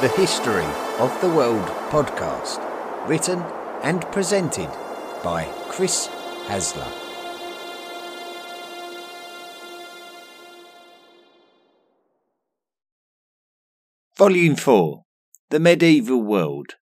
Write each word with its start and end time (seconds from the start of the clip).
the 0.00 0.08
History 0.10 0.64
of 1.00 1.20
the 1.20 1.28
World 1.28 1.66
podcast, 1.90 2.60
written 3.08 3.40
and 3.82 4.02
presented 4.12 4.70
by 5.24 5.44
Chris 5.70 6.06
Hasler. 6.46 6.86
Volume 14.16 14.54
4 14.54 15.02
The 15.50 15.58
Medieval 15.58 16.22
World, 16.22 16.76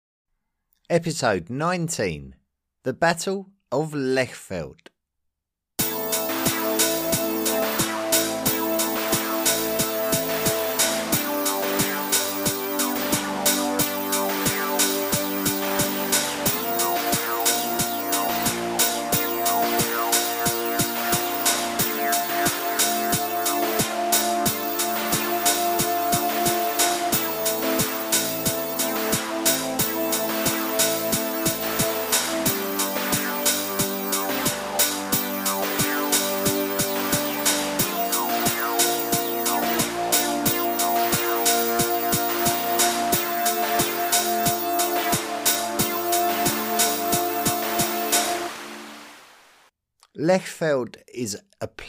Episode 0.90 1.48
19 1.48 2.34
The 2.82 2.92
Battle 2.92 3.48
of 3.72 3.92
Lechfeld. 3.92 4.88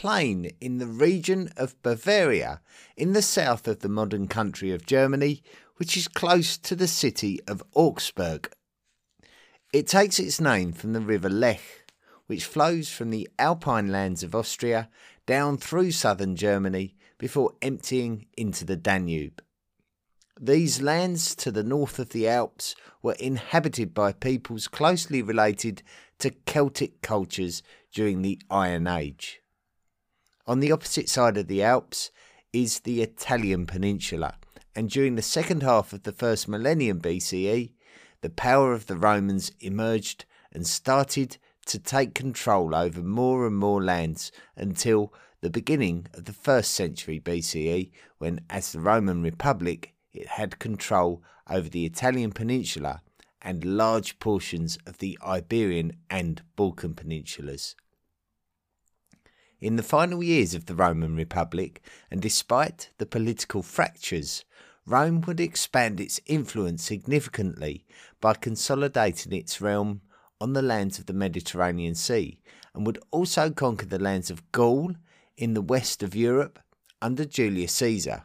Plain 0.08 0.50
in 0.58 0.78
the 0.78 0.86
region 0.86 1.50
of 1.58 1.82
Bavaria 1.82 2.62
in 2.96 3.12
the 3.12 3.20
south 3.20 3.68
of 3.68 3.80
the 3.80 3.90
modern 3.90 4.26
country 4.26 4.72
of 4.72 4.86
Germany, 4.86 5.42
which 5.76 5.98
is 5.98 6.08
close 6.08 6.56
to 6.56 6.74
the 6.74 6.88
city 6.88 7.38
of 7.46 7.62
Augsburg. 7.74 8.50
It 9.70 9.86
takes 9.86 10.18
its 10.18 10.40
name 10.40 10.72
from 10.72 10.94
the 10.94 11.02
river 11.02 11.28
Lech, 11.28 11.60
which 12.26 12.46
flows 12.46 12.88
from 12.88 13.10
the 13.10 13.28
alpine 13.38 13.92
lands 13.92 14.22
of 14.22 14.34
Austria 14.34 14.88
down 15.26 15.58
through 15.58 15.90
southern 15.90 16.36
Germany 16.36 16.96
before 17.18 17.52
emptying 17.60 18.24
into 18.34 18.64
the 18.64 18.78
Danube. 18.78 19.42
These 20.40 20.80
lands 20.80 21.34
to 21.34 21.50
the 21.50 21.62
north 21.62 21.98
of 21.98 22.08
the 22.10 22.26
Alps 22.26 22.74
were 23.02 23.16
inhabited 23.20 23.92
by 23.92 24.12
peoples 24.12 24.68
closely 24.68 25.20
related 25.20 25.82
to 26.20 26.30
Celtic 26.46 27.02
cultures 27.02 27.62
during 27.92 28.22
the 28.22 28.40
Iron 28.50 28.86
Age. 28.86 29.42
On 30.48 30.60
the 30.60 30.72
opposite 30.72 31.10
side 31.10 31.36
of 31.36 31.46
the 31.46 31.62
Alps 31.62 32.10
is 32.54 32.80
the 32.80 33.02
Italian 33.02 33.66
peninsula, 33.66 34.36
and 34.74 34.88
during 34.88 35.14
the 35.14 35.20
second 35.20 35.62
half 35.62 35.92
of 35.92 36.04
the 36.04 36.12
first 36.12 36.48
millennium 36.48 37.02
BCE, 37.02 37.72
the 38.22 38.30
power 38.30 38.72
of 38.72 38.86
the 38.86 38.96
Romans 38.96 39.52
emerged 39.60 40.24
and 40.50 40.66
started 40.66 41.36
to 41.66 41.78
take 41.78 42.14
control 42.14 42.74
over 42.74 43.02
more 43.02 43.46
and 43.46 43.58
more 43.58 43.84
lands 43.84 44.32
until 44.56 45.12
the 45.42 45.50
beginning 45.50 46.06
of 46.14 46.24
the 46.24 46.32
first 46.32 46.70
century 46.70 47.20
BCE, 47.20 47.90
when, 48.16 48.40
as 48.48 48.72
the 48.72 48.80
Roman 48.80 49.22
Republic, 49.22 49.92
it 50.14 50.28
had 50.28 50.58
control 50.58 51.22
over 51.50 51.68
the 51.68 51.84
Italian 51.84 52.32
peninsula 52.32 53.02
and 53.42 53.66
large 53.66 54.18
portions 54.18 54.78
of 54.86 54.96
the 54.96 55.18
Iberian 55.22 55.92
and 56.08 56.40
Balkan 56.56 56.94
peninsulas. 56.94 57.74
In 59.60 59.74
the 59.74 59.82
final 59.82 60.22
years 60.22 60.54
of 60.54 60.66
the 60.66 60.74
Roman 60.74 61.16
Republic, 61.16 61.82
and 62.12 62.22
despite 62.22 62.90
the 62.98 63.06
political 63.06 63.62
fractures, 63.62 64.44
Rome 64.86 65.20
would 65.22 65.40
expand 65.40 66.00
its 66.00 66.20
influence 66.26 66.84
significantly 66.84 67.84
by 68.20 68.34
consolidating 68.34 69.32
its 69.32 69.60
realm 69.60 70.02
on 70.40 70.52
the 70.52 70.62
lands 70.62 71.00
of 71.00 71.06
the 71.06 71.12
Mediterranean 71.12 71.96
Sea, 71.96 72.38
and 72.72 72.86
would 72.86 73.00
also 73.10 73.50
conquer 73.50 73.86
the 73.86 73.98
lands 73.98 74.30
of 74.30 74.50
Gaul 74.52 74.94
in 75.36 75.54
the 75.54 75.60
west 75.60 76.04
of 76.04 76.14
Europe 76.14 76.60
under 77.02 77.24
Julius 77.24 77.72
Caesar. 77.72 78.22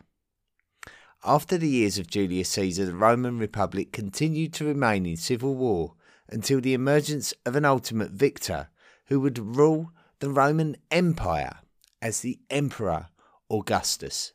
After 1.26 1.58
the 1.58 1.70
years 1.70 1.98
of 1.98 2.06
Julius 2.06 2.50
Caesar, 2.50 2.86
the 2.86 2.96
Roman 2.96 3.40
Republic 3.40 3.92
continued 3.92 4.54
to 4.54 4.66
remain 4.66 5.08
in 5.08 5.18
civil 5.18 5.56
war 5.56 5.96
until 6.30 6.62
the 6.62 6.76
emergence 6.76 7.34
of 7.44 7.56
an 7.56 7.66
ultimate 7.66 8.12
victor 8.12 8.70
who 9.08 9.20
would 9.20 9.40
rule 9.40 9.92
the 10.24 10.30
Roman 10.30 10.78
Empire 10.90 11.58
as 12.02 12.22
the 12.22 12.40
Emperor 12.50 13.10
Augustus. 13.52 14.32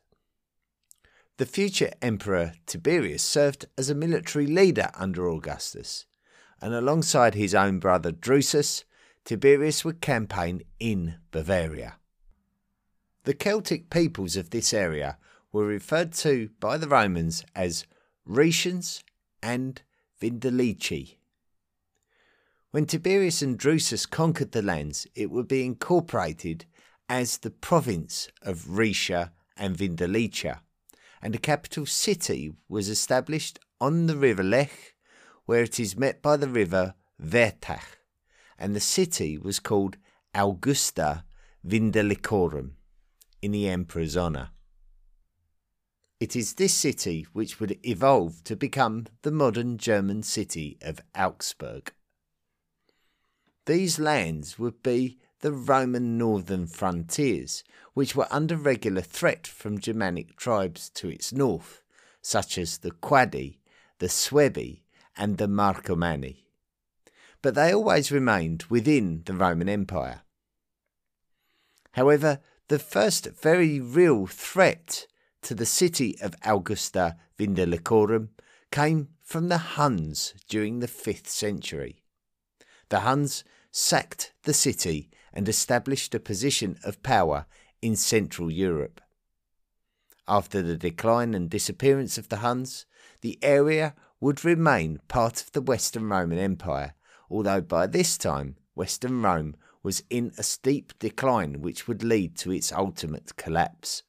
The 1.39 1.47
future 1.47 1.91
Emperor 2.03 2.53
Tiberius 2.67 3.23
served 3.23 3.65
as 3.79 3.89
a 3.89 3.95
military 3.95 4.47
leader 4.47 4.91
under 4.93 5.27
Augustus, 5.31 6.05
and 6.61 6.75
alongside 6.75 7.35
his 7.35 7.55
own 7.55 7.79
brother 7.79 8.13
Drusus, 8.13 8.85
Tiberius 9.25 9.83
would 9.83 10.03
campaign 10.03 10.61
in 10.79 11.15
Bavaria. 11.31 11.95
The 13.25 13.33
Celtic 13.33 13.89
peoples 13.89 14.37
of 14.37 14.51
this 14.51 14.75
area 14.75 15.17
were 15.53 15.65
referred 15.65 16.13
to 16.17 16.51
by 16.61 16.77
the 16.77 16.89
Romans 16.89 17.47
as 17.57 17.87
Rhaetians 18.29 19.03
and 19.43 19.81
Vindelici. 20.21 21.18
When 22.71 22.85
Tiberius 22.85 23.41
and 23.41 23.59
Drusus 23.59 24.05
conquered 24.05 24.53
the 24.53 24.61
lands, 24.61 25.07
it 25.15 25.31
would 25.31 25.49
be 25.49 25.65
incorporated 25.65 26.67
as 27.09 27.39
the 27.39 27.51
province 27.51 28.29
of 28.43 28.67
Rhaetia 28.69 29.33
and 29.57 29.75
Vindelicia, 29.75 30.61
and 31.23 31.35
a 31.35 31.39
capital 31.39 31.87
city 31.87 32.53
was 32.69 32.91
established 32.91 33.59
on 33.81 34.05
the 34.05 34.17
river 34.17 34.43
Lech, 34.43 34.95
where 35.47 35.63
it 35.63 35.81
is 35.81 35.97
met 35.97 36.21
by 36.21 36.37
the 36.37 36.49
river 36.49 36.95
Wertach, 37.19 37.97
and 38.59 38.77
the 38.77 38.81
city 38.81 39.39
was 39.39 39.61
called 39.61 39.97
Augusta 40.35 41.25
Vindelicorum 41.67 42.73
in 43.41 43.53
the 43.53 43.67
emperor's 43.67 44.15
honour. 44.15 44.51
It 46.21 46.37
is 46.37 46.55
this 46.55 46.75
city 46.75 47.27
which 47.33 47.61
would 47.61 47.79
evolve 47.83 48.45
to 48.45 48.57
become 48.57 49.07
the 49.23 49.31
modern 49.31 49.79
German 49.79 50.23
city 50.23 50.77
of 50.83 51.01
Augsburg. 51.15 51.95
These 53.69 53.99
lands 53.99 54.59
would 54.59 54.83
be 54.83 55.19
the 55.41 55.53
Roman 55.53 56.17
northern 56.17 56.67
frontiers, 56.67 57.63
which 57.93 58.17
were 58.17 58.27
under 58.31 58.57
regular 58.57 59.03
threat 59.03 59.47
from 59.47 59.79
Germanic 59.79 60.37
tribes 60.37 60.89
to 60.95 61.11
its 61.11 61.35
north, 61.35 61.83
such 62.23 62.57
as 62.57 62.79
the 62.79 62.93
Quadi, 62.93 63.59
the 63.99 64.09
Suebi, 64.09 64.85
and 65.19 65.37
the 65.37 65.49
Marcomanni. 65.49 66.47
But 67.43 67.55
they 67.57 67.75
always 67.75 68.11
remained 68.11 68.63
within 68.71 69.25
the 69.27 69.35
Roman 69.35 69.69
Empire. 69.69 70.23
However, 71.93 72.41
the 72.69 72.79
first 72.79 73.27
very 73.27 73.81
real 73.81 74.27
threat 74.27 75.07
to 75.43 75.55
the 75.55 75.67
city 75.67 76.17
of 76.23 76.35
Augusta 76.43 77.19
Vindelicorum 77.39 78.31
came 78.71 79.09
from 79.23 79.49
the 79.49 79.59
Huns 79.59 80.33
during 80.49 80.79
the 80.79 80.89
5th 80.89 81.27
century. 81.27 82.03
The 82.89 83.01
Huns 83.01 83.45
sacked 83.79 84.33
the 84.43 84.53
city 84.53 85.09
and 85.33 85.49
established 85.49 86.13
a 86.13 86.19
position 86.19 86.77
of 86.83 87.01
power 87.05 87.47
in 87.81 87.95
Central 87.95 88.51
Europe. 88.51 89.01
After 90.27 90.63
the 90.63 90.77
decline 90.77 91.33
and 91.33 91.49
disappearance 91.49 92.19
of 92.19 92.29
the 92.29 92.39
Huns, 92.39 92.87
the 93.21 93.39
area 93.41 93.95
would 94.21 94.45
remain 94.45 94.99
part 95.07 95.41
of 95.41 95.53
the 95.53 95.61
Western 95.61 96.09
Roman 96.09 96.39
Empire, 96.39 96.95
although 97.31 97.61
by 97.61 97.87
this 97.87 98.19
time 98.19 98.57
Western 98.75 99.23
Rome 99.23 99.55
was 99.85 100.03
in 100.11 100.33
a 100.37 100.43
steep 100.43 100.93
decline 100.99 101.61
which 101.61 101.87
would 101.87 102.03
lead 102.03 102.37
to 102.39 102.51
its 102.51 102.73
ultimate 102.73 103.37
collapse. 103.37 104.03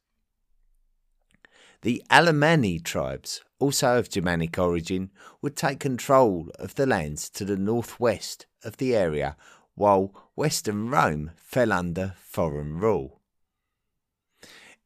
The 1.83 2.03
Alemanni 2.09 2.79
tribes, 2.83 3.41
also 3.59 3.99
of 3.99 4.09
Germanic 4.09 4.57
origin, 4.57 5.11
would 5.43 5.55
take 5.55 5.79
control 5.79 6.49
of 6.57 6.73
the 6.73 6.87
lands 6.87 7.29
to 7.29 7.45
the 7.45 7.55
northwest 7.55 8.47
of 8.63 8.77
the 8.77 8.95
area, 8.95 9.37
while 9.79 10.13
Western 10.35 10.89
Rome 10.89 11.31
fell 11.37 11.71
under 11.71 12.13
foreign 12.17 12.77
rule. 12.79 13.21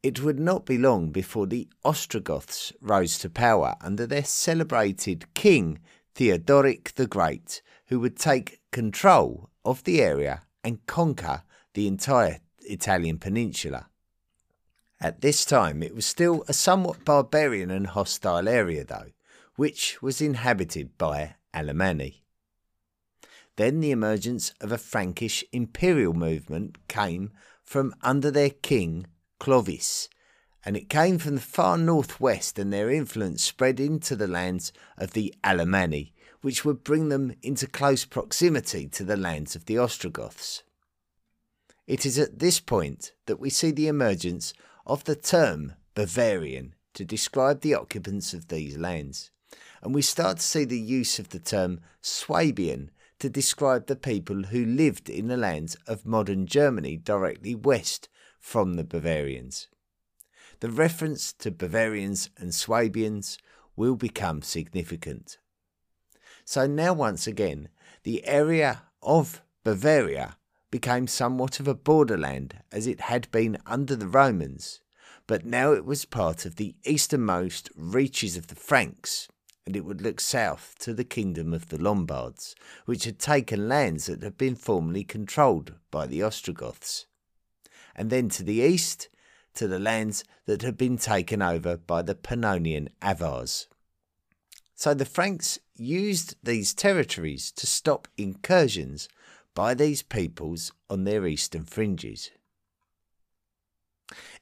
It 0.04 0.22
would 0.22 0.38
not 0.38 0.64
be 0.64 0.78
long 0.78 1.10
before 1.10 1.48
the 1.48 1.68
Ostrogoths 1.84 2.72
rose 2.80 3.18
to 3.18 3.28
power 3.28 3.74
under 3.80 4.06
their 4.06 4.22
celebrated 4.22 5.34
king 5.34 5.80
Theodoric 6.14 6.94
the 6.94 7.08
Great, 7.08 7.60
who 7.88 7.98
would 7.98 8.16
take 8.16 8.60
control 8.70 9.50
of 9.64 9.82
the 9.82 10.00
area 10.00 10.42
and 10.62 10.86
conquer 10.86 11.42
the 11.72 11.88
entire 11.88 12.38
Italian 12.60 13.18
peninsula. 13.18 13.88
At 15.00 15.22
this 15.22 15.44
time, 15.44 15.82
it 15.82 15.92
was 15.92 16.06
still 16.06 16.44
a 16.46 16.52
somewhat 16.52 17.04
barbarian 17.04 17.72
and 17.72 17.88
hostile 17.88 18.48
area, 18.48 18.84
though, 18.84 19.10
which 19.56 20.00
was 20.00 20.20
inhabited 20.20 20.96
by 20.96 21.34
Alemanni. 21.52 22.23
Then 23.56 23.80
the 23.80 23.92
emergence 23.92 24.52
of 24.60 24.72
a 24.72 24.78
Frankish 24.78 25.44
imperial 25.52 26.12
movement 26.12 26.76
came 26.88 27.30
from 27.62 27.94
under 28.02 28.30
their 28.30 28.50
king 28.50 29.06
Clovis, 29.38 30.08
and 30.64 30.76
it 30.76 30.88
came 30.88 31.18
from 31.18 31.36
the 31.36 31.40
far 31.40 31.78
northwest, 31.78 32.58
and 32.58 32.72
their 32.72 32.90
influence 32.90 33.42
spread 33.42 33.78
into 33.78 34.16
the 34.16 34.26
lands 34.26 34.72
of 34.96 35.12
the 35.12 35.34
Alemanni, 35.44 36.12
which 36.40 36.64
would 36.64 36.82
bring 36.82 37.10
them 37.10 37.34
into 37.42 37.66
close 37.66 38.04
proximity 38.04 38.88
to 38.88 39.04
the 39.04 39.16
lands 39.16 39.54
of 39.54 39.66
the 39.66 39.78
Ostrogoths. 39.78 40.62
It 41.86 42.06
is 42.06 42.18
at 42.18 42.38
this 42.38 42.60
point 42.60 43.12
that 43.26 43.38
we 43.38 43.50
see 43.50 43.70
the 43.70 43.88
emergence 43.88 44.54
of 44.86 45.04
the 45.04 45.16
term 45.16 45.74
Bavarian 45.94 46.74
to 46.94 47.04
describe 47.04 47.60
the 47.60 47.74
occupants 47.74 48.32
of 48.34 48.48
these 48.48 48.78
lands, 48.78 49.30
and 49.82 49.94
we 49.94 50.02
start 50.02 50.38
to 50.38 50.42
see 50.42 50.64
the 50.64 50.80
use 50.80 51.18
of 51.18 51.28
the 51.28 51.38
term 51.38 51.80
Swabian 52.00 52.90
to 53.18 53.30
describe 53.30 53.86
the 53.86 53.96
people 53.96 54.44
who 54.44 54.64
lived 54.64 55.08
in 55.08 55.28
the 55.28 55.36
lands 55.36 55.76
of 55.86 56.06
modern 56.06 56.46
Germany 56.46 56.96
directly 56.96 57.54
west 57.54 58.08
from 58.40 58.74
the 58.74 58.84
Bavarians. 58.84 59.68
The 60.60 60.70
reference 60.70 61.32
to 61.34 61.50
Bavarians 61.50 62.30
and 62.36 62.54
Swabians 62.54 63.38
will 63.76 63.96
become 63.96 64.42
significant. 64.42 65.38
So 66.44 66.66
now, 66.66 66.92
once 66.92 67.26
again, 67.26 67.68
the 68.02 68.24
area 68.26 68.82
of 69.02 69.42
Bavaria 69.64 70.36
became 70.70 71.06
somewhat 71.06 71.60
of 71.60 71.68
a 71.68 71.74
borderland 71.74 72.58
as 72.70 72.86
it 72.86 73.00
had 73.02 73.30
been 73.30 73.56
under 73.64 73.96
the 73.96 74.08
Romans, 74.08 74.80
but 75.26 75.46
now 75.46 75.72
it 75.72 75.84
was 75.84 76.04
part 76.04 76.44
of 76.44 76.56
the 76.56 76.74
easternmost 76.84 77.70
reaches 77.76 78.36
of 78.36 78.48
the 78.48 78.54
Franks, 78.54 79.28
and 79.66 79.76
it 79.76 79.84
would 79.84 80.02
look 80.02 80.20
south 80.20 80.74
to 80.78 80.92
the 80.92 81.04
kingdom 81.04 81.54
of 81.54 81.68
the 81.68 81.80
Lombards, 81.80 82.54
which 82.84 83.04
had 83.04 83.18
taken 83.18 83.68
lands 83.68 84.06
that 84.06 84.22
had 84.22 84.36
been 84.36 84.54
formerly 84.54 85.04
controlled 85.04 85.74
by 85.90 86.06
the 86.06 86.22
Ostrogoths, 86.22 87.06
and 87.96 88.10
then 88.10 88.28
to 88.28 88.42
the 88.42 88.60
east 88.60 89.08
to 89.54 89.68
the 89.68 89.78
lands 89.78 90.24
that 90.46 90.62
had 90.62 90.76
been 90.76 90.98
taken 90.98 91.40
over 91.40 91.76
by 91.76 92.02
the 92.02 92.14
Pannonian 92.14 92.88
Avars. 93.00 93.68
So 94.74 94.92
the 94.92 95.04
Franks 95.04 95.58
used 95.76 96.34
these 96.42 96.74
territories 96.74 97.52
to 97.52 97.66
stop 97.66 98.08
incursions 98.18 99.08
by 99.54 99.74
these 99.74 100.02
peoples 100.02 100.72
on 100.90 101.04
their 101.04 101.26
eastern 101.26 101.64
fringes. 101.64 102.30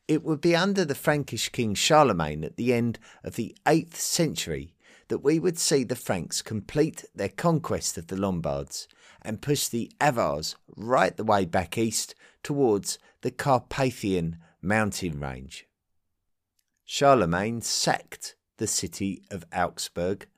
It 0.09 0.25
would 0.25 0.41
be 0.41 0.57
under 0.57 0.85
the 0.85 0.95
Frankish 0.95 1.51
king 1.51 1.75
Charlemagne 1.75 2.45
at 2.45 2.57
the 2.57 2.73
end 2.73 2.99
of 3.23 3.37
the 3.37 3.55
8th 3.67 3.95
century 3.95 4.72
that 5.13 5.19
we 5.19 5.39
would 5.39 5.59
see 5.59 5.85
the 5.85 5.95
Franks 5.95 6.41
complete 6.41 7.05
their 7.15 7.29
conquest 7.29 7.99
of 7.99 8.07
the 8.07 8.17
Lombards 8.17 8.89
and 9.21 9.43
push 9.43 9.69
the 9.69 9.93
Avars 10.01 10.57
right 10.75 11.15
the 11.15 11.23
way 11.23 11.45
back 11.45 11.77
east 11.77 12.15
towards 12.43 12.99
the 13.21 13.31
Carpathian 13.31 14.39
mountain 14.63 15.21
range. 15.21 15.67
Charlemagne 16.87 17.61
sacked 17.61 18.37
the 18.57 18.67
city 18.67 19.23
of 19.31 19.45
Augsburg, 19.55 20.29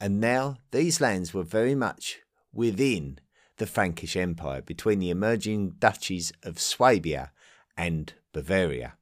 and 0.00 0.18
now 0.18 0.56
these 0.70 0.98
lands 0.98 1.34
were 1.34 1.42
very 1.42 1.74
much 1.74 2.20
within 2.54 3.18
the 3.58 3.66
Frankish 3.66 4.16
Empire 4.16 4.62
between 4.62 4.98
the 4.98 5.10
emerging 5.10 5.72
duchies 5.78 6.32
of 6.42 6.58
Swabia 6.58 7.32
and 7.76 8.14
Bavaria. 8.32 8.94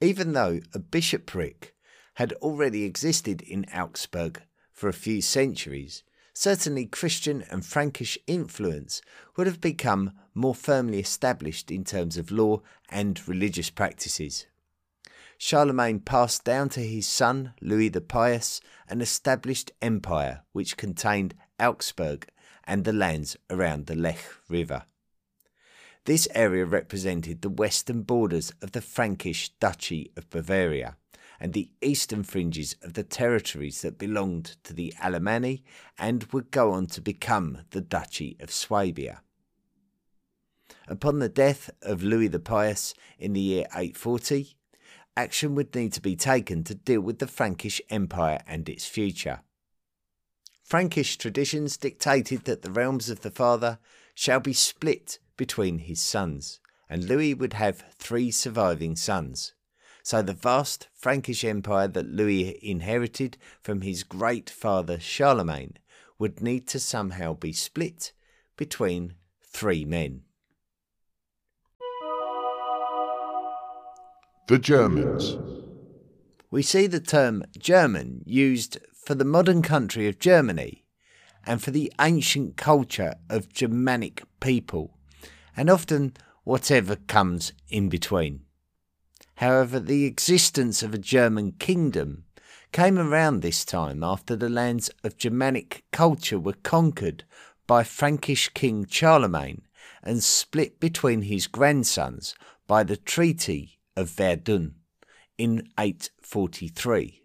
Even 0.00 0.32
though 0.32 0.60
a 0.72 0.78
bishopric 0.78 1.71
had 2.14 2.32
already 2.34 2.84
existed 2.84 3.40
in 3.42 3.64
Augsburg 3.74 4.42
for 4.72 4.88
a 4.88 4.92
few 4.92 5.22
centuries, 5.22 6.02
certainly 6.34 6.86
Christian 6.86 7.44
and 7.50 7.64
Frankish 7.64 8.18
influence 8.26 9.02
would 9.36 9.46
have 9.46 9.60
become 9.60 10.12
more 10.34 10.54
firmly 10.54 10.98
established 10.98 11.70
in 11.70 11.84
terms 11.84 12.16
of 12.16 12.30
law 12.30 12.60
and 12.88 13.26
religious 13.28 13.70
practices. 13.70 14.46
Charlemagne 15.38 16.00
passed 16.00 16.44
down 16.44 16.68
to 16.70 16.80
his 16.80 17.06
son 17.06 17.54
Louis 17.60 17.88
the 17.88 18.00
Pious 18.00 18.60
an 18.88 19.00
established 19.00 19.72
empire 19.82 20.42
which 20.52 20.76
contained 20.76 21.34
Augsburg 21.58 22.28
and 22.64 22.84
the 22.84 22.92
lands 22.92 23.36
around 23.50 23.86
the 23.86 23.96
Lech 23.96 24.24
River. 24.48 24.84
This 26.04 26.28
area 26.34 26.64
represented 26.64 27.42
the 27.42 27.48
western 27.48 28.02
borders 28.02 28.52
of 28.60 28.72
the 28.72 28.80
Frankish 28.80 29.50
Duchy 29.60 30.12
of 30.16 30.30
Bavaria 30.30 30.96
and 31.42 31.54
the 31.54 31.72
eastern 31.80 32.22
fringes 32.22 32.76
of 32.82 32.92
the 32.92 33.02
territories 33.02 33.82
that 33.82 33.98
belonged 33.98 34.54
to 34.62 34.72
the 34.72 34.94
Alemanni 35.02 35.64
and 35.98 36.22
would 36.32 36.52
go 36.52 36.70
on 36.70 36.86
to 36.86 37.00
become 37.00 37.58
the 37.70 37.80
Duchy 37.80 38.36
of 38.38 38.52
Swabia. 38.52 39.22
Upon 40.86 41.18
the 41.18 41.28
death 41.28 41.68
of 41.82 42.04
Louis 42.04 42.28
the 42.28 42.38
Pious 42.38 42.94
in 43.18 43.32
the 43.32 43.40
year 43.40 43.66
840, 43.74 44.56
action 45.16 45.56
would 45.56 45.74
need 45.74 45.92
to 45.94 46.00
be 46.00 46.14
taken 46.14 46.62
to 46.62 46.76
deal 46.76 47.00
with 47.00 47.18
the 47.18 47.26
Frankish 47.26 47.82
Empire 47.90 48.40
and 48.46 48.68
its 48.68 48.86
future. 48.86 49.40
Frankish 50.62 51.18
traditions 51.18 51.76
dictated 51.76 52.44
that 52.44 52.62
the 52.62 52.70
realms 52.70 53.10
of 53.10 53.22
the 53.22 53.32
father 53.32 53.80
shall 54.14 54.38
be 54.38 54.52
split 54.52 55.18
between 55.36 55.78
his 55.78 56.00
sons, 56.00 56.60
and 56.88 57.02
Louis 57.02 57.34
would 57.34 57.54
have 57.54 57.82
three 57.98 58.30
surviving 58.30 58.94
sons. 58.94 59.54
So 60.02 60.20
the 60.20 60.32
vast 60.32 60.88
Frankish 60.94 61.44
empire 61.44 61.86
that 61.88 62.08
Louis 62.08 62.58
inherited 62.62 63.38
from 63.60 63.82
his 63.82 64.02
great 64.02 64.50
father 64.50 64.98
Charlemagne 64.98 65.76
would 66.18 66.42
need 66.42 66.66
to 66.68 66.80
somehow 66.80 67.34
be 67.34 67.52
split 67.52 68.12
between 68.56 69.14
three 69.40 69.84
men. 69.84 70.22
The 74.48 74.58
Germans. 74.58 75.38
We 76.50 76.62
see 76.62 76.86
the 76.86 77.00
term 77.00 77.44
German 77.56 78.22
used 78.26 78.78
for 78.92 79.14
the 79.14 79.24
modern 79.24 79.62
country 79.62 80.08
of 80.08 80.18
Germany 80.18 80.84
and 81.46 81.62
for 81.62 81.70
the 81.70 81.92
ancient 82.00 82.56
culture 82.56 83.14
of 83.30 83.52
Germanic 83.52 84.22
people, 84.40 84.98
and 85.56 85.70
often 85.70 86.14
whatever 86.44 86.96
comes 86.96 87.52
in 87.68 87.88
between. 87.88 88.42
However, 89.36 89.80
the 89.80 90.04
existence 90.04 90.82
of 90.82 90.94
a 90.94 90.98
German 90.98 91.52
kingdom 91.52 92.24
came 92.72 92.98
around 92.98 93.40
this 93.40 93.64
time 93.64 94.02
after 94.02 94.36
the 94.36 94.48
lands 94.48 94.90
of 95.04 95.18
Germanic 95.18 95.84
culture 95.92 96.38
were 96.38 96.56
conquered 96.62 97.24
by 97.66 97.84
Frankish 97.84 98.48
King 98.50 98.86
Charlemagne 98.86 99.62
and 100.02 100.22
split 100.22 100.80
between 100.80 101.22
his 101.22 101.46
grandsons 101.46 102.34
by 102.66 102.82
the 102.82 102.96
Treaty 102.96 103.78
of 103.96 104.10
Verdun 104.10 104.74
in 105.38 105.68
843. 105.78 107.22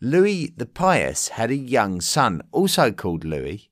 Louis 0.00 0.52
the 0.56 0.66
Pious 0.66 1.28
had 1.28 1.50
a 1.50 1.56
young 1.56 2.00
son, 2.00 2.42
also 2.52 2.92
called 2.92 3.24
Louis, 3.24 3.68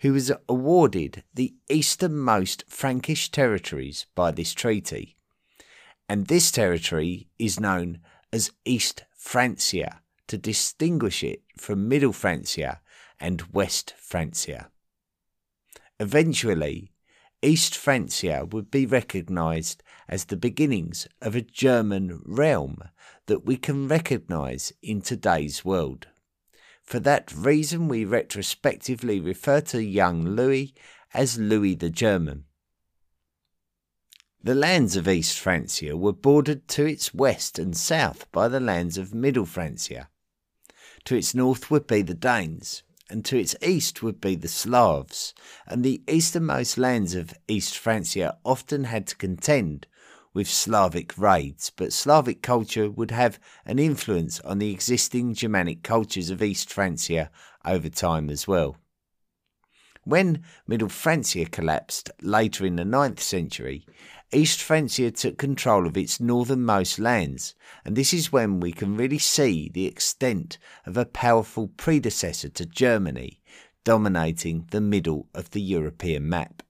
who 0.00 0.12
was 0.12 0.32
awarded 0.48 1.22
the 1.34 1.54
easternmost 1.68 2.64
Frankish 2.68 3.30
territories 3.30 4.06
by 4.14 4.30
this 4.30 4.54
treaty. 4.54 5.17
And 6.08 6.26
this 6.26 6.50
territory 6.50 7.28
is 7.38 7.60
known 7.60 8.00
as 8.32 8.52
East 8.64 9.04
Francia 9.14 10.00
to 10.28 10.38
distinguish 10.38 11.22
it 11.22 11.42
from 11.56 11.88
Middle 11.88 12.12
Francia 12.12 12.80
and 13.20 13.42
West 13.52 13.94
Francia. 13.98 14.70
Eventually, 16.00 16.92
East 17.42 17.76
Francia 17.76 18.46
would 18.50 18.70
be 18.70 18.86
recognised 18.86 19.82
as 20.08 20.24
the 20.24 20.36
beginnings 20.36 21.06
of 21.20 21.36
a 21.36 21.42
German 21.42 22.20
realm 22.24 22.82
that 23.26 23.44
we 23.44 23.56
can 23.56 23.86
recognise 23.86 24.72
in 24.82 25.00
today's 25.00 25.64
world. 25.64 26.08
For 26.82 26.98
that 27.00 27.30
reason, 27.32 27.86
we 27.86 28.04
retrospectively 28.04 29.20
refer 29.20 29.60
to 29.62 29.82
young 29.82 30.24
Louis 30.24 30.74
as 31.12 31.38
Louis 31.38 31.74
the 31.74 31.90
German. 31.90 32.44
The 34.48 34.54
lands 34.54 34.96
of 34.96 35.06
East 35.06 35.38
Francia 35.38 35.94
were 35.94 36.14
bordered 36.14 36.68
to 36.68 36.86
its 36.86 37.12
west 37.12 37.58
and 37.58 37.76
south 37.76 38.32
by 38.32 38.48
the 38.48 38.60
lands 38.60 38.96
of 38.96 39.12
Middle 39.12 39.44
Francia. 39.44 40.08
To 41.04 41.16
its 41.16 41.34
north 41.34 41.70
would 41.70 41.86
be 41.86 42.00
the 42.00 42.14
Danes, 42.14 42.82
and 43.10 43.26
to 43.26 43.38
its 43.38 43.54
east 43.60 44.02
would 44.02 44.22
be 44.22 44.36
the 44.36 44.48
Slavs, 44.48 45.34
and 45.66 45.84
the 45.84 46.02
easternmost 46.08 46.78
lands 46.78 47.14
of 47.14 47.34
East 47.46 47.76
Francia 47.76 48.38
often 48.42 48.84
had 48.84 49.06
to 49.08 49.16
contend 49.16 49.86
with 50.32 50.48
Slavic 50.48 51.18
raids, 51.18 51.68
but 51.68 51.92
Slavic 51.92 52.40
culture 52.40 52.90
would 52.90 53.10
have 53.10 53.38
an 53.66 53.78
influence 53.78 54.40
on 54.40 54.60
the 54.60 54.72
existing 54.72 55.34
Germanic 55.34 55.82
cultures 55.82 56.30
of 56.30 56.42
East 56.42 56.72
Francia 56.72 57.30
over 57.66 57.90
time 57.90 58.30
as 58.30 58.48
well. 58.48 58.78
When 60.04 60.42
Middle 60.66 60.88
Francia 60.88 61.44
collapsed 61.44 62.10
later 62.22 62.64
in 62.64 62.76
the 62.76 62.84
9th 62.84 63.20
century, 63.20 63.84
East 64.30 64.62
Francia 64.62 65.10
took 65.10 65.38
control 65.38 65.86
of 65.86 65.96
its 65.96 66.20
northernmost 66.20 66.98
lands, 66.98 67.54
and 67.82 67.96
this 67.96 68.12
is 68.12 68.30
when 68.30 68.60
we 68.60 68.72
can 68.72 68.94
really 68.94 69.18
see 69.18 69.70
the 69.72 69.86
extent 69.86 70.58
of 70.84 70.98
a 70.98 71.06
powerful 71.06 71.68
predecessor 71.68 72.50
to 72.50 72.66
Germany 72.66 73.40
dominating 73.84 74.66
the 74.70 74.82
middle 74.82 75.28
of 75.32 75.52
the 75.52 75.62
European 75.62 76.28
map. 76.28 76.62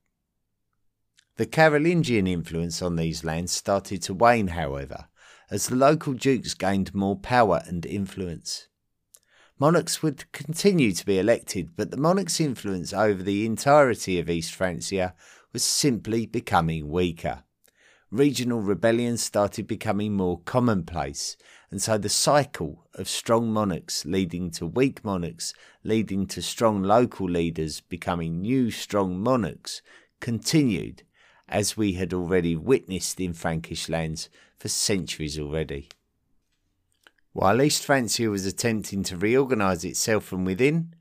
The 1.34 1.46
Carolingian 1.46 2.28
influence 2.28 2.80
on 2.80 2.94
these 2.94 3.24
lands 3.24 3.50
started 3.50 4.02
to 4.02 4.14
wane, 4.14 4.48
however, 4.48 5.08
as 5.50 5.66
the 5.66 5.74
local 5.74 6.12
dukes 6.12 6.54
gained 6.54 6.94
more 6.94 7.16
power 7.16 7.62
and 7.66 7.84
influence. 7.84 8.68
Monarchs 9.58 10.00
would 10.00 10.30
continue 10.30 10.92
to 10.92 11.04
be 11.04 11.18
elected, 11.18 11.70
but 11.76 11.90
the 11.90 11.96
monarch's 11.96 12.38
influence 12.38 12.92
over 12.92 13.20
the 13.20 13.44
entirety 13.44 14.20
of 14.20 14.30
East 14.30 14.54
Francia 14.54 15.12
was 15.52 15.64
simply 15.64 16.24
becoming 16.24 16.88
weaker 16.88 17.42
regional 18.10 18.60
rebellions 18.60 19.22
started 19.22 19.66
becoming 19.66 20.14
more 20.14 20.40
commonplace, 20.40 21.36
and 21.70 21.82
so 21.82 21.98
the 21.98 22.08
cycle 22.08 22.86
of 22.94 23.08
strong 23.08 23.52
monarchs 23.52 24.06
leading 24.06 24.50
to 24.50 24.66
weak 24.66 25.04
monarchs, 25.04 25.52
leading 25.84 26.26
to 26.26 26.40
strong 26.40 26.82
local 26.82 27.28
leaders 27.28 27.80
becoming 27.80 28.40
new 28.40 28.70
strong 28.70 29.18
monarchs, 29.20 29.82
continued, 30.20 31.02
as 31.48 31.76
we 31.76 31.94
had 31.94 32.14
already 32.14 32.56
witnessed 32.56 33.20
in 33.20 33.32
Frankish 33.34 33.88
lands 33.88 34.28
for 34.56 34.68
centuries 34.68 35.38
already. 35.38 35.88
While 37.32 37.60
East 37.60 37.84
Francia 37.84 38.30
was 38.30 38.46
attempting 38.46 39.02
to 39.04 39.16
reorganise 39.16 39.84
itself 39.84 40.24
from 40.24 40.44
within, 40.44 40.94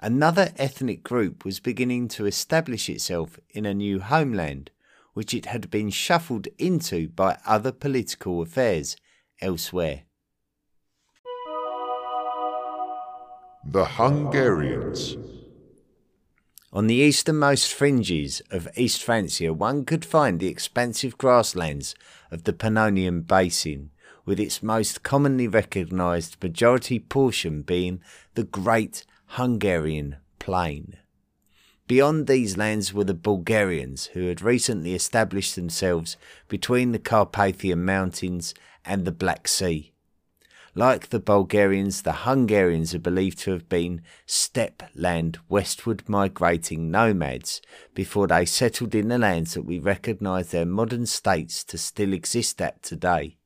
another 0.00 0.52
ethnic 0.56 1.02
group 1.02 1.44
was 1.44 1.60
beginning 1.60 2.08
to 2.08 2.26
establish 2.26 2.88
itself 2.88 3.38
in 3.50 3.66
a 3.66 3.74
new 3.74 4.00
homeland 4.00 4.70
which 5.14 5.32
it 5.32 5.46
had 5.46 5.70
been 5.70 5.90
shuffled 5.90 6.46
into 6.58 7.08
by 7.08 7.38
other 7.46 7.72
political 7.72 8.42
affairs 8.42 8.96
elsewhere. 9.40 10.02
The 13.66 13.84
Hungarians. 13.84 15.16
On 16.72 16.86
the 16.88 16.96
easternmost 16.96 17.72
fringes 17.72 18.42
of 18.50 18.68
East 18.76 19.02
Francia, 19.02 19.54
one 19.54 19.84
could 19.84 20.04
find 20.04 20.38
the 20.38 20.48
expansive 20.48 21.16
grasslands 21.16 21.94
of 22.30 22.44
the 22.44 22.52
Pannonian 22.52 23.26
Basin, 23.26 23.90
with 24.26 24.40
its 24.40 24.62
most 24.62 25.02
commonly 25.02 25.46
recognised 25.46 26.42
majority 26.42 26.98
portion 26.98 27.62
being 27.62 28.00
the 28.34 28.44
Great 28.44 29.04
Hungarian 29.26 30.16
Plain. 30.38 30.96
Beyond 31.86 32.26
these 32.26 32.56
lands 32.56 32.94
were 32.94 33.04
the 33.04 33.12
Bulgarians, 33.12 34.06
who 34.06 34.28
had 34.28 34.40
recently 34.40 34.94
established 34.94 35.54
themselves 35.54 36.16
between 36.48 36.92
the 36.92 36.98
Carpathian 36.98 37.84
Mountains 37.84 38.54
and 38.86 39.04
the 39.04 39.12
Black 39.12 39.46
Sea. 39.46 39.92
Like 40.74 41.10
the 41.10 41.20
Bulgarians, 41.20 42.02
the 42.02 42.24
Hungarians 42.24 42.94
are 42.94 42.98
believed 43.00 43.38
to 43.40 43.52
have 43.52 43.68
been 43.68 44.00
steppe 44.26 44.82
land 44.94 45.38
westward 45.48 46.08
migrating 46.08 46.90
nomads 46.90 47.60
before 47.94 48.26
they 48.28 48.46
settled 48.46 48.94
in 48.94 49.08
the 49.08 49.18
lands 49.18 49.54
that 49.54 49.62
we 49.62 49.78
recognise 49.78 50.50
their 50.50 50.66
modern 50.66 51.04
states 51.04 51.62
to 51.64 51.76
still 51.76 52.12
exist 52.14 52.62
at 52.62 52.82
today. 52.82 53.36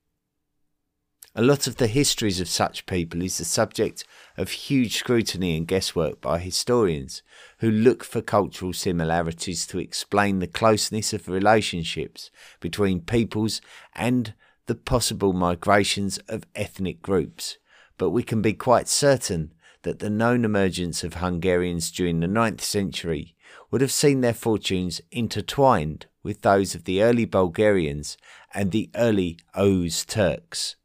A 1.34 1.42
lot 1.42 1.66
of 1.66 1.76
the 1.76 1.86
histories 1.86 2.40
of 2.40 2.48
such 2.48 2.86
people 2.86 3.22
is 3.22 3.38
the 3.38 3.44
subject 3.44 4.04
of 4.36 4.50
huge 4.50 4.96
scrutiny 4.96 5.56
and 5.56 5.68
guesswork 5.68 6.20
by 6.20 6.38
historians 6.38 7.22
who 7.58 7.70
look 7.70 8.02
for 8.02 8.22
cultural 8.22 8.72
similarities 8.72 9.66
to 9.66 9.78
explain 9.78 10.38
the 10.38 10.46
closeness 10.46 11.12
of 11.12 11.28
relationships 11.28 12.30
between 12.60 13.02
peoples 13.02 13.60
and 13.94 14.32
the 14.66 14.74
possible 14.74 15.32
migrations 15.32 16.18
of 16.28 16.46
ethnic 16.54 17.02
groups. 17.02 17.58
But 17.98 18.10
we 18.10 18.22
can 18.22 18.40
be 18.40 18.54
quite 18.54 18.88
certain 18.88 19.52
that 19.82 19.98
the 19.98 20.10
known 20.10 20.44
emergence 20.44 21.04
of 21.04 21.14
Hungarians 21.14 21.90
during 21.90 22.20
the 22.20 22.26
9th 22.26 22.62
century 22.62 23.36
would 23.70 23.80
have 23.80 23.92
seen 23.92 24.22
their 24.22 24.34
fortunes 24.34 25.00
intertwined 25.10 26.06
with 26.22 26.42
those 26.42 26.74
of 26.74 26.84
the 26.84 27.02
early 27.02 27.26
Bulgarians 27.26 28.16
and 28.54 28.72
the 28.72 28.90
early 28.94 29.38
Oghuz 29.54 30.06
Turks. 30.06 30.76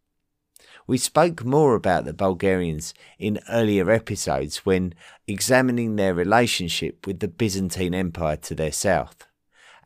We 0.85 0.97
spoke 0.97 1.45
more 1.45 1.75
about 1.75 2.03
the 2.03 2.13
Bulgarians 2.13 2.93
in 3.17 3.39
earlier 3.49 3.89
episodes 3.89 4.65
when 4.65 4.93
examining 5.27 5.95
their 5.95 6.13
relationship 6.13 7.07
with 7.07 7.19
the 7.19 7.29
Byzantine 7.29 7.93
Empire 7.93 8.35
to 8.37 8.55
their 8.55 8.71
south, 8.73 9.25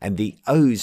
and 0.00 0.16
the 0.16 0.36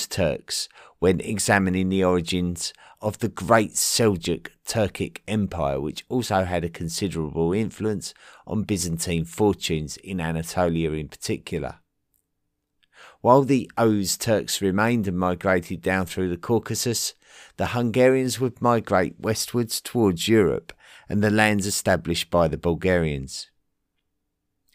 Turks 0.09 0.69
when 0.99 1.19
examining 1.19 1.89
the 1.89 2.03
origins 2.03 2.73
of 3.01 3.19
the 3.19 3.27
great 3.27 3.73
Seljuk 3.73 4.47
Turkic 4.65 5.19
Empire, 5.27 5.81
which 5.81 6.05
also 6.07 6.45
had 6.45 6.63
a 6.63 6.69
considerable 6.69 7.51
influence 7.51 8.13
on 8.47 8.63
Byzantine 8.63 9.25
fortunes 9.25 9.97
in 9.97 10.21
Anatolia 10.21 10.91
in 10.91 11.09
particular. 11.09 11.79
While 13.25 13.41
the 13.41 13.71
Oghuz 13.75 14.19
Turks 14.19 14.61
remained 14.61 15.07
and 15.07 15.17
migrated 15.17 15.81
down 15.81 16.05
through 16.05 16.29
the 16.29 16.37
Caucasus, 16.37 17.15
the 17.57 17.69
Hungarians 17.69 18.39
would 18.39 18.61
migrate 18.61 19.19
westwards 19.19 19.81
towards 19.81 20.27
Europe 20.27 20.71
and 21.09 21.23
the 21.23 21.31
lands 21.31 21.65
established 21.65 22.29
by 22.29 22.47
the 22.47 22.59
Bulgarians. 22.59 23.49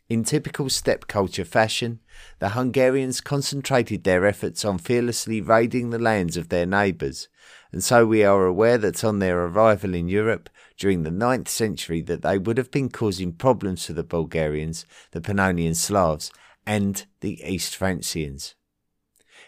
In 0.09 0.25
typical 0.25 0.69
steppe 0.69 1.07
culture 1.07 1.45
fashion, 1.45 2.01
the 2.41 2.49
Hungarians 2.49 3.21
concentrated 3.21 4.03
their 4.03 4.27
efforts 4.27 4.65
on 4.65 4.79
fearlessly 4.79 5.41
raiding 5.41 5.91
the 5.91 6.01
lands 6.01 6.37
of 6.37 6.49
their 6.49 6.67
neighbours, 6.67 7.29
and 7.71 7.85
so 7.85 8.05
we 8.05 8.25
are 8.25 8.47
aware 8.47 8.79
that 8.79 9.05
on 9.05 9.21
their 9.21 9.47
arrival 9.47 9.95
in 9.95 10.09
Europe 10.09 10.51
during 10.77 11.05
the 11.05 11.11
9th 11.11 11.47
century 11.47 12.03
that 12.03 12.23
they 12.23 12.37
would 12.37 12.59
have 12.59 12.73
been 12.73 12.89
causing 12.89 13.33
problems 13.33 13.85
to 13.85 13.93
the 13.93 14.03
Bulgarians, 14.03 14.87
the 15.13 15.21
Pannonian 15.21 15.77
Slavs, 15.77 16.33
and 16.71 17.05
the 17.21 17.43
East 17.43 17.77
Francians. 17.77 18.55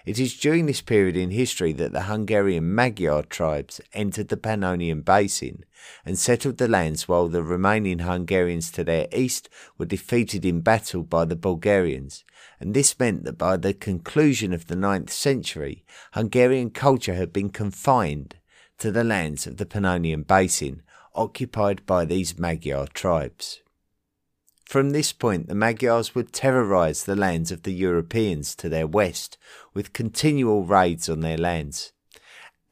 It 0.05 0.19
is 0.19 0.37
during 0.37 0.67
this 0.67 0.81
period 0.81 1.17
in 1.17 1.31
history 1.31 1.73
that 1.75 1.93
the 1.93 2.11
Hungarian 2.11 2.75
Magyar 2.75 3.23
tribes 3.23 3.81
entered 3.93 4.27
the 4.27 4.37
Pannonian 4.37 5.05
Basin 5.05 5.65
and 6.05 6.19
settled 6.19 6.59
the 6.59 6.67
lands 6.67 7.07
while 7.07 7.29
the 7.29 7.45
remaining 7.45 8.01
Hungarians 8.01 8.73
to 8.73 8.83
their 8.83 9.07
east 9.13 9.49
were 9.79 9.87
defeated 9.87 10.45
in 10.45 10.63
battle 10.63 11.05
by 11.05 11.25
the 11.25 11.37
Bulgarians, 11.37 12.25
and 12.59 12.75
this 12.75 12.99
meant 12.99 13.23
that 13.23 13.39
by 13.39 13.57
the 13.57 13.73
conclusion 13.73 14.53
of 14.53 14.67
the 14.67 14.75
ninth 14.75 15.13
century, 15.13 15.85
Hungarian 16.15 16.71
culture 16.71 17.15
had 17.15 17.33
been 17.33 17.51
confined 17.51 18.35
to 18.79 18.91
the 18.91 19.05
lands 19.05 19.47
of 19.47 19.59
the 19.59 19.67
Pannonian 19.67 20.27
Basin 20.27 20.83
occupied 21.15 21.87
by 21.87 22.05
these 22.05 22.37
Magyar 22.37 22.89
tribes. 22.89 23.62
From 24.73 24.89
this 24.89 25.13
point, 25.13 25.49
the 25.49 25.55
Magyars 25.55 26.15
would 26.15 26.33
terrorize 26.33 27.05
the 27.05 27.15
lands 27.15 27.53
of 27.53 27.65
the 27.65 27.75
Europeans 27.75 28.55
to 28.55 28.71
their 28.71 28.87
west 28.87 29.37
with 29.75 29.93
continual 29.93 30.65
raids 30.65 31.11
on 31.11 31.21
their 31.21 31.37
lands. 31.37 31.93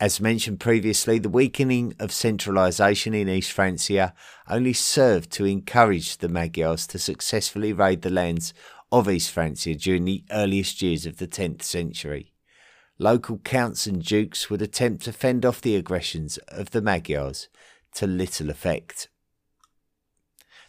As 0.01 0.19
mentioned 0.19 0.61
previously, 0.61 1.19
the 1.19 1.29
weakening 1.29 1.95
of 1.99 2.11
centralization 2.11 3.13
in 3.13 3.29
East 3.29 3.53
Francia 3.53 4.15
only 4.49 4.73
served 4.73 5.31
to 5.33 5.45
encourage 5.45 6.17
the 6.17 6.31
Magyars 6.31 6.87
to 6.87 6.99
successfully 6.99 7.75
raid 7.75 8.01
the 8.01 8.09
lands 8.09 8.55
of 8.91 9.07
East 9.07 9.31
Francia 9.31 9.75
during 9.75 10.07
the 10.07 10.25
earliest 10.31 10.81
years 10.81 11.05
of 11.05 11.19
the 11.19 11.29
10th 11.29 11.61
century. 11.61 12.33
Local 12.99 13.37
counts 13.41 13.87
and 13.87 14.03
dukes 14.03 14.49
would 14.49 14.63
attempt 14.63 15.05
to 15.05 15.13
fend 15.13 15.45
off 15.45 15.61
the 15.61 15.77
aggressions 15.77 16.39
of 16.49 16.71
the 16.71 16.81
Magyars 16.81 17.49
to 17.97 18.07
little 18.07 18.49
effect. 18.49 19.11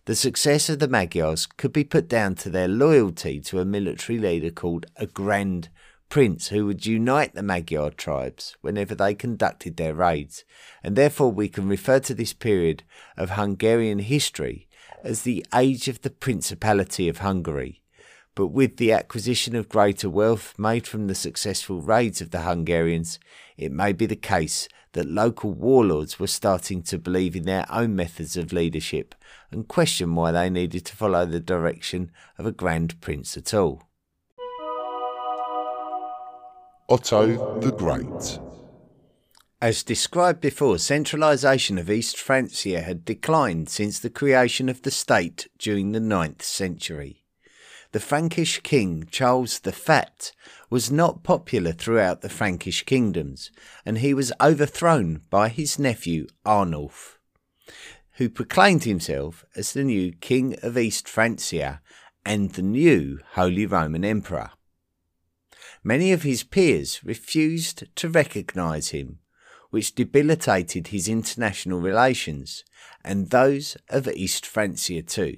The 0.05 0.15
success 0.15 0.67
of 0.67 0.79
the 0.79 0.87
Magyars 0.87 1.45
could 1.45 1.71
be 1.71 1.83
put 1.83 2.09
down 2.09 2.33
to 2.35 2.49
their 2.49 2.67
loyalty 2.67 3.39
to 3.41 3.59
a 3.59 3.65
military 3.65 4.17
leader 4.17 4.49
called 4.49 4.87
a 4.95 5.05
Grand 5.05 5.69
Prince 6.09 6.47
who 6.47 6.65
would 6.65 6.87
unite 6.87 7.35
the 7.35 7.43
Magyar 7.43 7.91
tribes 7.91 8.57
whenever 8.61 8.95
they 8.95 9.13
conducted 9.13 9.77
their 9.77 9.93
raids, 9.93 10.43
and 10.83 10.95
therefore 10.95 11.31
we 11.31 11.47
can 11.47 11.69
refer 11.69 11.99
to 11.99 12.15
this 12.15 12.33
period 12.33 12.81
of 13.15 13.31
Hungarian 13.31 13.99
history 13.99 14.67
as 15.03 15.21
the 15.21 15.45
age 15.53 15.87
of 15.87 16.01
the 16.01 16.09
Principality 16.09 17.07
of 17.07 17.19
Hungary. 17.19 17.83
But 18.33 18.47
with 18.47 18.77
the 18.77 18.91
acquisition 18.93 19.55
of 19.55 19.69
greater 19.69 20.09
wealth 20.09 20.57
made 20.57 20.87
from 20.87 21.05
the 21.05 21.15
successful 21.15 21.79
raids 21.79 22.21
of 22.21 22.31
the 22.31 22.41
Hungarians, 22.41 23.19
it 23.55 23.71
may 23.71 23.93
be 23.93 24.07
the 24.07 24.15
case 24.15 24.67
that 24.93 25.09
local 25.09 25.51
warlords 25.53 26.19
were 26.19 26.27
starting 26.27 26.81
to 26.83 26.97
believe 26.97 27.35
in 27.35 27.43
their 27.43 27.65
own 27.71 27.95
methods 27.95 28.35
of 28.35 28.51
leadership 28.51 29.15
and 29.51 29.67
question 29.67 30.15
why 30.15 30.31
they 30.31 30.49
needed 30.49 30.85
to 30.85 30.95
follow 30.95 31.25
the 31.25 31.39
direction 31.39 32.11
of 32.37 32.45
a 32.45 32.51
grand 32.51 32.99
prince 33.01 33.37
at 33.37 33.53
all. 33.53 33.83
Otto 36.89 37.59
the 37.61 37.71
Great. 37.71 38.39
As 39.61 39.83
described 39.83 40.41
before, 40.41 40.77
centralisation 40.79 41.77
of 41.77 41.89
East 41.89 42.17
Francia 42.17 42.81
had 42.81 43.05
declined 43.05 43.69
since 43.69 43.99
the 43.99 44.09
creation 44.09 44.67
of 44.67 44.81
the 44.81 44.91
state 44.91 45.47
during 45.59 45.91
the 45.91 45.99
ninth 45.99 46.41
century. 46.43 47.21
the 47.91 47.99
Frankish 47.99 48.59
king 48.61 49.05
Charles 49.11 49.59
the 49.59 49.71
Fat 49.71 50.31
was 50.71 50.89
not 50.89 51.21
popular 51.21 51.73
throughout 51.73 52.21
the 52.21 52.29
Frankish 52.29 52.85
kingdoms, 52.85 53.51
and 53.85 53.97
he 53.97 54.13
was 54.13 54.31
overthrown 54.39 55.21
by 55.29 55.49
his 55.49 55.77
nephew 55.77 56.25
Arnulf, 56.45 57.19
who 58.13 58.29
proclaimed 58.29 58.85
himself 58.85 59.43
as 59.53 59.73
the 59.73 59.83
new 59.83 60.13
king 60.13 60.55
of 60.63 60.77
East 60.77 61.09
Francia 61.09 61.81
and 62.25 62.51
the 62.51 62.61
new 62.61 63.19
Holy 63.33 63.65
Roman 63.65 64.05
Emperor. 64.05 64.51
Many 65.83 66.13
of 66.13 66.23
his 66.23 66.43
peers 66.43 67.03
refused 67.03 67.83
to 67.97 68.09
recognise 68.09 68.89
him, 68.89 69.19
which 69.71 69.93
debilitated 69.93 70.87
his 70.87 71.09
international 71.09 71.81
relations 71.81 72.63
and 73.03 73.29
those 73.29 73.75
of 73.89 74.07
East 74.07 74.45
Francia 74.45 75.01
too. 75.01 75.37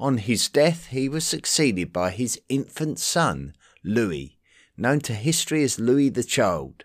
On 0.00 0.18
his 0.18 0.48
death, 0.48 0.86
he 0.86 1.08
was 1.08 1.26
succeeded 1.26 1.92
by 1.92 2.10
his 2.10 2.40
infant 2.48 2.98
son, 2.98 3.54
Louis, 3.84 4.38
known 4.76 5.00
to 5.00 5.12
history 5.12 5.62
as 5.62 5.78
Louis 5.78 6.08
the 6.08 6.24
Child, 6.24 6.84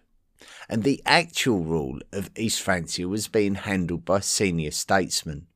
and 0.68 0.84
the 0.84 1.02
actual 1.06 1.64
rule 1.64 2.00
of 2.12 2.30
East 2.36 2.62
Francia 2.62 3.08
was 3.08 3.28
being 3.28 3.56
handled 3.56 4.06
by 4.06 4.20
senior 4.20 4.72
statesmen. 4.72 5.48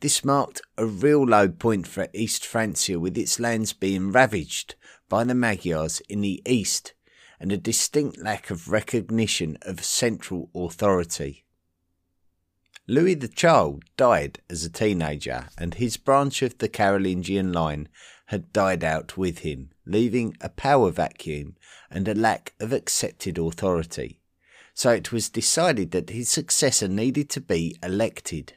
This 0.00 0.24
marked 0.24 0.60
a 0.76 0.86
real 0.86 1.24
low 1.24 1.48
point 1.48 1.86
for 1.86 2.08
East 2.12 2.44
Francia, 2.44 2.98
with 2.98 3.16
its 3.16 3.38
lands 3.38 3.72
being 3.72 4.12
ravaged 4.12 4.74
by 5.08 5.24
the 5.24 5.34
Magyars 5.34 6.00
in 6.08 6.20
the 6.20 6.42
east 6.46 6.94
and 7.40 7.52
a 7.52 7.56
distinct 7.56 8.18
lack 8.18 8.50
of 8.50 8.70
recognition 8.70 9.56
of 9.62 9.84
central 9.84 10.50
authority. 10.54 11.44
Louis 12.86 13.14
the 13.14 13.28
Child 13.28 13.84
died 13.96 14.40
as 14.48 14.64
a 14.64 14.70
teenager, 14.70 15.48
and 15.58 15.74
his 15.74 15.96
branch 15.96 16.42
of 16.42 16.58
the 16.58 16.68
Carolingian 16.68 17.52
line 17.52 17.88
had 18.26 18.52
died 18.52 18.82
out 18.82 19.16
with 19.16 19.40
him, 19.40 19.70
leaving 19.88 20.36
a 20.40 20.48
power 20.48 20.90
vacuum 20.90 21.56
and 21.90 22.06
a 22.06 22.14
lack 22.14 22.54
of 22.60 22.72
accepted 22.72 23.38
authority. 23.38 24.20
So 24.74 24.90
it 24.90 25.10
was 25.10 25.28
decided 25.28 25.90
that 25.90 26.10
his 26.10 26.30
successor 26.30 26.86
needed 26.86 27.30
to 27.30 27.40
be 27.40 27.76
elected. 27.82 28.52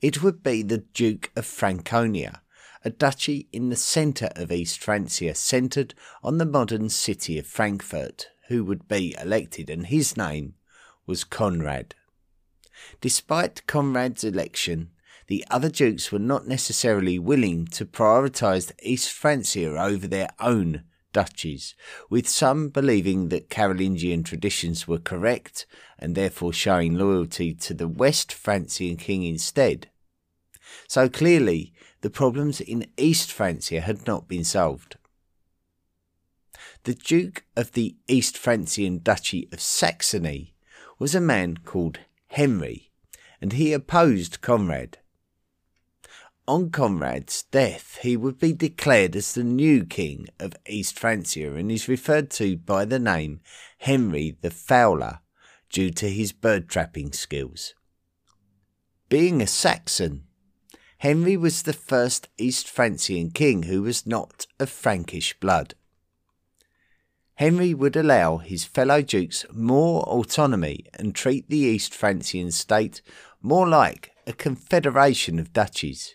It 0.00 0.22
would 0.22 0.42
be 0.42 0.62
the 0.62 0.78
Duke 0.78 1.30
of 1.36 1.44
Franconia, 1.44 2.40
a 2.84 2.90
duchy 2.90 3.48
in 3.52 3.68
the 3.68 3.76
centre 3.76 4.30
of 4.36 4.52
East 4.52 4.78
Francia, 4.78 5.34
centred 5.34 5.94
on 6.22 6.38
the 6.38 6.46
modern 6.46 6.88
city 6.88 7.38
of 7.38 7.46
Frankfurt, 7.46 8.28
who 8.46 8.64
would 8.64 8.88
be 8.88 9.14
elected, 9.20 9.68
and 9.68 9.88
his 9.88 10.16
name 10.16 10.54
was 11.04 11.24
Conrad. 11.24 11.94
Despite 13.00 13.66
Conrad's 13.66 14.22
election, 14.22 14.90
the 15.28 15.44
other 15.50 15.68
dukes 15.68 16.10
were 16.10 16.18
not 16.18 16.46
necessarily 16.46 17.18
willing 17.18 17.66
to 17.66 17.84
prioritise 17.84 18.72
East 18.82 19.12
Francia 19.12 19.80
over 19.80 20.06
their 20.08 20.30
own 20.40 20.84
duchies, 21.12 21.74
with 22.08 22.26
some 22.26 22.70
believing 22.70 23.28
that 23.28 23.50
Carolingian 23.50 24.22
traditions 24.22 24.88
were 24.88 24.98
correct 24.98 25.66
and 25.98 26.14
therefore 26.14 26.52
showing 26.52 26.94
loyalty 26.94 27.54
to 27.54 27.74
the 27.74 27.88
West 27.88 28.30
Francian 28.30 28.98
king 28.98 29.22
instead. 29.22 29.90
So 30.86 31.08
clearly, 31.08 31.72
the 32.00 32.10
problems 32.10 32.60
in 32.60 32.86
East 32.96 33.30
Francia 33.30 33.80
had 33.80 34.06
not 34.06 34.28
been 34.28 34.44
solved. 34.44 34.96
The 36.84 36.94
Duke 36.94 37.44
of 37.54 37.72
the 37.72 37.96
East 38.06 38.36
Francian 38.36 39.02
Duchy 39.02 39.48
of 39.52 39.60
Saxony 39.60 40.54
was 40.98 41.14
a 41.14 41.20
man 41.20 41.58
called 41.58 41.98
Henry, 42.28 42.92
and 43.42 43.52
he 43.52 43.74
opposed 43.74 44.40
Conrad. 44.40 44.98
On 46.48 46.70
Conrad's 46.70 47.42
death, 47.42 47.98
he 48.00 48.16
would 48.16 48.38
be 48.38 48.54
declared 48.54 49.14
as 49.14 49.34
the 49.34 49.44
new 49.44 49.84
king 49.84 50.28
of 50.40 50.56
East 50.66 50.98
Francia 50.98 51.54
and 51.54 51.70
is 51.70 51.88
referred 51.88 52.30
to 52.30 52.56
by 52.56 52.86
the 52.86 52.98
name 52.98 53.40
Henry 53.76 54.34
the 54.40 54.50
Fowler 54.50 55.20
due 55.68 55.90
to 55.90 56.08
his 56.08 56.32
bird 56.32 56.66
trapping 56.66 57.12
skills. 57.12 57.74
Being 59.10 59.42
a 59.42 59.46
Saxon, 59.46 60.24
Henry 60.96 61.36
was 61.36 61.64
the 61.64 61.74
first 61.74 62.30
East 62.38 62.66
Francian 62.66 63.34
king 63.34 63.64
who 63.64 63.82
was 63.82 64.06
not 64.06 64.46
of 64.58 64.70
Frankish 64.70 65.38
blood. 65.40 65.74
Henry 67.34 67.74
would 67.74 67.94
allow 67.94 68.38
his 68.38 68.64
fellow 68.64 69.02
dukes 69.02 69.44
more 69.52 70.02
autonomy 70.04 70.86
and 70.94 71.14
treat 71.14 71.50
the 71.50 71.58
East 71.58 71.92
Francian 71.92 72.50
state 72.50 73.02
more 73.42 73.68
like 73.68 74.12
a 74.26 74.32
confederation 74.32 75.38
of 75.38 75.52
duchies. 75.52 76.14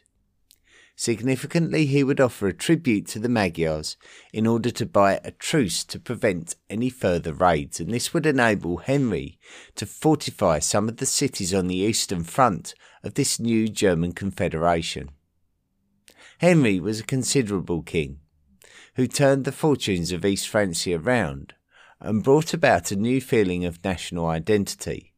Significantly, 0.95 1.88
he 1.88 2.03
would 2.03 2.21
offer 2.21 2.47
a 2.47 2.53
tribute 2.53 3.08
to 3.08 3.19
the 3.19 3.29
Magyars 3.29 3.97
in 4.32 4.45
order 4.45 4.69
to 4.71 4.86
buy 4.86 5.19
a 5.23 5.32
truce 5.32 5.84
to 5.86 5.99
prevent 5.99 6.56
any 6.69 6.89
further 6.89 7.34
raids, 7.34 7.79
and 7.79 7.91
this 7.91 8.13
would 8.13 8.25
enable 8.25 8.77
Henry 8.77 9.39
to 9.75 9.88
fortify 9.88 10.60
some 10.60 10.88
of 10.88 10.97
the 10.97 11.06
cities 11.06 11.53
on 11.53 11.67
the 11.67 11.77
eastern 11.77 12.23
front 12.23 12.75
of 13.03 13.15
this 13.15 13.39
new 13.39 13.67
German 13.67 14.12
confederation. 14.12 15.10
Henry 16.38 16.79
was 16.79 16.99
a 16.99 17.06
considerable 17.06 17.82
king, 17.82 18.19
who 18.95 19.08
turned 19.08 19.45
the 19.45 19.51
fortunes 19.51 20.12
of 20.12 20.23
East 20.23 20.47
Francia 20.47 20.99
round 20.99 21.56
and 21.99 22.23
brought 22.23 22.53
about 22.53 22.91
a 22.91 22.95
new 22.95 23.19
feeling 23.19 23.65
of 23.65 23.84
national 23.84 24.27
identity. 24.27 25.12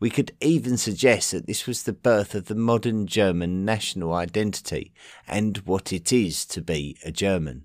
We 0.00 0.10
could 0.10 0.32
even 0.40 0.76
suggest 0.76 1.32
that 1.32 1.46
this 1.46 1.66
was 1.66 1.82
the 1.82 1.92
birth 1.92 2.34
of 2.34 2.46
the 2.46 2.54
modern 2.54 3.06
German 3.06 3.64
national 3.64 4.12
identity 4.14 4.92
and 5.26 5.58
what 5.58 5.92
it 5.92 6.12
is 6.12 6.44
to 6.46 6.60
be 6.60 6.96
a 7.04 7.10
German. 7.10 7.64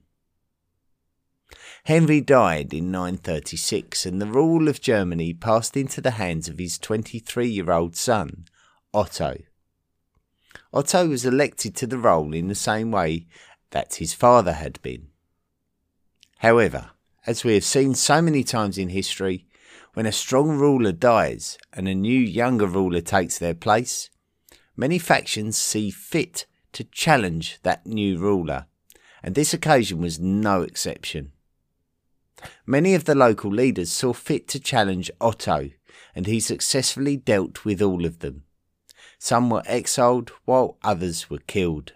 Henry 1.85 2.21
died 2.21 2.73
in 2.73 2.91
936 2.91 4.05
and 4.05 4.21
the 4.21 4.27
rule 4.27 4.67
of 4.67 4.81
Germany 4.81 5.33
passed 5.33 5.75
into 5.75 5.99
the 5.99 6.11
hands 6.11 6.47
of 6.47 6.59
his 6.59 6.77
23 6.77 7.47
year 7.47 7.71
old 7.71 7.95
son, 7.95 8.45
Otto. 8.93 9.37
Otto 10.73 11.07
was 11.07 11.25
elected 11.25 11.75
to 11.75 11.87
the 11.87 11.97
role 11.97 12.33
in 12.33 12.47
the 12.47 12.55
same 12.55 12.91
way 12.91 13.25
that 13.71 13.95
his 13.95 14.13
father 14.13 14.53
had 14.53 14.81
been. 14.81 15.07
However, 16.39 16.91
as 17.25 17.43
we 17.43 17.53
have 17.55 17.63
seen 17.63 17.93
so 17.95 18.21
many 18.21 18.43
times 18.43 18.77
in 18.77 18.89
history, 18.89 19.45
when 19.93 20.05
a 20.05 20.11
strong 20.11 20.57
ruler 20.57 20.91
dies 20.91 21.57
and 21.73 21.87
a 21.87 21.95
new 21.95 22.19
younger 22.19 22.65
ruler 22.65 23.01
takes 23.01 23.37
their 23.37 23.53
place, 23.53 24.09
many 24.75 24.97
factions 24.97 25.57
see 25.57 25.91
fit 25.91 26.45
to 26.73 26.83
challenge 26.85 27.59
that 27.63 27.85
new 27.85 28.17
ruler, 28.17 28.65
and 29.21 29.35
this 29.35 29.53
occasion 29.53 30.01
was 30.01 30.19
no 30.19 30.61
exception. 30.61 31.31
Many 32.65 32.95
of 32.95 33.05
the 33.05 33.15
local 33.15 33.51
leaders 33.51 33.91
saw 33.91 34.13
fit 34.13 34.47
to 34.49 34.59
challenge 34.59 35.11
Otto, 35.19 35.69
and 36.15 36.25
he 36.25 36.39
successfully 36.39 37.17
dealt 37.17 37.65
with 37.65 37.81
all 37.81 38.05
of 38.05 38.19
them. 38.19 38.43
Some 39.19 39.49
were 39.49 39.63
exiled, 39.65 40.31
while 40.45 40.77
others 40.83 41.29
were 41.29 41.39
killed. 41.39 41.93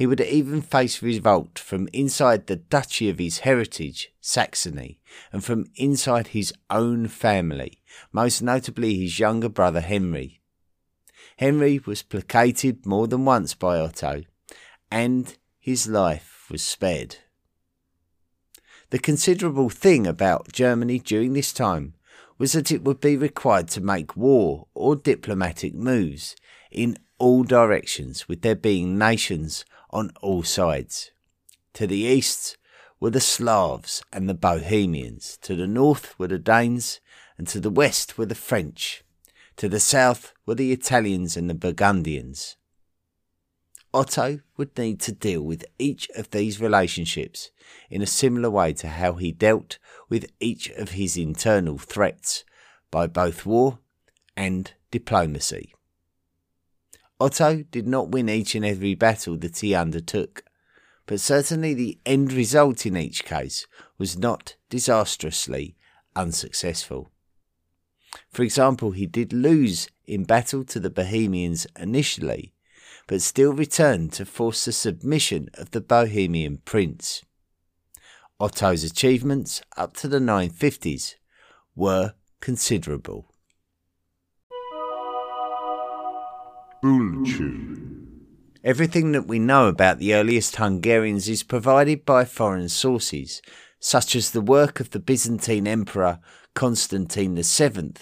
He 0.00 0.06
would 0.06 0.22
even 0.22 0.62
face 0.62 1.02
revolt 1.02 1.58
from 1.58 1.86
inside 1.92 2.46
the 2.46 2.56
duchy 2.56 3.10
of 3.10 3.18
his 3.18 3.40
heritage, 3.40 4.10
Saxony, 4.18 4.98
and 5.30 5.44
from 5.44 5.66
inside 5.76 6.28
his 6.28 6.54
own 6.70 7.06
family, 7.06 7.82
most 8.10 8.40
notably 8.40 8.98
his 8.98 9.18
younger 9.18 9.50
brother 9.50 9.82
Henry. 9.82 10.40
Henry 11.36 11.82
was 11.84 12.02
placated 12.02 12.86
more 12.86 13.08
than 13.08 13.26
once 13.26 13.52
by 13.52 13.78
Otto, 13.78 14.22
and 14.90 15.36
his 15.58 15.86
life 15.86 16.46
was 16.50 16.62
spared. 16.62 17.16
The 18.88 18.98
considerable 18.98 19.68
thing 19.68 20.06
about 20.06 20.50
Germany 20.50 20.98
during 20.98 21.34
this 21.34 21.52
time 21.52 21.92
was 22.38 22.52
that 22.52 22.72
it 22.72 22.82
would 22.84 23.02
be 23.02 23.18
required 23.18 23.68
to 23.68 23.82
make 23.82 24.16
war 24.16 24.66
or 24.72 24.96
diplomatic 24.96 25.74
moves 25.74 26.36
in 26.70 26.96
all 27.18 27.42
directions, 27.44 28.28
with 28.28 28.40
there 28.40 28.54
being 28.54 28.96
nations 28.96 29.66
on 29.90 30.10
all 30.20 30.42
sides. 30.42 31.10
To 31.74 31.86
the 31.86 31.98
east 31.98 32.56
were 32.98 33.10
the 33.10 33.20
Slavs 33.20 34.02
and 34.12 34.28
the 34.28 34.34
Bohemians, 34.34 35.38
to 35.42 35.54
the 35.54 35.66
north 35.66 36.18
were 36.18 36.28
the 36.28 36.38
Danes, 36.38 37.00
and 37.38 37.46
to 37.48 37.60
the 37.60 37.70
west 37.70 38.18
were 38.18 38.26
the 38.26 38.34
French. 38.34 39.02
To 39.56 39.68
the 39.68 39.80
south 39.80 40.32
were 40.46 40.54
the 40.54 40.72
Italians 40.72 41.36
and 41.36 41.48
the 41.48 41.54
Burgundians. 41.54 42.56
Otto 43.92 44.40
would 44.56 44.76
need 44.78 45.00
to 45.00 45.12
deal 45.12 45.42
with 45.42 45.64
each 45.78 46.08
of 46.10 46.30
these 46.30 46.60
relationships 46.60 47.50
in 47.90 48.02
a 48.02 48.06
similar 48.06 48.48
way 48.48 48.72
to 48.74 48.88
how 48.88 49.14
he 49.14 49.32
dealt 49.32 49.78
with 50.08 50.30
each 50.38 50.70
of 50.70 50.90
his 50.90 51.16
internal 51.16 51.76
threats 51.76 52.44
by 52.90 53.06
both 53.06 53.44
war 53.44 53.78
and 54.36 54.72
diplomacy. 54.90 55.74
Otto 57.20 57.64
did 57.70 57.86
not 57.86 58.08
win 58.08 58.30
each 58.30 58.54
and 58.54 58.64
every 58.64 58.94
battle 58.94 59.36
that 59.36 59.58
he 59.58 59.74
undertook, 59.74 60.42
but 61.04 61.20
certainly 61.20 61.74
the 61.74 61.98
end 62.06 62.32
result 62.32 62.86
in 62.86 62.96
each 62.96 63.24
case 63.24 63.66
was 63.98 64.18
not 64.18 64.56
disastrously 64.70 65.76
unsuccessful. 66.16 67.10
For 68.30 68.42
example, 68.42 68.92
he 68.92 69.06
did 69.06 69.32
lose 69.32 69.88
in 70.06 70.24
battle 70.24 70.64
to 70.64 70.80
the 70.80 70.90
Bohemians 70.90 71.66
initially, 71.78 72.54
but 73.06 73.20
still 73.20 73.52
returned 73.52 74.12
to 74.14 74.24
force 74.24 74.64
the 74.64 74.72
submission 74.72 75.50
of 75.54 75.72
the 75.72 75.80
Bohemian 75.80 76.58
prince. 76.64 77.22
Otto's 78.40 78.82
achievements 78.82 79.60
up 79.76 79.94
to 79.98 80.08
the 80.08 80.18
950s 80.18 81.16
were 81.76 82.14
considerable. 82.40 83.29
Everything 88.64 89.12
that 89.12 89.26
we 89.26 89.38
know 89.38 89.68
about 89.68 89.98
the 89.98 90.14
earliest 90.14 90.56
Hungarians 90.56 91.28
is 91.28 91.42
provided 91.42 92.06
by 92.06 92.24
foreign 92.24 92.68
sources, 92.70 93.42
such 93.78 94.16
as 94.16 94.30
the 94.30 94.40
work 94.40 94.80
of 94.80 94.90
the 94.90 94.98
Byzantine 94.98 95.66
Emperor 95.66 96.20
Constantine 96.54 97.36
VII, 97.36 97.92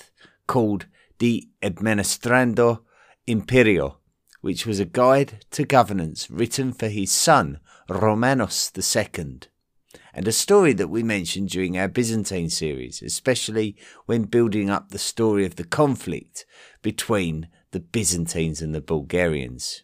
called 0.46 0.86
De 1.18 1.48
Administrando 1.60 2.80
Imperio, 3.26 3.98
which 4.42 4.64
was 4.64 4.78
a 4.78 4.84
guide 4.84 5.44
to 5.50 5.64
governance 5.64 6.30
written 6.30 6.72
for 6.72 6.88
his 6.88 7.10
son 7.10 7.58
Romanos 7.88 8.70
II, 8.76 9.40
and 10.14 10.28
a 10.28 10.32
story 10.32 10.72
that 10.72 10.88
we 10.88 11.02
mentioned 11.02 11.48
during 11.48 11.76
our 11.76 11.88
Byzantine 11.88 12.50
series, 12.50 13.02
especially 13.02 13.76
when 14.06 14.22
building 14.22 14.70
up 14.70 14.90
the 14.90 14.98
story 14.98 15.44
of 15.44 15.56
the 15.56 15.64
conflict 15.64 16.46
between 16.82 17.48
the 17.70 17.80
Byzantines 17.80 18.62
and 18.62 18.74
the 18.74 18.80
Bulgarians. 18.80 19.82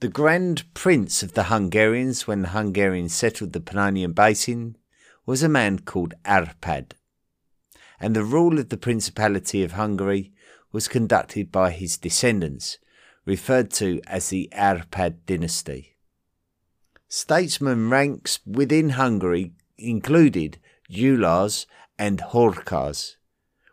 The 0.00 0.08
Grand 0.08 0.64
Prince 0.74 1.22
of 1.22 1.34
the 1.34 1.44
Hungarians, 1.44 2.26
when 2.26 2.42
the 2.42 2.48
Hungarians 2.48 3.14
settled 3.14 3.52
the 3.52 3.60
Pannonian 3.60 4.14
Basin, 4.14 4.76
was 5.26 5.42
a 5.42 5.48
man 5.48 5.80
called 5.80 6.14
Arpad, 6.24 6.92
and 8.00 8.16
the 8.16 8.24
rule 8.24 8.58
of 8.58 8.68
the 8.68 8.76
Principality 8.76 9.62
of 9.62 9.72
Hungary 9.72 10.32
was 10.72 10.88
conducted 10.88 11.52
by 11.52 11.70
his 11.70 11.96
descendants, 11.96 12.78
referred 13.24 13.70
to 13.70 14.00
as 14.06 14.28
the 14.28 14.48
Arpad 14.52 15.18
dynasty. 15.26 15.96
Statesman 17.08 17.90
ranks 17.90 18.40
within 18.46 18.90
Hungary 18.90 19.52
included 19.78 20.58
Ulars 20.90 21.66
and 21.98 22.18
Horkars, 22.18 23.16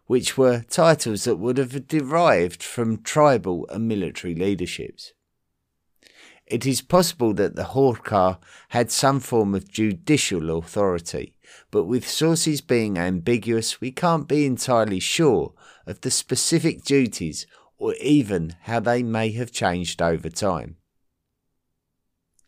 which 0.10 0.36
were 0.39 0.65
titles 0.67 1.26
that 1.26 1.36
would 1.36 1.60
have 1.60 1.88
derived 1.88 2.63
from 2.63 2.98
tribal 2.98 3.67
and 3.69 3.88
military 3.88 4.34
leaderships. 4.34 5.13
It 6.48 6.65
is 6.65 6.82
possible 6.82 7.32
that 7.36 7.56
the 7.56 7.76
Horkar 7.76 8.39
had 8.69 8.89
some 8.89 9.19
form 9.19 9.54
of 9.54 9.69
judicial 9.69 10.58
authority, 10.58 11.36
but 11.69 11.84
with 11.84 12.10
sources 12.10 12.60
being 12.60 12.98
ambiguous, 12.98 13.80
we 13.80 13.91
can't 13.91 14.28
be 14.28 14.48
entirely 14.48 15.00
sure 15.00 15.54
of 15.86 16.02
the 16.02 16.10
specific 16.10 16.84
duties 16.84 17.45
or 17.78 17.93
even 18.02 18.56
how 18.62 18.80
they 18.80 19.04
may 19.04 19.30
have 19.34 19.52
changed 19.52 20.02
over 20.02 20.32
time. 20.32 20.78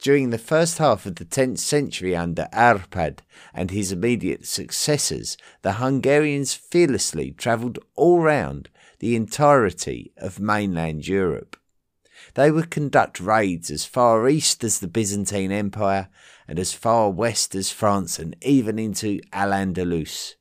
During 0.01 0.31
the 0.31 0.39
first 0.39 0.79
half 0.79 1.05
of 1.05 1.15
the 1.15 1.25
10th 1.25 1.59
century 1.59 2.15
under 2.15 2.47
Arpad 2.51 3.19
and 3.53 3.69
his 3.69 3.91
immediate 3.91 4.47
successors, 4.47 5.37
the 5.61 5.73
Hungarians 5.73 6.55
fearlessly 6.55 7.31
travelled 7.31 7.77
all 7.95 8.19
round 8.19 8.69
the 8.97 9.15
entirety 9.15 10.11
of 10.17 10.39
mainland 10.39 11.07
Europe. 11.07 11.55
They 12.33 12.49
would 12.49 12.71
conduct 12.71 13.19
raids 13.19 13.69
as 13.69 13.85
far 13.85 14.27
east 14.27 14.63
as 14.63 14.79
the 14.79 14.87
Byzantine 14.87 15.51
Empire 15.51 16.09
and 16.47 16.57
as 16.57 16.73
far 16.73 17.11
west 17.11 17.53
as 17.53 17.69
France 17.69 18.17
and 18.17 18.35
even 18.41 18.79
into 18.79 19.19
Al 19.31 19.51
Andalus. 19.51 20.33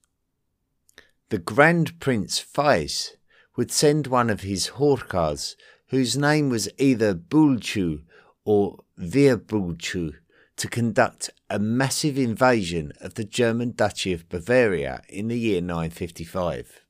The 1.28 1.38
Grand 1.38 2.00
Prince 2.00 2.40
Fajsz 2.42 3.10
would 3.56 3.70
send 3.70 4.06
one 4.06 4.30
of 4.30 4.40
his 4.40 4.70
Horkars, 4.70 5.54
whose 5.88 6.16
name 6.16 6.48
was 6.48 6.70
either 6.78 7.14
Bulchu 7.14 8.04
or 8.44 8.84
Wirbulchu 8.98 10.14
to 10.56 10.68
conduct 10.68 11.30
a 11.48 11.58
massive 11.58 12.18
invasion 12.18 12.92
of 13.00 13.14
the 13.14 13.24
German 13.24 13.72
Duchy 13.72 14.12
of 14.12 14.28
Bavaria 14.28 15.02
in 15.08 15.28
the 15.28 15.38
year 15.38 15.60
955. 15.60 16.84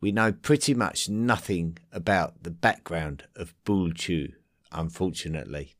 We 0.00 0.12
know 0.12 0.32
pretty 0.32 0.74
much 0.74 1.08
nothing 1.08 1.78
about 1.92 2.44
the 2.44 2.52
background 2.52 3.24
of 3.34 3.54
Bulchu, 3.64 4.34
unfortunately. 4.70 5.74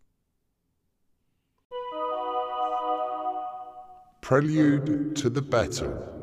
Prelude 4.21 5.15
to 5.17 5.31
the 5.31 5.41
battle. 5.41 6.19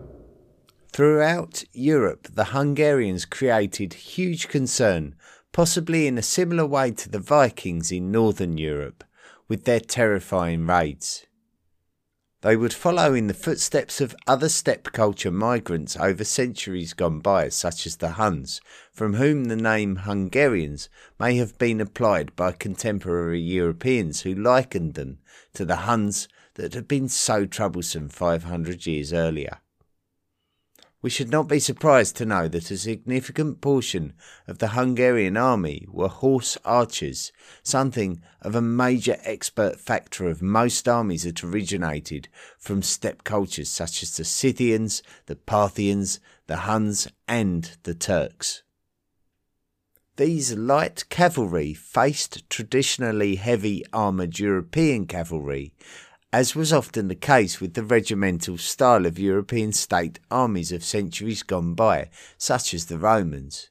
Throughout 0.92 1.64
Europe, 1.74 2.28
the 2.34 2.46
Hungarians 2.46 3.26
created 3.26 3.94
huge 3.94 4.48
concern 4.48 5.16
possibly 5.56 6.06
in 6.06 6.18
a 6.18 6.22
similar 6.22 6.66
way 6.66 6.92
to 6.92 7.08
the 7.08 7.18
Vikings 7.18 7.90
in 7.90 8.12
northern 8.12 8.58
Europe, 8.58 9.06
with 9.48 9.64
their 9.64 9.80
terrifying 9.80 10.68
raids. 10.68 11.28
They 12.42 12.58
would 12.58 12.74
follow 12.74 13.14
in 13.14 13.28
the 13.28 13.34
footsteps 13.34 14.02
of 14.02 14.18
other 14.28 14.50
steppe 14.50 14.92
culture 14.92 15.32
migrants 15.32 15.96
over 15.96 16.26
centuries 16.26 16.92
gone 16.92 17.22
by, 17.22 17.48
such 17.48 17.88
as 17.88 17.96
the 17.96 18.10
Huns, 18.10 18.60
from 18.92 19.14
whom 19.14 19.46
the 19.46 19.56
name 19.56 19.96
Hungarians 19.96 20.90
may 21.18 21.38
have 21.38 21.58
been 21.58 21.80
applied 21.80 22.36
by 22.36 22.52
contemporary 22.52 23.40
Europeans 23.40 24.24
who 24.24 24.36
likened 24.36 24.96
them 24.96 25.20
to 25.54 25.64
the 25.64 25.88
Huns 25.88 26.28
that 26.56 26.74
had 26.74 26.86
been 26.86 27.08
so 27.08 27.46
troublesome 27.46 28.10
500 28.10 28.86
years 28.86 29.14
earlier. 29.14 29.62
We 31.06 31.12
should 31.12 31.30
not 31.30 31.48
be 31.48 31.60
surprised 31.60 32.16
to 32.16 32.26
know 32.26 32.48
that 32.48 32.72
a 32.72 32.78
significant 32.80 33.62
portion 33.62 34.14
of 34.48 34.58
the 34.58 34.70
Hungarian 34.70 35.38
army 35.38 35.86
were 35.88 36.08
horse 36.08 36.58
archers, 36.66 37.32
something 37.62 38.24
of 38.42 38.56
a 38.56 38.62
major 38.62 39.18
expert 39.22 39.80
factor 39.80 40.28
of 40.28 40.42
most 40.42 40.88
armies 40.88 41.22
that 41.22 41.44
originated 41.44 42.28
from 42.58 42.82
steppe 42.82 43.24
cultures 43.24 43.70
such 43.70 44.02
as 44.02 44.18
the 44.18 44.26
Scythians, 44.26 45.04
the 45.28 45.36
Parthians, 45.36 46.20
the 46.48 46.58
Huns, 46.66 47.08
and 47.28 47.78
the 47.84 47.94
Turks. 47.94 48.64
These 50.18 50.56
light 50.56 51.08
cavalry 51.10 51.76
faced 51.76 52.50
traditionally 52.50 53.36
heavy 53.36 53.84
armoured 53.94 54.40
European 54.40 55.06
cavalry 55.06 55.72
as 56.36 56.54
was 56.54 56.74
often 56.74 57.08
the 57.08 57.16
case 57.16 57.62
with 57.62 57.76
the 57.76 57.84
regimental 57.84 58.58
style 58.58 59.06
of 59.06 59.18
European 59.18 59.72
state 59.72 60.20
armies 60.30 60.74
of 60.74 60.84
centuries 60.84 61.44
gone 61.44 61.74
by, 61.74 62.10
such 62.38 62.74
as 62.74 62.88
the 62.88 62.98
Romans. 62.98 63.70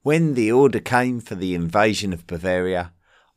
When 0.00 0.32
the 0.32 0.50
order 0.50 0.80
came 0.80 1.20
for 1.20 1.34
the 1.34 1.54
invasion 1.54 2.14
of 2.14 2.26
Bavaria, 2.26 2.94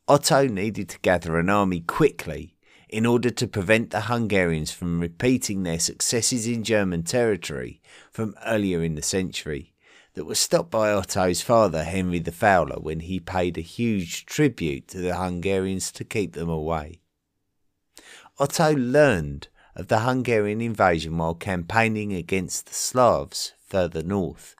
Otto 0.08 0.46
needed 0.46 0.88
to 0.88 0.98
gather 1.00 1.38
an 1.38 1.50
army 1.50 1.80
quickly 1.80 2.56
in 2.88 3.04
order 3.04 3.28
to 3.28 3.46
prevent 3.46 3.90
the 3.90 4.08
Hungarians 4.12 4.70
from 4.70 4.98
repeating 4.98 5.62
their 5.62 5.78
successes 5.78 6.46
in 6.46 6.64
German 6.64 7.02
territory 7.02 7.82
from 8.10 8.34
earlier 8.46 8.82
in 8.82 8.94
the 8.94 9.02
century 9.02 9.74
that 10.14 10.24
was 10.24 10.38
stopped 10.38 10.70
by 10.70 10.92
Otto's 10.92 11.42
father 11.42 11.84
Henry 11.84 12.20
the 12.20 12.32
Fowler 12.32 12.80
when 12.80 13.00
he 13.00 13.20
paid 13.20 13.58
a 13.58 13.60
huge 13.60 14.24
tribute 14.24 14.88
to 14.88 14.98
the 14.98 15.16
Hungarians 15.16 15.92
to 15.92 16.04
keep 16.04 16.32
them 16.32 16.48
away. 16.48 17.02
Otto 18.38 18.74
learned 18.74 19.48
of 19.74 19.88
the 19.88 20.00
Hungarian 20.00 20.60
invasion 20.60 21.16
while 21.16 21.34
campaigning 21.34 22.12
against 22.12 22.66
the 22.66 22.74
Slavs 22.74 23.54
further 23.66 24.02
north 24.02 24.54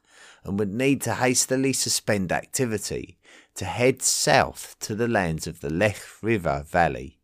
and 0.44 0.58
would 0.58 0.72
need 0.72 1.02
to 1.02 1.14
hastily 1.14 1.74
suspend 1.74 2.32
activity 2.32 3.18
to 3.54 3.66
head 3.66 4.00
south 4.00 4.76
to 4.80 4.94
the 4.94 5.08
lands 5.08 5.46
of 5.46 5.60
the 5.60 5.68
Lech 5.68 6.00
River 6.22 6.64
Valley. 6.66 7.18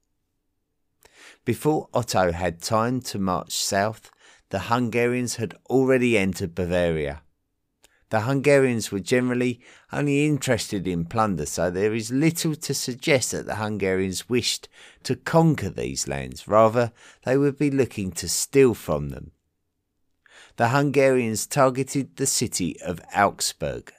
Before 1.47 1.89
Otto 1.95 2.33
had 2.33 2.61
time 2.61 3.01
to 3.03 3.19
march 3.19 3.53
south, 3.53 4.11
the 4.51 4.61
Hungarians 4.61 5.37
had 5.37 5.55
already 5.71 6.19
entered 6.19 6.55
Bavaria. 6.55 7.23
The 8.13 8.21
Hungarians 8.21 8.93
were 8.93 9.01
generally 9.01 9.59
only 9.91 10.27
interested 10.27 10.87
in 10.87 11.07
plunder, 11.07 11.47
so 11.47 11.71
there 11.71 11.95
is 11.95 12.11
little 12.11 12.55
to 12.55 12.75
suggest 12.75 13.31
that 13.31 13.47
the 13.47 13.55
Hungarians 13.55 14.29
wished 14.29 14.69
to 15.05 15.17
conquer 15.17 15.71
these 15.71 16.07
lands. 16.07 16.47
Rather, 16.47 16.93
they 17.25 17.39
would 17.39 17.57
be 17.57 17.71
looking 17.71 18.13
to 18.13 18.29
steal 18.29 18.75
from 18.75 19.09
them. 19.09 19.31
The 20.59 20.69
Hungarians 20.69 21.47
targeted 21.47 22.17
the 22.17 22.27
city 22.27 22.79
of 22.83 23.01
Augsburg, 23.17 23.95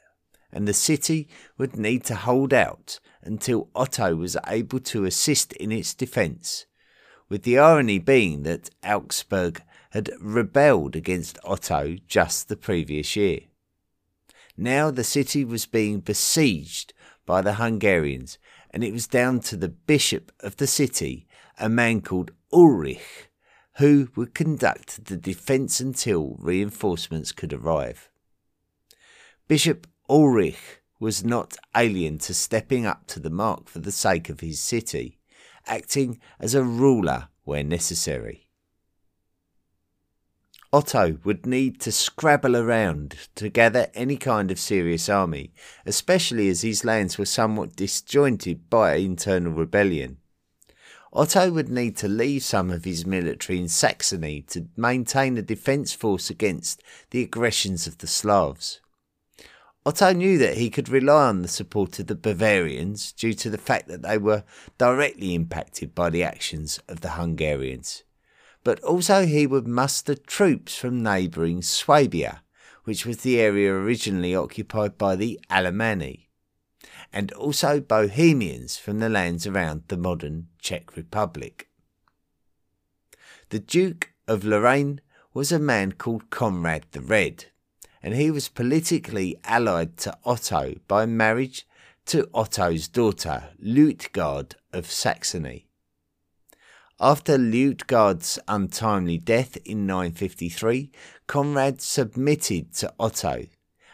and 0.52 0.68
the 0.68 0.76
city 0.76 1.28
would 1.58 1.76
need 1.76 2.04
to 2.04 2.14
hold 2.14 2.54
out 2.54 3.00
until 3.24 3.72
Otto 3.74 4.16
was 4.16 4.38
able 4.46 4.82
to 4.82 5.06
assist 5.06 5.54
in 5.54 5.72
its 5.72 5.96
defence, 5.96 6.68
with 7.30 7.42
the 7.42 7.58
irony 7.58 7.98
being 7.98 8.44
that 8.44 8.70
Augsburg 8.84 9.64
had 9.90 10.12
rebelled 10.20 10.96
against 10.96 11.40
Otto 11.44 11.98
just 12.08 12.48
the 12.48 12.56
previous 12.56 13.16
year. 13.16 13.40
Now 14.58 14.92
the 14.92 15.04
city 15.04 15.44
was 15.44 15.66
being 15.66 16.00
besieged 16.00 16.94
by 17.26 17.42
the 17.42 17.56
Hungarians, 17.56 18.38
and 18.70 18.84
it 18.84 18.94
was 18.94 19.08
down 19.08 19.40
to 19.42 19.56
the 19.56 19.70
bishop 19.70 20.32
of 20.40 20.58
the 20.58 20.68
city, 20.68 21.28
a 21.60 21.70
man 21.70 22.02
called 22.02 22.32
Ulrich, 22.52 23.30
who 23.78 24.10
would 24.16 24.36
conduct 24.36 25.06
the 25.06 25.18
defence 25.18 25.80
until 25.80 26.36
reinforcements 26.40 27.32
could 27.32 27.54
arrive. 27.54 28.10
Bishop 29.48 29.88
Ulrich 30.10 30.82
was 31.00 31.24
not 31.24 31.58
alien 31.76 32.18
to 32.20 32.34
stepping 32.34 32.86
up 32.86 33.08
to 33.08 33.20
the 33.20 33.30
mark 33.30 33.68
for 33.68 33.80
the 33.80 33.92
sake 33.92 34.30
of 34.30 34.40
his 34.40 34.60
city, 34.60 35.18
acting 35.66 36.20
as 36.40 36.54
a 36.54 36.64
ruler 36.64 37.30
where 37.44 37.64
necessary. 37.64 38.43
Otto 40.74 41.20
would 41.24 41.46
need 41.46 41.80
to 41.82 41.92
scrabble 41.92 42.58
around 42.58 43.16
to 43.36 43.48
gather 43.48 43.92
any 43.94 44.18
kind 44.18 44.50
of 44.50 44.58
serious 44.58 45.08
army, 45.08 45.54
especially 45.86 46.50
as 46.50 46.64
his 46.64 46.84
lands 46.84 47.16
were 47.16 47.28
somewhat 47.28 47.76
disjointed 47.76 48.72
by 48.72 48.96
internal 48.96 49.54
rebellion. 49.54 50.18
Otto 51.14 51.52
would 51.52 51.70
need 51.70 51.96
to 51.98 52.08
leave 52.08 52.44
some 52.44 52.72
of 52.72 52.86
his 52.86 53.06
military 53.06 53.60
in 53.60 53.70
Saxony 53.70 54.42
to 54.48 54.66
maintain 54.76 55.38
a 55.38 55.44
defence 55.44 55.94
force 55.94 56.32
against 56.32 56.82
the 57.12 57.22
aggressions 57.22 57.86
of 57.86 58.00
the 58.00 58.08
Slavs. 58.08 58.82
Otto 59.86 60.12
knew 60.12 60.40
that 60.40 60.58
he 60.58 60.72
could 60.72 60.90
rely 60.90 61.28
on 61.28 61.44
the 61.44 61.48
support 61.48 62.00
of 62.00 62.08
the 62.08 62.16
Bavarians 62.16 63.12
due 63.12 63.36
to 63.36 63.52
the 63.52 63.60
fact 63.60 63.88
that 63.90 64.02
they 64.02 64.18
were 64.18 64.44
directly 64.80 65.36
impacted 65.36 65.94
by 65.94 66.10
the 66.10 66.24
actions 66.24 66.80
of 66.88 67.02
the 67.02 67.12
Hungarians 67.12 68.04
but 68.64 68.80
also 68.82 69.26
he 69.26 69.46
would 69.46 69.68
muster 69.68 70.16
troops 70.16 70.76
from 70.76 71.04
neighbouring 71.04 71.62
Swabia, 71.62 72.42
which 72.84 73.06
was 73.06 73.18
the 73.18 73.40
area 73.40 73.74
originally 73.74 74.36
occupied 74.36 74.98
by 74.98 75.16
the 75.16 75.40
Alemanni, 75.50 76.30
and 77.12 77.32
also 77.34 77.80
Bohemians 77.80 78.78
from 78.78 79.00
the 79.00 79.10
lands 79.10 79.46
around 79.46 79.84
the 79.88 79.98
modern 79.98 80.48
Czech 80.60 80.96
Republic. 80.96 81.70
The 83.50 83.60
Duke 83.60 84.14
of 84.28 84.44
Lorraine 84.44 85.02
was 85.34 85.52
a 85.52 85.60
man 85.60 85.94
called 85.94 86.30
Conrad 86.30 86.86
the 86.92 87.02
Red, 87.02 87.46
and 88.02 88.16
he 88.16 88.32
was 88.32 88.50
politically 88.50 89.38
allied 89.44 89.98
to 89.98 90.18
Otto 90.26 90.76
by 90.88 91.06
marriage 91.06 91.66
to 92.06 92.30
Otto's 92.34 92.88
daughter, 92.88 93.50
Luitgard 93.64 94.56
of 94.74 94.92
Saxony. 94.92 95.68
After 97.06 97.38
Luitgard's 97.38 98.40
untimely 98.48 99.18
death 99.18 99.58
in 99.66 99.86
953, 99.86 100.90
Conrad 101.28 101.82
submitted 101.82 102.74
to 102.76 102.94
Otto 102.98 103.48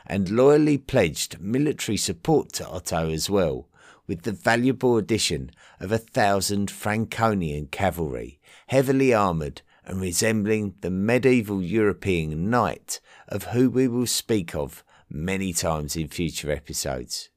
and 0.05 0.29
loyally 0.29 0.77
pledged 0.77 1.41
military 1.41 1.97
support 1.97 2.53
to 2.53 2.67
Otto 2.67 3.09
as 3.09 3.27
well, 3.27 3.67
with 4.05 4.21
the 4.21 4.31
valuable 4.31 4.95
addition 4.95 5.49
of 5.79 5.91
a 5.91 5.97
thousand 5.97 6.69
Franconian 6.69 7.65
cavalry, 7.65 8.39
heavily 8.67 9.11
armoured 9.11 9.63
and 9.85 9.99
resembling 9.99 10.75
the 10.81 10.91
medieval 10.91 11.63
European 11.63 12.51
knight 12.51 12.99
of 13.27 13.45
who 13.45 13.71
we 13.71 13.87
will 13.87 14.05
speak 14.05 14.53
of 14.53 14.83
many 15.09 15.51
times 15.51 15.95
in 15.95 16.09
future 16.09 16.51
episodes. 16.51 17.31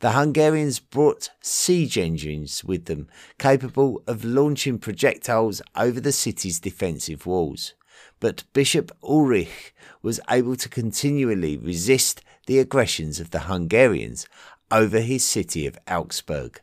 The 0.00 0.12
Hungarians 0.12 0.78
brought 0.78 1.30
siege 1.40 1.98
engines 1.98 2.62
with 2.62 2.84
them, 2.84 3.08
capable 3.38 4.02
of 4.06 4.24
launching 4.24 4.78
projectiles 4.78 5.60
over 5.74 6.00
the 6.00 6.12
city's 6.12 6.60
defensive 6.60 7.26
walls. 7.26 7.74
But 8.20 8.44
Bishop 8.52 8.92
Ulrich 9.02 9.74
was 10.00 10.20
able 10.30 10.54
to 10.56 10.68
continually 10.68 11.56
resist 11.56 12.22
the 12.46 12.60
aggressions 12.60 13.18
of 13.18 13.30
the 13.30 13.40
Hungarians 13.40 14.28
over 14.70 15.00
his 15.00 15.24
city 15.24 15.66
of 15.66 15.78
Augsburg. 15.90 16.60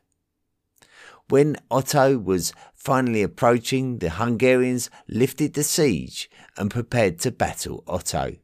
When 1.28 1.58
Otto 1.70 2.18
was 2.18 2.54
finally 2.74 3.22
approaching, 3.22 3.98
the 3.98 4.12
Hungarians 4.12 4.90
lifted 5.10 5.56
the 5.56 5.64
siege 5.64 6.30
and 6.56 6.72
prepared 6.72 7.20
to 7.20 7.32
battle 7.32 7.84
Otto. 7.88 8.36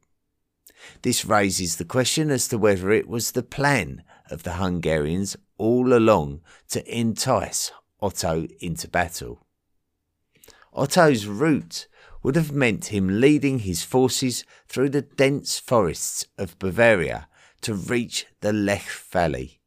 This 1.04 1.23
raises 1.23 1.77
the 1.77 1.86
question 1.86 2.32
as 2.32 2.47
to 2.49 2.58
whether 2.58 2.91
it 2.91 3.08
was 3.08 3.32
the 3.32 3.43
plan 3.43 4.04
of 4.31 4.43
the 4.43 4.53
Hungarians 4.53 5.35
all 5.57 5.93
along 5.93 6.41
to 6.69 6.99
entice 6.99 7.71
Otto 8.01 8.47
into 8.59 8.87
battle. 8.87 9.45
Otto's 10.73 11.25
route 11.27 11.87
would 12.23 12.35
have 12.35 12.51
meant 12.51 12.87
him 12.87 13.19
leading 13.19 13.59
his 13.59 13.83
forces 13.83 14.43
through 14.67 14.89
the 14.89 15.01
dense 15.01 15.59
forests 15.59 16.25
of 16.37 16.57
Bavaria 16.59 17.27
to 17.61 17.73
reach 17.73 18.25
the 18.41 18.53
Lech 18.53 18.87
Valley. 18.89 19.59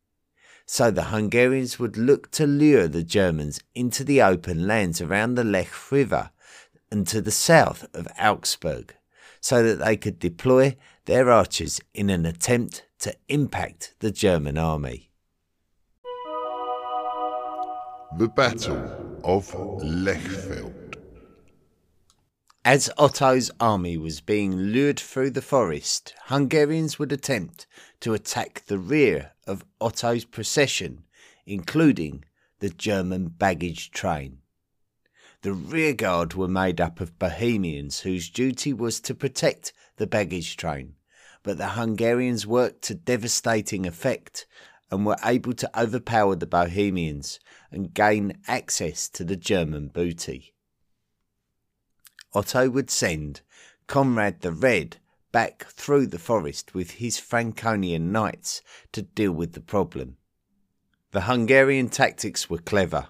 So 0.66 0.90
the 0.90 1.04
Hungarians 1.04 1.78
would 1.78 1.96
look 1.96 2.30
to 2.32 2.46
lure 2.46 2.88
the 2.88 3.04
Germans 3.04 3.60
into 3.74 4.02
the 4.02 4.22
open 4.22 4.66
lands 4.66 5.00
around 5.00 5.34
the 5.34 5.44
Lech 5.44 5.92
River 5.92 6.30
and 6.90 7.06
to 7.08 7.20
the 7.20 7.30
south 7.30 7.86
of 7.92 8.08
Augsburg, 8.18 8.94
so 9.40 9.62
that 9.62 9.84
they 9.84 9.96
could 9.96 10.18
deploy 10.18 10.76
their 11.06 11.30
archers 11.30 11.80
in 11.92 12.10
an 12.10 12.24
attempt 12.24 12.84
to 12.98 13.14
impact 13.28 13.94
the 14.00 14.10
German 14.10 14.56
army. 14.56 15.10
The 18.16 18.28
Battle 18.28 19.20
of 19.24 19.50
Lechfeld. 19.82 20.96
As 22.64 22.88
Otto's 22.96 23.50
army 23.60 23.98
was 23.98 24.22
being 24.22 24.56
lured 24.56 24.98
through 24.98 25.30
the 25.30 25.42
forest, 25.42 26.14
Hungarians 26.26 26.98
would 26.98 27.12
attempt 27.12 27.66
to 28.00 28.14
attack 28.14 28.62
the 28.66 28.78
rear 28.78 29.32
of 29.46 29.64
Otto's 29.80 30.24
procession, 30.24 31.04
including 31.44 32.24
the 32.60 32.70
German 32.70 33.28
baggage 33.28 33.90
train. 33.90 34.38
The 35.44 35.52
rearguard 35.52 36.32
were 36.32 36.48
made 36.48 36.80
up 36.80 37.02
of 37.02 37.18
Bohemians 37.18 38.00
whose 38.00 38.30
duty 38.30 38.72
was 38.72 38.98
to 39.00 39.14
protect 39.14 39.74
the 39.96 40.06
baggage 40.06 40.56
train, 40.56 40.94
but 41.42 41.58
the 41.58 41.68
Hungarians 41.68 42.46
worked 42.46 42.80
to 42.84 42.94
devastating 42.94 43.86
effect 43.86 44.46
and 44.90 45.04
were 45.04 45.18
able 45.22 45.52
to 45.52 45.78
overpower 45.78 46.34
the 46.34 46.46
Bohemians 46.46 47.40
and 47.70 47.92
gain 47.92 48.38
access 48.48 49.06
to 49.10 49.22
the 49.22 49.36
German 49.36 49.88
booty. 49.88 50.54
Otto 52.32 52.70
would 52.70 52.90
send 52.90 53.42
Conrad 53.86 54.40
the 54.40 54.50
Red 54.50 54.96
back 55.30 55.66
through 55.66 56.06
the 56.06 56.18
forest 56.18 56.72
with 56.72 56.92
his 56.92 57.18
Franconian 57.18 58.10
knights 58.10 58.62
to 58.92 59.02
deal 59.02 59.32
with 59.32 59.52
the 59.52 59.60
problem. 59.60 60.16
The 61.10 61.28
Hungarian 61.28 61.90
tactics 61.90 62.48
were 62.48 62.56
clever 62.56 63.08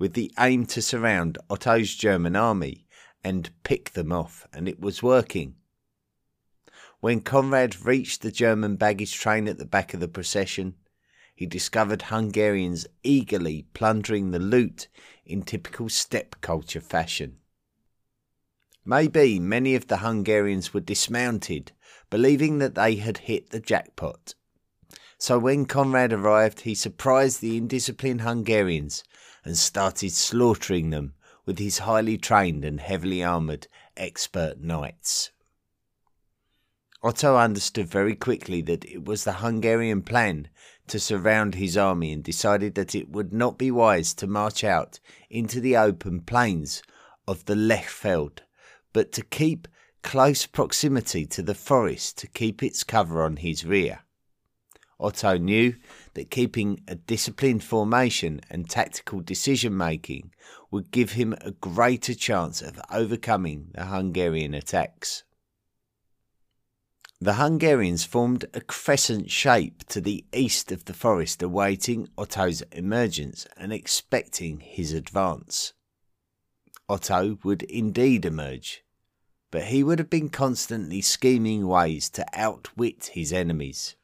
with 0.00 0.14
the 0.14 0.32
aim 0.40 0.64
to 0.64 0.80
surround 0.80 1.36
Otto's 1.50 1.94
German 1.94 2.34
army 2.34 2.86
and 3.22 3.50
pick 3.62 3.90
them 3.90 4.10
off, 4.10 4.48
and 4.50 4.66
it 4.66 4.80
was 4.80 5.02
working. 5.02 5.54
When 7.00 7.20
Conrad 7.20 7.84
reached 7.84 8.22
the 8.22 8.32
German 8.32 8.76
baggage 8.76 9.12
train 9.12 9.46
at 9.46 9.58
the 9.58 9.66
back 9.66 9.92
of 9.92 10.00
the 10.00 10.08
procession, 10.08 10.74
he 11.34 11.44
discovered 11.44 12.02
Hungarians 12.02 12.86
eagerly 13.02 13.66
plundering 13.74 14.30
the 14.30 14.38
loot 14.38 14.88
in 15.26 15.42
typical 15.42 15.90
steppe 15.90 16.40
culture 16.40 16.80
fashion. 16.80 17.36
Maybe 18.86 19.38
many 19.38 19.74
of 19.74 19.88
the 19.88 19.98
Hungarians 19.98 20.72
were 20.72 20.80
dismounted, 20.80 21.72
believing 22.08 22.58
that 22.58 22.74
they 22.74 22.96
had 22.96 23.18
hit 23.18 23.50
the 23.50 23.60
jackpot. 23.60 24.34
So 25.18 25.38
when 25.38 25.66
Conrad 25.66 26.14
arrived, 26.14 26.60
he 26.60 26.74
surprised 26.74 27.42
the 27.42 27.60
indisciplined 27.60 28.22
Hungarians 28.22 29.04
and 29.44 29.56
started 29.56 30.12
slaughtering 30.12 30.90
them 30.90 31.14
with 31.46 31.58
his 31.58 31.78
highly 31.78 32.18
trained 32.18 32.64
and 32.64 32.80
heavily 32.80 33.22
armoured 33.22 33.66
expert 33.96 34.60
knights. 34.60 35.30
Otto 37.02 37.36
understood 37.36 37.88
very 37.88 38.14
quickly 38.14 38.60
that 38.62 38.84
it 38.84 39.04
was 39.04 39.24
the 39.24 39.34
Hungarian 39.34 40.02
plan 40.02 40.48
to 40.88 41.00
surround 41.00 41.54
his 41.54 41.76
army 41.76 42.12
and 42.12 42.22
decided 42.22 42.74
that 42.74 42.94
it 42.94 43.08
would 43.08 43.32
not 43.32 43.56
be 43.56 43.70
wise 43.70 44.12
to 44.14 44.26
march 44.26 44.62
out 44.62 45.00
into 45.30 45.60
the 45.60 45.76
open 45.76 46.20
plains 46.20 46.82
of 47.26 47.44
the 47.46 47.54
Lechfeld, 47.54 48.40
but 48.92 49.12
to 49.12 49.22
keep 49.22 49.66
close 50.02 50.46
proximity 50.46 51.24
to 51.26 51.42
the 51.42 51.54
forest 51.54 52.18
to 52.18 52.26
keep 52.26 52.62
its 52.62 52.84
cover 52.84 53.22
on 53.22 53.36
his 53.36 53.64
rear. 53.64 54.00
Otto 54.98 55.38
knew 55.38 55.76
that 56.14 56.30
keeping 56.30 56.80
a 56.88 56.94
disciplined 56.94 57.62
formation 57.62 58.40
and 58.50 58.68
tactical 58.68 59.20
decision 59.20 59.76
making 59.76 60.32
would 60.70 60.90
give 60.90 61.12
him 61.12 61.34
a 61.40 61.52
greater 61.52 62.14
chance 62.14 62.62
of 62.62 62.80
overcoming 62.90 63.70
the 63.74 63.86
Hungarian 63.86 64.54
attacks. 64.54 65.24
The 67.22 67.34
Hungarians 67.34 68.04
formed 68.04 68.46
a 68.54 68.62
crescent 68.62 69.30
shape 69.30 69.86
to 69.88 70.00
the 70.00 70.24
east 70.32 70.72
of 70.72 70.86
the 70.86 70.94
forest, 70.94 71.42
awaiting 71.42 72.08
Otto's 72.16 72.62
emergence 72.72 73.46
and 73.58 73.74
expecting 73.74 74.60
his 74.60 74.94
advance. 74.94 75.74
Otto 76.88 77.38
would 77.44 77.62
indeed 77.64 78.24
emerge, 78.24 78.84
but 79.50 79.64
he 79.64 79.84
would 79.84 79.98
have 79.98 80.08
been 80.08 80.30
constantly 80.30 81.02
scheming 81.02 81.66
ways 81.66 82.08
to 82.10 82.24
outwit 82.32 83.10
his 83.12 83.34
enemies. 83.34 83.96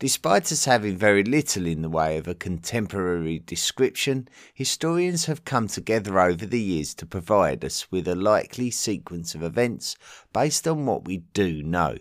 Despite 0.00 0.50
us 0.50 0.64
having 0.64 0.96
very 0.96 1.22
little 1.22 1.66
in 1.66 1.82
the 1.82 1.90
way 1.90 2.16
of 2.16 2.26
a 2.26 2.34
contemporary 2.34 3.38
description, 3.38 4.30
historians 4.54 5.26
have 5.26 5.44
come 5.44 5.68
together 5.68 6.18
over 6.18 6.46
the 6.46 6.58
years 6.58 6.94
to 6.94 7.04
provide 7.04 7.62
us 7.66 7.92
with 7.92 8.08
a 8.08 8.14
likely 8.14 8.70
sequence 8.70 9.34
of 9.34 9.42
events 9.42 9.96
based 10.32 10.66
on 10.66 10.86
what 10.86 11.04
we 11.04 11.18
do 11.18 11.62
know. 11.62 11.98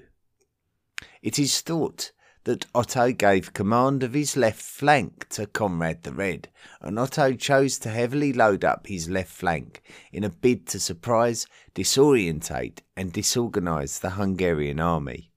It 1.21 1.37
is 1.37 1.59
thought 1.59 2.13
that 2.45 2.67
Otto 2.73 3.11
gave 3.11 3.51
command 3.51 4.01
of 4.01 4.13
his 4.13 4.37
left 4.37 4.61
flank 4.61 5.27
to 5.31 5.45
Conrad 5.45 6.03
the 6.03 6.13
Red, 6.13 6.47
and 6.79 6.97
Otto 6.97 7.33
chose 7.33 7.77
to 7.79 7.89
heavily 7.89 8.31
load 8.31 8.63
up 8.63 8.87
his 8.87 9.09
left 9.09 9.33
flank 9.33 9.81
in 10.13 10.23
a 10.23 10.29
bid 10.29 10.67
to 10.67 10.79
surprise, 10.79 11.47
disorientate, 11.75 12.79
and 12.95 13.11
disorganise 13.11 13.99
the 13.99 14.11
Hungarian 14.11 14.79
army. 14.79 15.28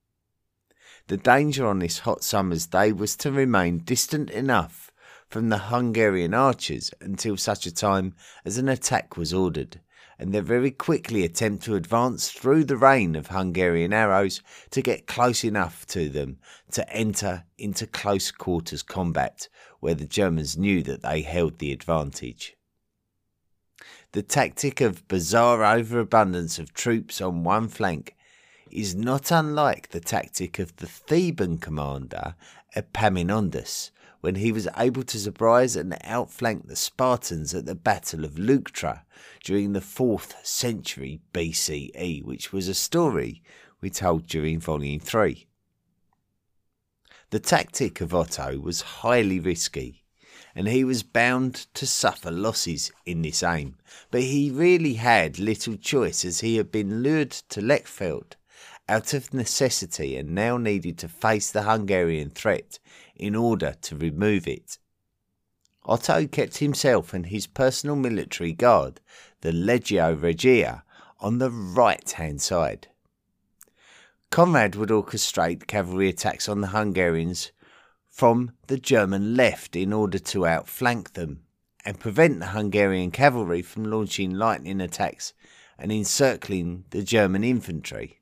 The 1.07 1.17
danger 1.17 1.67
on 1.67 1.79
this 1.79 1.99
hot 1.99 2.23
summer's 2.23 2.65
day 2.65 2.93
was 2.93 3.17
to 3.17 3.31
remain 3.31 3.79
distant 3.79 4.29
enough 4.29 4.89
from 5.27 5.49
the 5.49 5.57
Hungarian 5.57 6.33
archers 6.33 6.93
until 7.01 7.35
such 7.35 7.65
a 7.65 7.73
time 7.73 8.15
as 8.45 8.57
an 8.57 8.69
attack 8.69 9.17
was 9.17 9.33
ordered, 9.33 9.81
and 10.17 10.33
they 10.33 10.39
very 10.39 10.71
quickly 10.71 11.25
attempt 11.25 11.63
to 11.63 11.75
advance 11.75 12.31
through 12.31 12.63
the 12.63 12.77
rain 12.77 13.17
of 13.17 13.27
Hungarian 13.27 13.91
arrows 13.91 14.41
to 14.69 14.81
get 14.81 15.05
close 15.05 15.43
enough 15.43 15.85
to 15.87 16.07
them 16.07 16.37
to 16.71 16.89
enter 16.89 17.43
into 17.57 17.85
close 17.85 18.31
quarters 18.31 18.81
combat, 18.81 19.49
where 19.81 19.95
the 19.95 20.05
Germans 20.05 20.57
knew 20.57 20.81
that 20.83 21.01
they 21.01 21.21
held 21.21 21.59
the 21.59 21.73
advantage. 21.73 22.55
The 24.13 24.23
tactic 24.23 24.79
of 24.79 25.05
bizarre 25.09 25.65
overabundance 25.65 26.59
of 26.59 26.73
troops 26.73 27.19
on 27.19 27.43
one 27.43 27.67
flank 27.67 28.15
is 28.71 28.95
not 28.95 29.31
unlike 29.31 29.89
the 29.89 29.99
tactic 29.99 30.59
of 30.59 30.75
the 30.77 30.87
Theban 30.87 31.57
commander 31.57 32.35
Epaminondas, 32.75 33.91
when 34.21 34.35
he 34.35 34.51
was 34.51 34.69
able 34.77 35.03
to 35.03 35.19
surprise 35.19 35.75
and 35.75 35.97
outflank 36.05 36.67
the 36.67 36.75
Spartans 36.75 37.53
at 37.53 37.65
the 37.65 37.75
Battle 37.75 38.23
of 38.23 38.39
Leuctra 38.39 39.03
during 39.43 39.73
the 39.73 39.81
4th 39.81 40.33
century 40.45 41.19
BCE, 41.33 42.23
which 42.23 42.53
was 42.53 42.67
a 42.67 42.73
story 42.73 43.43
we 43.81 43.89
told 43.89 44.25
during 44.27 44.59
Volume 44.59 45.01
3. 45.01 45.45
The 47.31 47.39
tactic 47.39 47.99
of 47.99 48.13
Otto 48.13 48.59
was 48.59 48.81
highly 48.81 49.39
risky, 49.39 50.03
and 50.55 50.67
he 50.67 50.83
was 50.83 51.03
bound 51.03 51.67
to 51.73 51.85
suffer 51.85 52.31
losses 52.31 52.91
in 53.05 53.23
this 53.23 53.43
aim, 53.43 53.75
but 54.09 54.21
he 54.21 54.51
really 54.51 54.93
had 54.93 55.37
little 55.37 55.75
choice 55.75 56.23
as 56.23 56.39
he 56.39 56.55
had 56.55 56.71
been 56.71 57.03
lured 57.03 57.31
to 57.31 57.59
Lechfeld 57.59 58.35
out 58.93 59.11
of 59.15 59.33
necessity 59.33 60.15
and 60.17 60.35
now 60.35 60.55
needed 60.55 60.99
to 60.99 61.07
face 61.07 61.51
the 61.51 61.63
Hungarian 61.63 62.29
threat 62.29 62.77
in 63.15 63.35
order 63.35 63.73
to 63.81 63.95
remove 63.95 64.47
it. 64.47 64.77
Otto 65.83 66.27
kept 66.27 66.59
himself 66.59 67.11
and 67.11 67.25
his 67.25 67.47
personal 67.47 67.95
military 67.95 68.53
guard, 68.53 69.01
the 69.41 69.51
Legio 69.51 70.13
Regia, 70.13 70.83
on 71.19 71.39
the 71.39 71.49
right 71.49 72.11
hand 72.11 72.39
side. 72.39 72.87
Conrad 74.29 74.75
would 74.75 74.89
orchestrate 74.89 75.65
cavalry 75.65 76.09
attacks 76.09 76.47
on 76.47 76.61
the 76.61 76.67
Hungarians 76.67 77.51
from 78.07 78.51
the 78.67 78.77
German 78.77 79.35
left 79.35 79.75
in 79.75 79.91
order 79.91 80.19
to 80.19 80.45
outflank 80.45 81.13
them 81.13 81.41
and 81.83 81.99
prevent 81.99 82.39
the 82.39 82.47
Hungarian 82.47 83.09
cavalry 83.09 83.63
from 83.63 83.85
launching 83.85 84.35
lightning 84.35 84.79
attacks 84.79 85.33
and 85.79 85.91
encircling 85.91 86.85
the 86.91 87.01
German 87.01 87.43
infantry. 87.43 88.19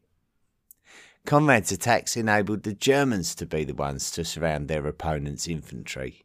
Conrad's 1.25 1.71
attacks 1.71 2.17
enabled 2.17 2.63
the 2.63 2.73
Germans 2.73 3.35
to 3.35 3.45
be 3.45 3.63
the 3.63 3.73
ones 3.73 4.11
to 4.11 4.25
surround 4.25 4.67
their 4.67 4.85
opponent's 4.87 5.47
infantry. 5.47 6.23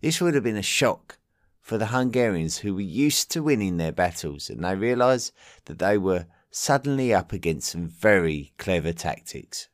This 0.00 0.20
would 0.20 0.34
have 0.34 0.44
been 0.44 0.56
a 0.56 0.62
shock 0.62 1.18
for 1.60 1.78
the 1.78 1.86
Hungarians 1.86 2.58
who 2.58 2.74
were 2.74 2.80
used 2.80 3.30
to 3.32 3.42
winning 3.42 3.76
their 3.76 3.92
battles 3.92 4.48
and 4.48 4.64
they 4.64 4.74
realised 4.74 5.32
that 5.64 5.78
they 5.78 5.98
were 5.98 6.26
suddenly 6.50 7.12
up 7.12 7.32
against 7.32 7.70
some 7.70 7.86
very 7.86 8.52
clever 8.58 8.92
tactics. 8.92 9.68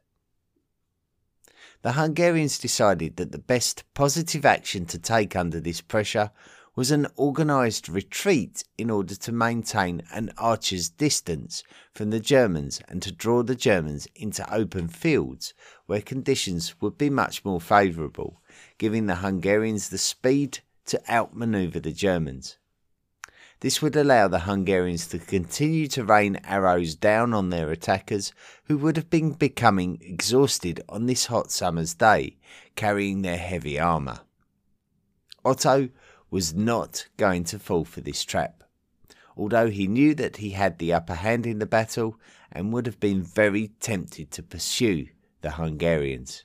The 1.83 1.93
Hungarians 1.93 2.59
decided 2.59 3.17
that 3.17 3.33
the 3.33 3.39
best 3.39 3.85
positive 3.95 4.45
action 4.45 4.87
to 4.87 4.99
take 4.99 5.35
under 5.35 5.61
this 5.61 5.81
pressure 5.81 6.31
was 6.77 6.91
an 6.91 7.07
organised 7.19 7.89
retreat 7.89 8.65
in 8.79 8.91
order 8.91 9.15
to 9.15 9.33
maintain 9.33 10.03
an 10.13 10.33
archer's 10.39 10.89
distance 10.89 11.65
from 11.95 12.11
the 12.11 12.21
Germans 12.21 12.81
and 12.89 13.03
to 13.03 13.13
draw 13.13 13.43
the 13.43 13.57
Germans 13.57 14.07
into 14.15 14.53
open 14.53 14.89
fields 14.89 15.53
where 15.87 16.01
conditions 16.01 16.75
would 16.81 16.97
be 16.97 17.11
much 17.11 17.45
more 17.45 17.61
favourable, 17.61 18.41
giving 18.79 19.07
the 19.07 19.17
Hungarians 19.17 19.89
the 19.89 19.99
speed 19.99 20.61
to 20.87 21.01
outmanoeuvre 21.09 21.83
the 21.83 21.93
Germans. 21.93 22.57
This 23.61 23.83
would 23.83 23.95
allow 23.95 24.27
the 24.27 24.41
Hungarians 24.41 25.07
to 25.09 25.19
continue 25.19 25.87
to 25.89 26.05
rain 26.05 26.41
arrows 26.45 26.95
down 26.95 27.35
on 27.35 27.51
their 27.51 27.71
attackers, 27.71 28.33
who 28.65 28.79
would 28.79 28.97
have 28.97 29.11
been 29.11 29.33
becoming 29.33 29.99
exhausted 30.01 30.83
on 30.89 31.05
this 31.05 31.27
hot 31.27 31.51
summer's 31.51 31.93
day, 31.93 32.39
carrying 32.75 33.21
their 33.21 33.37
heavy 33.37 33.79
armour. 33.79 34.21
Otto 35.45 35.91
was 36.31 36.55
not 36.55 37.07
going 37.17 37.45
to 37.45 37.59
fall 37.59 37.85
for 37.85 38.01
this 38.01 38.25
trap, 38.25 38.63
although 39.37 39.69
he 39.69 39.87
knew 39.87 40.15
that 40.15 40.39
he 40.39 40.51
had 40.51 40.79
the 40.79 40.93
upper 40.93 41.15
hand 41.15 41.47
in 41.47 41.59
the 41.59 41.67
battle 41.67 42.19
and 42.53 42.73
would 42.73 42.87
have 42.87 43.01
been 43.01 43.23
very 43.23 43.69
tempted 43.81 44.31
to 44.31 44.43
pursue 44.43 45.09
the 45.41 45.53
Hungarians. 45.53 46.45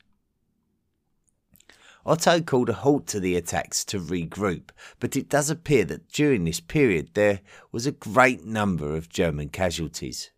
Otto 2.05 2.39
called 2.41 2.69
a 2.69 2.73
halt 2.73 3.07
to 3.07 3.19
the 3.19 3.35
attacks 3.35 3.83
to 3.85 3.99
regroup, 3.99 4.69
but 4.99 5.15
it 5.15 5.27
does 5.27 5.49
appear 5.49 5.85
that 5.85 6.07
during 6.09 6.43
this 6.45 6.59
period 6.59 7.09
there 7.15 7.41
was 7.71 7.87
a 7.87 7.91
great 7.91 8.45
number 8.45 8.95
of 8.95 9.09
German 9.09 9.49
casualties. 9.49 10.29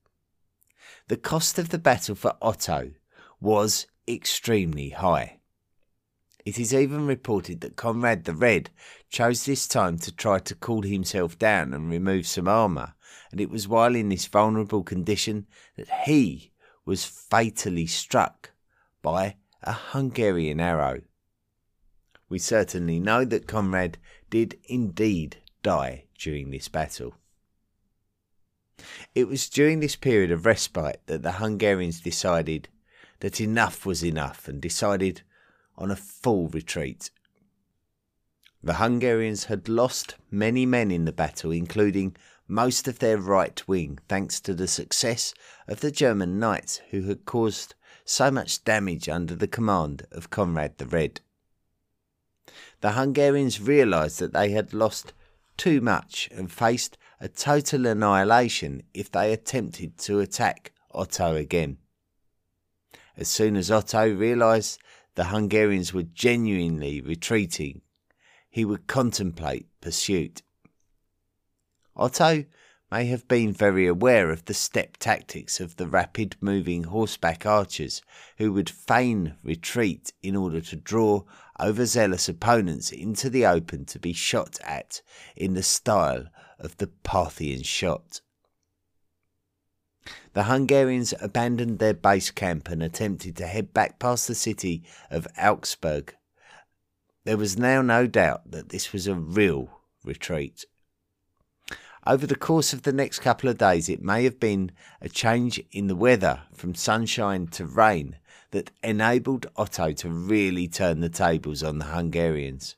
The 1.10 1.18
cost 1.18 1.60
of 1.60 1.70
the 1.70 1.78
battle 1.78 2.16
for 2.16 2.36
Otto 2.42 2.92
was 3.42 3.88
extremely 4.08 4.90
high. 4.90 5.37
It 6.48 6.58
is 6.58 6.74
even 6.74 7.06
reported 7.06 7.60
that 7.60 7.76
Conrad 7.76 8.24
the 8.24 8.34
Red 8.34 8.70
chose 9.10 9.44
this 9.44 9.68
time 9.68 10.00
to 10.00 10.14
try 10.14 10.40
to 10.40 10.56
cool 10.56 10.84
himself 10.84 11.38
down 11.38 11.74
and 11.74 11.90
remove 11.90 12.26
some 12.26 12.48
armour, 12.48 12.94
and 13.34 13.42
it 13.42 13.50
was 13.50 13.68
while 13.68 13.96
in 13.96 14.08
this 14.08 14.28
vulnerable 14.28 14.82
condition 14.82 15.46
that 15.76 15.90
he 16.06 16.54
was 16.86 17.04
fatally 17.04 17.86
struck 17.86 18.52
by 19.02 19.36
a 19.62 19.74
Hungarian 19.74 20.62
arrow. 20.62 21.02
We 22.30 22.40
certainly 22.40 23.02
know 23.02 23.26
that 23.26 23.46
Conrad 23.46 23.98
did 24.30 24.58
indeed 24.70 25.40
die 25.64 26.06
during 26.18 26.52
this 26.52 26.70
battle. 26.70 27.16
It 29.14 29.28
was 29.28 29.50
during 29.50 29.82
this 29.82 29.98
period 29.98 30.32
of 30.32 30.46
respite 30.46 31.02
that 31.08 31.24
the 31.24 31.34
Hungarians 31.34 32.00
decided 32.00 32.70
that 33.20 33.42
enough 33.42 33.86
was 33.86 34.02
enough 34.02 34.48
and 34.48 34.62
decided 34.62 35.24
on 35.78 35.92
a 35.92 35.96
full 35.96 36.48
retreat. 36.50 37.12
The 38.64 38.76
Hungarians 38.76 39.46
had 39.46 39.70
lost 39.70 40.16
many 40.32 40.66
men 40.66 40.92
in 40.92 41.06
the 41.06 41.12
battle, 41.12 41.52
including 41.52 42.16
most 42.48 42.88
of 42.88 43.00
their 43.00 43.18
right 43.18 43.66
wing, 43.68 44.00
thanks 44.08 44.40
to 44.42 44.54
the 44.54 44.68
success 44.68 45.34
of 45.68 45.82
the 45.82 45.92
German 45.92 46.40
knights 46.40 46.82
who 46.92 47.04
had 47.04 47.26
caused 47.26 47.76
so 48.04 48.32
much 48.32 48.64
damage 48.64 49.10
under 49.10 49.36
the 49.36 49.48
command 49.48 50.08
of 50.12 50.30
Conrad 50.30 50.78
the 50.78 50.86
Red. 50.86 51.22
The 52.82 52.92
Hungarians 52.92 53.60
realised 53.60 54.20
that 54.20 54.34
they 54.34 54.52
had 54.52 54.74
lost 54.74 55.14
too 55.58 55.82
much 55.82 56.30
and 56.32 56.52
faced 56.52 56.98
a 57.20 57.28
total 57.28 57.86
annihilation 57.86 58.84
if 58.94 59.12
they 59.12 59.34
attempted 59.34 59.98
to 60.00 60.20
attack 60.20 60.72
Otto 60.92 61.36
again. 61.36 61.78
As 63.18 63.28
soon 63.28 63.56
as 63.56 63.72
Otto 63.72 64.14
realised 64.14 64.80
the 65.18 65.26
Hungarians 65.26 65.96
were 65.96 66.04
genuinely 66.04 67.02
retreating, 67.02 67.82
he 68.52 68.64
would 68.64 68.86
contemplate 68.86 69.66
pursuit. 69.82 70.44
Otto 71.96 72.46
may 72.92 73.06
have 73.08 73.28
been 73.28 73.52
very 73.52 73.88
aware 73.88 74.30
of 74.30 74.46
the 74.46 74.54
steppe 74.54 74.96
tactics 74.98 75.60
of 75.60 75.78
the 75.78 75.88
rapid 75.88 76.36
moving 76.40 76.84
horseback 76.84 77.48
archers 77.48 78.04
who 78.38 78.54
would 78.54 78.70
feign 78.70 79.36
retreat 79.44 80.14
in 80.22 80.36
order 80.36 80.62
to 80.62 80.76
draw 80.76 81.24
overzealous 81.60 82.30
opponents 82.30 82.92
into 82.92 83.28
the 83.28 83.44
open 83.44 83.86
to 83.86 83.98
be 83.98 84.14
shot 84.14 84.60
at 84.64 85.02
in 85.36 85.56
the 85.56 85.64
style 85.64 86.28
of 86.60 86.78
the 86.78 86.86
Parthian 86.86 87.64
shot. 87.64 88.22
The 90.34 90.44
Hungarians 90.44 91.14
abandoned 91.20 91.80
their 91.80 91.94
base 91.94 92.32
camp 92.32 92.70
and 92.70 92.84
attempted 92.84 93.36
to 93.38 93.48
head 93.48 93.74
back 93.74 94.00
past 94.00 94.28
the 94.28 94.36
city 94.36 94.84
of 95.10 95.28
Augsburg. 95.42 96.16
There 97.24 97.38
was 97.38 97.58
now 97.58 97.82
no 97.82 98.08
doubt 98.08 98.52
that 98.52 98.70
this 98.70 98.94
was 98.94 99.08
a 99.08 99.16
real 99.16 99.70
retreat. 100.04 100.66
Over 102.06 102.26
the 102.26 102.36
course 102.36 102.72
of 102.72 102.84
the 102.84 102.94
next 102.94 103.20
couple 103.20 103.50
of 103.50 103.58
days, 103.58 103.90
it 103.90 104.02
may 104.02 104.24
have 104.24 104.40
been 104.40 104.72
a 105.02 105.10
change 105.10 105.62
in 105.72 105.88
the 105.88 105.96
weather 105.96 106.44
from 106.54 106.74
sunshine 106.74 107.48
to 107.48 107.66
rain 107.66 108.18
that 108.52 108.72
enabled 108.82 109.48
Otto 109.58 109.92
to 109.92 110.10
really 110.10 110.68
turn 110.68 111.02
the 111.02 111.10
tables 111.10 111.64
on 111.64 111.80
the 111.80 111.86
Hungarians. 111.86 112.76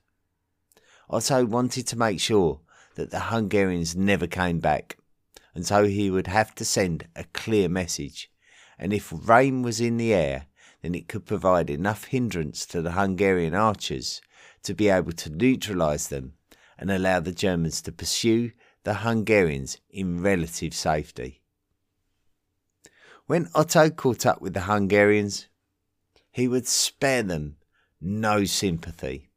Otto 1.09 1.45
wanted 1.45 1.85
to 1.87 1.97
make 1.97 2.19
sure 2.19 2.61
that 2.95 3.11
the 3.11 3.19
Hungarians 3.19 3.95
never 3.95 4.25
came 4.25 4.59
back 4.59 4.97
and 5.53 5.65
so 5.65 5.85
he 5.85 6.09
would 6.09 6.27
have 6.27 6.53
to 6.55 6.65
send 6.65 7.07
a 7.15 7.23
clear 7.33 7.67
message. 7.69 8.31
And 8.77 8.93
if 8.93 9.11
rain 9.11 9.61
was 9.61 9.81
in 9.81 9.97
the 9.97 10.13
air, 10.13 10.45
then 10.81 10.95
it 10.95 11.07
could 11.07 11.25
provide 11.25 11.69
enough 11.69 12.05
hindrance 12.05 12.65
to 12.67 12.81
the 12.81 12.93
Hungarian 12.93 13.53
archers 13.53 14.21
to 14.63 14.73
be 14.73 14.89
able 14.89 15.11
to 15.13 15.29
neutralise 15.29 16.07
them 16.07 16.33
and 16.77 16.89
allow 16.89 17.19
the 17.19 17.31
Germans 17.31 17.81
to 17.81 17.91
pursue 17.91 18.51
the 18.83 18.95
Hungarians 18.95 19.79
in 19.89 20.21
relative 20.21 20.73
safety. 20.73 21.41
When 23.25 23.49
Otto 23.53 23.89
caught 23.89 24.25
up 24.25 24.41
with 24.41 24.53
the 24.53 24.61
Hungarians, 24.61 25.47
he 26.31 26.47
would 26.47 26.67
spare 26.67 27.23
them 27.23 27.57
no 28.01 28.45
sympathy. 28.45 29.29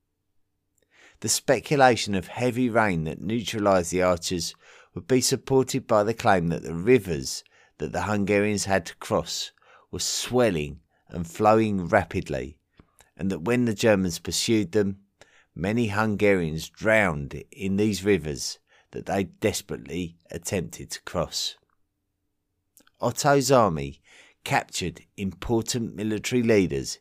The 1.20 1.28
speculation 1.28 2.14
of 2.14 2.28
heavy 2.28 2.68
rain 2.68 3.04
that 3.04 3.20
neutralised 3.20 3.90
the 3.90 4.02
archers 4.02 4.54
would 4.94 5.06
be 5.06 5.20
supported 5.20 5.86
by 5.86 6.02
the 6.02 6.14
claim 6.14 6.48
that 6.48 6.62
the 6.62 6.74
rivers 6.74 7.44
that 7.78 7.92
the 7.92 8.02
Hungarians 8.02 8.66
had 8.66 8.86
to 8.86 8.96
cross 8.96 9.52
were 9.90 9.98
swelling 9.98 10.80
and 11.08 11.26
flowing 11.26 11.88
rapidly, 11.88 12.58
and 13.16 13.30
that 13.30 13.42
when 13.42 13.64
the 13.64 13.74
Germans 13.74 14.18
pursued 14.18 14.72
them, 14.72 14.98
many 15.54 15.88
Hungarians 15.88 16.68
drowned 16.68 17.42
in 17.50 17.76
these 17.76 18.04
rivers 18.04 18.58
that 18.92 19.06
they 19.06 19.24
desperately 19.24 20.16
attempted 20.30 20.90
to 20.90 21.02
cross. 21.02 21.56
Otto's 23.00 23.50
army 23.50 24.00
captured 24.44 25.02
important 25.16 25.94
military 25.94 26.42
leaders, 26.42 26.98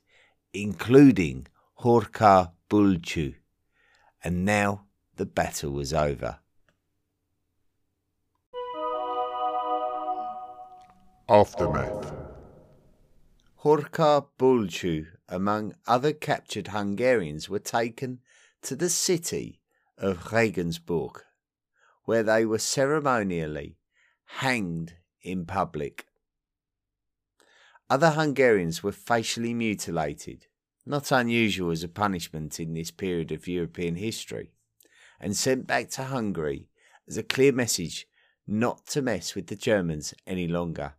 including 0.53 1.47
Horka 1.81 2.51
Bulchu, 2.69 3.35
and 4.23 4.45
now 4.45 4.85
the 5.15 5.25
battle 5.25 5.71
was 5.71 5.93
over. 5.93 6.39
Aftermath. 11.31 12.13
Horka 13.63 14.27
Bulchu, 14.37 15.05
among 15.29 15.75
other 15.87 16.11
captured 16.11 16.67
Hungarians, 16.67 17.47
were 17.47 17.57
taken 17.57 18.19
to 18.63 18.75
the 18.75 18.89
city 18.89 19.61
of 19.97 20.33
Regensburg, 20.33 21.21
where 22.03 22.21
they 22.21 22.45
were 22.45 22.59
ceremonially 22.59 23.77
hanged 24.25 24.95
in 25.21 25.45
public. 25.45 26.05
Other 27.89 28.09
Hungarians 28.09 28.83
were 28.83 28.91
facially 28.91 29.53
mutilated, 29.53 30.47
not 30.85 31.13
unusual 31.13 31.71
as 31.71 31.81
a 31.81 31.87
punishment 31.87 32.59
in 32.59 32.73
this 32.73 32.91
period 32.91 33.31
of 33.31 33.47
European 33.47 33.95
history, 33.95 34.51
and 35.17 35.37
sent 35.37 35.65
back 35.65 35.91
to 35.91 36.03
Hungary 36.03 36.67
as 37.07 37.15
a 37.15 37.23
clear 37.23 37.53
message 37.53 38.05
not 38.45 38.85
to 38.87 39.01
mess 39.01 39.33
with 39.33 39.47
the 39.47 39.55
Germans 39.55 40.13
any 40.27 40.45
longer. 40.45 40.95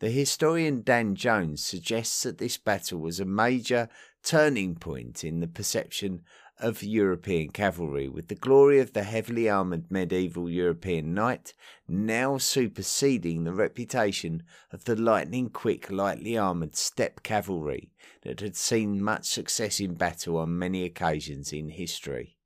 The 0.00 0.10
historian 0.10 0.80
Dan 0.80 1.14
Jones 1.14 1.62
suggests 1.62 2.22
that 2.22 2.38
this 2.38 2.56
battle 2.56 2.98
was 2.98 3.20
a 3.20 3.26
major 3.26 3.90
turning 4.22 4.74
point 4.74 5.22
in 5.24 5.40
the 5.40 5.46
perception 5.46 6.22
of 6.58 6.82
European 6.82 7.50
cavalry, 7.50 8.08
with 8.08 8.28
the 8.28 8.34
glory 8.34 8.80
of 8.80 8.94
the 8.94 9.02
heavily 9.02 9.48
armoured 9.48 9.90
medieval 9.90 10.48
European 10.48 11.12
knight 11.12 11.52
now 11.86 12.38
superseding 12.38 13.44
the 13.44 13.52
reputation 13.52 14.42
of 14.72 14.84
the 14.84 14.96
lightning 14.96 15.50
quick, 15.50 15.90
lightly 15.90 16.36
armoured 16.36 16.76
steppe 16.76 17.22
cavalry 17.22 17.90
that 18.22 18.40
had 18.40 18.56
seen 18.56 19.02
much 19.02 19.26
success 19.26 19.80
in 19.80 19.94
battle 19.94 20.38
on 20.38 20.58
many 20.58 20.82
occasions 20.82 21.52
in 21.52 21.68
history. 21.68 22.38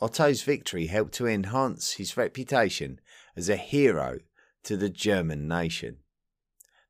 Otto's 0.00 0.42
victory 0.42 0.86
helped 0.86 1.14
to 1.14 1.26
enhance 1.26 1.92
his 1.92 2.16
reputation 2.16 3.00
as 3.36 3.48
a 3.48 3.56
hero 3.56 4.18
to 4.66 4.76
the 4.76 4.90
German 4.90 5.48
nation. 5.48 5.98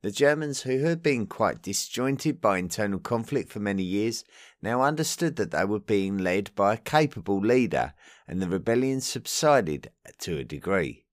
The 0.02 0.10
Germans, 0.10 0.62
who 0.62 0.78
had 0.80 1.02
been 1.02 1.26
quite 1.26 1.62
disjointed 1.62 2.40
by 2.40 2.58
internal 2.58 2.98
conflict 2.98 3.50
for 3.50 3.60
many 3.60 3.82
years, 3.82 4.24
now 4.62 4.82
understood 4.82 5.36
that 5.36 5.50
they 5.50 5.64
were 5.64 5.80
being 5.80 6.16
led 6.16 6.54
by 6.54 6.74
a 6.74 6.78
capable 6.78 7.38
leader, 7.40 7.92
and 8.26 8.40
the 8.40 8.48
rebellion 8.48 9.00
subsided 9.00 9.90
to 10.20 10.38
a 10.38 10.44
degree. 10.44 11.04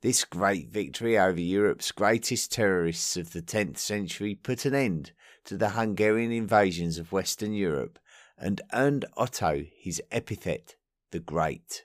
This 0.00 0.24
great 0.24 0.70
victory 0.70 1.18
over 1.18 1.40
Europe's 1.40 1.92
greatest 1.92 2.52
terrorists 2.52 3.18
of 3.18 3.32
the 3.32 3.42
10th 3.42 3.78
century 3.78 4.34
put 4.34 4.64
an 4.64 4.74
end 4.74 5.12
to 5.44 5.58
the 5.58 5.70
Hungarian 5.70 6.32
invasions 6.32 6.96
of 6.96 7.12
Western 7.12 7.52
Europe 7.52 7.98
and 8.38 8.62
earned 8.72 9.04
Otto 9.18 9.66
his 9.76 10.00
epithet, 10.10 10.76
the 11.10 11.20
Great. 11.20 11.84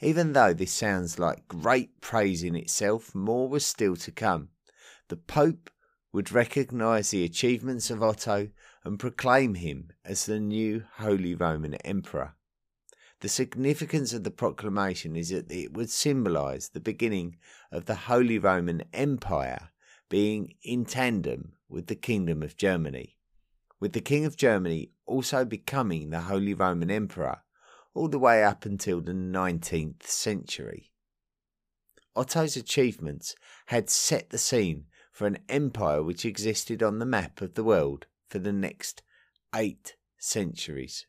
Even 0.00 0.34
though 0.34 0.52
this 0.52 0.72
sounds 0.72 1.18
like 1.18 1.48
great 1.48 2.00
praise 2.00 2.42
in 2.42 2.54
itself, 2.54 3.14
more 3.14 3.48
was 3.48 3.64
still 3.64 3.96
to 3.96 4.12
come. 4.12 4.50
The 5.08 5.16
Pope 5.16 5.70
would 6.12 6.32
recognize 6.32 7.10
the 7.10 7.24
achievements 7.24 7.90
of 7.90 8.02
Otto 8.02 8.50
and 8.84 8.98
proclaim 8.98 9.54
him 9.54 9.92
as 10.04 10.26
the 10.26 10.38
new 10.38 10.84
Holy 10.96 11.34
Roman 11.34 11.74
Emperor. 11.76 12.34
The 13.20 13.28
significance 13.28 14.12
of 14.12 14.24
the 14.24 14.30
proclamation 14.30 15.16
is 15.16 15.30
that 15.30 15.50
it 15.50 15.72
would 15.72 15.90
symbolize 15.90 16.68
the 16.68 16.80
beginning 16.80 17.38
of 17.72 17.86
the 17.86 17.94
Holy 17.94 18.38
Roman 18.38 18.82
Empire 18.92 19.70
being 20.10 20.54
in 20.62 20.84
tandem 20.84 21.54
with 21.68 21.86
the 21.86 21.96
Kingdom 21.96 22.42
of 22.42 22.56
Germany, 22.56 23.16
with 23.80 23.94
the 23.94 24.02
King 24.02 24.26
of 24.26 24.36
Germany 24.36 24.92
also 25.06 25.44
becoming 25.44 26.10
the 26.10 26.20
Holy 26.20 26.52
Roman 26.52 26.90
Emperor 26.90 27.42
all 27.96 28.08
the 28.08 28.18
way 28.18 28.44
up 28.44 28.66
until 28.66 29.00
the 29.00 29.12
19th 29.12 30.02
century. 30.02 30.92
Otto's 32.14 32.54
achievements 32.54 33.34
had 33.66 33.88
set 33.88 34.28
the 34.28 34.38
scene 34.38 34.84
for 35.10 35.26
an 35.26 35.38
empire 35.48 36.02
which 36.02 36.26
existed 36.26 36.82
on 36.82 36.98
the 36.98 37.06
map 37.06 37.40
of 37.40 37.54
the 37.54 37.64
world 37.64 38.06
for 38.28 38.38
the 38.38 38.52
next 38.52 39.02
eight 39.54 39.96
centuries. 40.18 41.06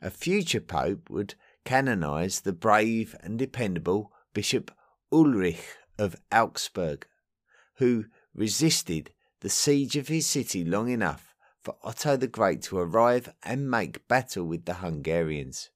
A 0.00 0.10
future 0.10 0.60
pope 0.60 1.10
would 1.10 1.34
canonize 1.66 2.40
the 2.40 2.54
brave 2.54 3.14
and 3.20 3.38
dependable 3.38 4.10
Bishop 4.32 4.70
Ulrich 5.12 5.64
of 5.98 6.16
Augsburg, 6.32 7.06
who 7.76 8.06
resisted 8.34 9.12
the 9.40 9.50
siege 9.50 9.96
of 9.96 10.08
his 10.08 10.26
city 10.26 10.64
long 10.64 10.88
enough 10.88 11.23
for 11.64 11.76
Otto 11.82 12.14
the 12.18 12.28
Great 12.28 12.60
to 12.60 12.76
arrive 12.76 13.32
and 13.42 13.70
make 13.70 14.06
battle 14.06 14.44
with 14.44 14.66
the 14.66 14.74
Hungarians. 14.74 15.70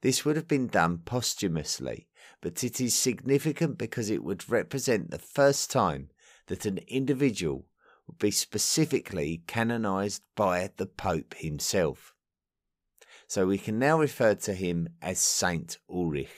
This 0.00 0.24
would 0.24 0.36
have 0.36 0.46
been 0.46 0.68
done 0.68 0.98
posthumously, 0.98 2.06
but 2.40 2.62
it 2.62 2.80
is 2.80 2.94
significant 2.94 3.78
because 3.78 4.10
it 4.10 4.22
would 4.22 4.48
represent 4.48 5.10
the 5.10 5.18
first 5.18 5.72
time 5.72 6.10
that 6.46 6.66
an 6.66 6.78
individual 6.86 7.66
would 8.06 8.18
be 8.18 8.30
specifically 8.30 9.42
canonized 9.48 10.22
by 10.36 10.70
the 10.76 10.86
Pope 10.86 11.34
himself. 11.34 12.14
So 13.26 13.48
we 13.48 13.58
can 13.58 13.80
now 13.80 13.98
refer 13.98 14.36
to 14.36 14.54
him 14.54 14.88
as 15.02 15.18
Saint 15.18 15.78
Ulrich. 15.90 16.30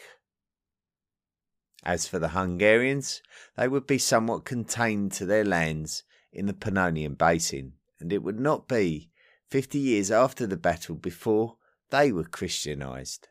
As 1.85 2.09
for 2.09 2.19
the 2.19 2.29
Hungarians, 2.29 3.21
they 3.59 3.69
would 3.69 3.87
be 3.87 3.99
somewhat 3.99 4.47
contained 4.47 5.13
to 5.13 5.27
their 5.27 5.45
lands 5.45 6.05
in 6.33 6.47
the 6.47 6.55
Pannonian 6.55 7.19
Basin 7.19 7.75
and 8.01 8.13
it 8.13 8.23
would 8.23 8.39
not 8.39 8.69
be 8.69 9.11
fifty 9.49 9.79
years 9.79 10.11
after 10.11 10.47
the 10.47 10.57
battle 10.57 10.95
before 10.95 11.57
they 11.91 12.13
were 12.13 12.25
Christianized. 12.25 13.29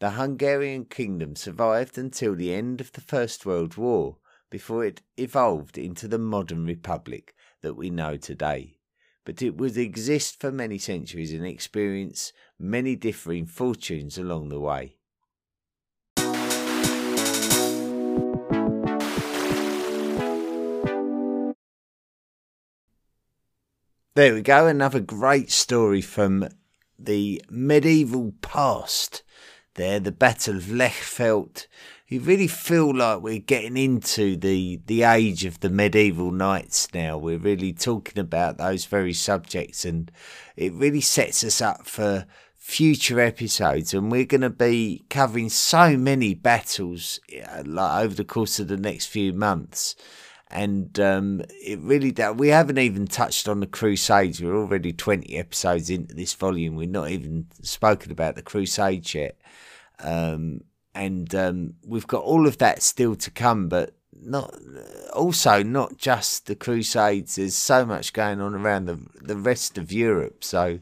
The 0.00 0.10
Hungarian 0.10 0.84
kingdom 0.86 1.36
survived 1.36 1.96
until 1.96 2.34
the 2.34 2.52
end 2.52 2.80
of 2.80 2.92
the 2.92 3.00
First 3.00 3.46
World 3.46 3.76
War 3.76 4.18
before 4.50 4.84
it 4.84 5.00
evolved 5.16 5.78
into 5.78 6.08
the 6.08 6.18
modern 6.18 6.66
republic 6.66 7.34
that 7.62 7.74
we 7.74 7.88
know 7.88 8.16
today. 8.16 8.78
But 9.24 9.40
it 9.40 9.56
would 9.56 9.76
exist 9.76 10.40
for 10.40 10.50
many 10.50 10.78
centuries 10.78 11.32
and 11.32 11.46
experience 11.46 12.32
many 12.58 12.96
differing 12.96 13.46
fortunes 13.46 14.18
along 14.18 14.48
the 14.48 14.60
way. 14.60 14.96
There 24.14 24.34
we 24.34 24.42
go, 24.42 24.66
another 24.66 25.00
great 25.00 25.50
story 25.50 26.02
from 26.02 26.46
the 26.98 27.42
medieval 27.48 28.34
past. 28.42 29.22
There, 29.72 30.00
the 30.00 30.12
Battle 30.12 30.58
of 30.58 30.64
Lechfeld. 30.64 31.66
You 32.08 32.20
really 32.20 32.46
feel 32.46 32.94
like 32.94 33.22
we're 33.22 33.38
getting 33.38 33.78
into 33.78 34.36
the 34.36 34.82
the 34.84 35.04
age 35.04 35.46
of 35.46 35.60
the 35.60 35.70
medieval 35.70 36.30
knights 36.30 36.92
now. 36.92 37.16
We're 37.16 37.38
really 37.38 37.72
talking 37.72 38.18
about 38.18 38.58
those 38.58 38.84
very 38.84 39.14
subjects, 39.14 39.86
and 39.86 40.12
it 40.56 40.74
really 40.74 41.00
sets 41.00 41.42
us 41.42 41.62
up 41.62 41.86
for 41.86 42.26
future 42.54 43.18
episodes. 43.18 43.94
And 43.94 44.12
we're 44.12 44.26
going 44.26 44.42
to 44.42 44.50
be 44.50 45.06
covering 45.08 45.48
so 45.48 45.96
many 45.96 46.34
battles 46.34 47.18
like 47.64 48.04
over 48.04 48.14
the 48.14 48.26
course 48.26 48.60
of 48.60 48.68
the 48.68 48.76
next 48.76 49.06
few 49.06 49.32
months 49.32 49.96
and 50.52 50.98
um, 51.00 51.42
it 51.50 51.78
really 51.80 52.10
that 52.12 52.36
We 52.36 52.48
haven't 52.48 52.78
even 52.78 53.06
touched 53.06 53.48
on 53.48 53.60
the 53.60 53.66
Crusades. 53.66 54.40
We're 54.40 54.56
already 54.56 54.92
twenty 54.92 55.36
episodes 55.36 55.90
into 55.90 56.14
this 56.14 56.34
volume. 56.34 56.76
We've 56.76 56.90
not 56.90 57.10
even 57.10 57.46
spoken 57.62 58.12
about 58.12 58.34
the 58.34 58.42
Crusades 58.42 59.14
yet, 59.14 59.40
um, 60.00 60.62
and 60.94 61.34
um, 61.34 61.74
we've 61.84 62.06
got 62.06 62.22
all 62.22 62.46
of 62.46 62.58
that 62.58 62.82
still 62.82 63.16
to 63.16 63.30
come. 63.30 63.68
But 63.68 63.94
not 64.24 64.54
also 65.12 65.62
not 65.62 65.96
just 65.96 66.46
the 66.46 66.54
Crusades. 66.54 67.36
There's 67.36 67.56
so 67.56 67.84
much 67.84 68.12
going 68.12 68.40
on 68.40 68.54
around 68.54 68.86
the 68.86 68.98
the 69.20 69.36
rest 69.36 69.78
of 69.78 69.90
Europe. 69.90 70.44
So 70.44 70.78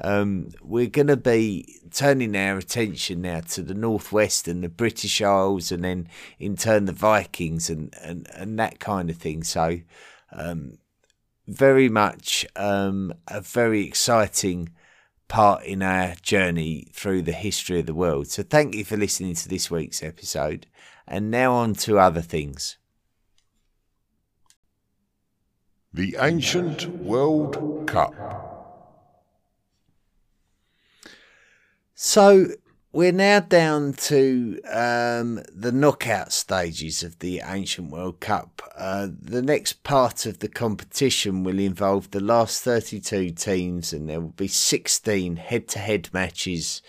um, 0.00 0.50
we're 0.62 0.86
going 0.86 1.08
to 1.08 1.16
be 1.16 1.80
turning 1.90 2.36
our 2.36 2.58
attention 2.58 3.22
now 3.22 3.40
to 3.40 3.62
the 3.62 3.74
northwest 3.74 4.46
and 4.46 4.62
the 4.62 4.68
British 4.68 5.20
Isles, 5.20 5.72
and 5.72 5.84
then 5.84 6.08
in 6.38 6.56
turn 6.56 6.84
the 6.84 6.92
Vikings 6.92 7.68
and 7.70 7.94
and, 8.02 8.28
and 8.34 8.58
that 8.58 8.78
kind 8.78 9.10
of 9.10 9.16
thing. 9.16 9.42
So 9.42 9.80
um, 10.32 10.78
very 11.46 11.88
much 11.88 12.46
um, 12.56 13.12
a 13.26 13.40
very 13.40 13.84
exciting 13.84 14.70
part 15.28 15.64
in 15.64 15.82
our 15.82 16.14
journey 16.22 16.88
through 16.92 17.22
the 17.22 17.32
history 17.32 17.80
of 17.80 17.86
the 17.86 17.94
world. 17.94 18.28
So 18.28 18.42
thank 18.42 18.74
you 18.74 18.84
for 18.84 18.96
listening 18.96 19.34
to 19.34 19.48
this 19.48 19.70
week's 19.70 20.02
episode. 20.02 20.66
And 21.06 21.30
now 21.30 21.54
on 21.54 21.74
to 21.74 21.98
other 21.98 22.20
things. 22.20 22.76
The 25.92 26.16
Ancient 26.20 26.86
World 26.86 27.86
Cup. 27.86 28.47
So 32.00 32.52
we're 32.92 33.10
now 33.10 33.40
down 33.40 33.94
to 33.94 34.60
um, 34.70 35.42
the 35.52 35.72
knockout 35.72 36.32
stages 36.32 37.02
of 37.02 37.18
the 37.18 37.42
Ancient 37.44 37.90
World 37.90 38.20
Cup. 38.20 38.62
Uh, 38.78 39.08
the 39.20 39.42
next 39.42 39.82
part 39.82 40.24
of 40.24 40.38
the 40.38 40.46
competition 40.46 41.42
will 41.42 41.58
involve 41.58 42.12
the 42.12 42.20
last 42.20 42.62
32 42.62 43.30
teams, 43.30 43.92
and 43.92 44.08
there 44.08 44.20
will 44.20 44.28
be 44.28 44.46
16 44.46 45.34
head 45.38 45.66
to 45.66 45.80
head 45.80 46.08
matches 46.12 46.82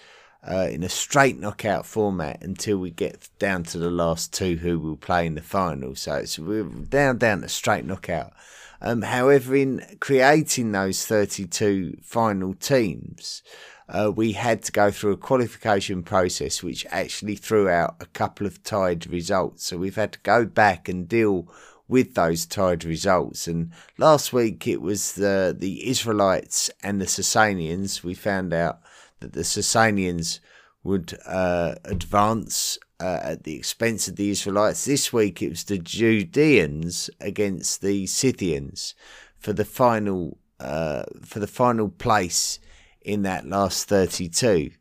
uh, 0.48 0.68
in 0.70 0.84
a 0.84 0.90
straight 0.90 1.40
knockout 1.40 1.88
format 1.88 2.44
until 2.44 2.78
we 2.78 2.92
get 2.92 3.30
down 3.40 3.64
to 3.64 3.80
the 3.80 3.90
last 3.90 4.32
two 4.32 4.58
who 4.58 4.78
will 4.78 4.96
play 4.96 5.26
in 5.26 5.34
the 5.34 5.42
final. 5.42 5.96
So 5.96 6.18
it's 6.18 6.38
we're 6.38 6.66
down 6.66 7.18
down 7.18 7.42
to 7.42 7.50
straight 7.50 7.84
knockout. 7.84 8.32
Um, 8.80 9.02
however, 9.02 9.56
in 9.56 9.98
creating 10.00 10.72
those 10.72 11.04
32 11.04 11.98
final 12.04 12.54
teams, 12.54 13.42
uh, 13.90 14.12
we 14.16 14.34
had 14.34 14.62
to 14.64 14.72
go 14.72 14.92
through 14.92 15.14
a 15.14 15.18
qualification 15.18 16.04
process 16.04 16.62
which 16.62 16.86
actually 16.92 17.36
threw 17.36 17.68
out 17.68 17.96
a 18.00 18.06
couple 18.06 18.46
of 18.46 18.64
tied 18.64 19.08
results. 19.08 19.66
So 19.66 19.78
we've 19.78 19.96
had 19.96 20.14
to 20.14 20.20
go 20.20 20.46
back 20.46 20.88
and 20.88 21.08
deal 21.08 21.52
with 21.88 22.14
those 22.14 22.46
tied 22.46 22.86
results. 22.86 23.48
And 23.48 23.72
last 23.98 24.32
week 24.32 24.68
it 24.68 24.82
was 24.82 25.14
the 25.14 25.56
the 25.58 25.90
Israelites 25.90 26.70
and 26.84 27.02
the 27.02 27.06
Sasanians. 27.06 28.04
We 28.04 28.14
found 28.14 28.54
out 28.54 28.80
that 29.22 29.34
the 29.34 29.42
Sasanians 29.42 30.40
would 30.84 31.18
uh, 31.26 31.76
advance 31.84 32.78
uh, 33.00 33.20
at 33.24 33.44
the 33.44 33.56
expense 33.56 34.08
of 34.08 34.18
the 34.18 34.30
Israelites. 34.30 34.86
This 34.86 35.12
week 35.12 35.42
it 35.42 35.50
was 35.50 35.64
the 35.64 35.80
Judeans 35.80 37.10
against 37.20 37.82
the 37.82 38.06
Scythians 38.06 38.94
for 39.40 39.52
the 39.52 39.66
final 39.66 40.38
uh, 40.60 41.04
for 41.26 41.40
the 41.40 41.48
final 41.48 41.90
place 41.90 42.60
in 43.02 43.24
that 43.24 43.46
last 43.46 43.88
32. 43.88 44.72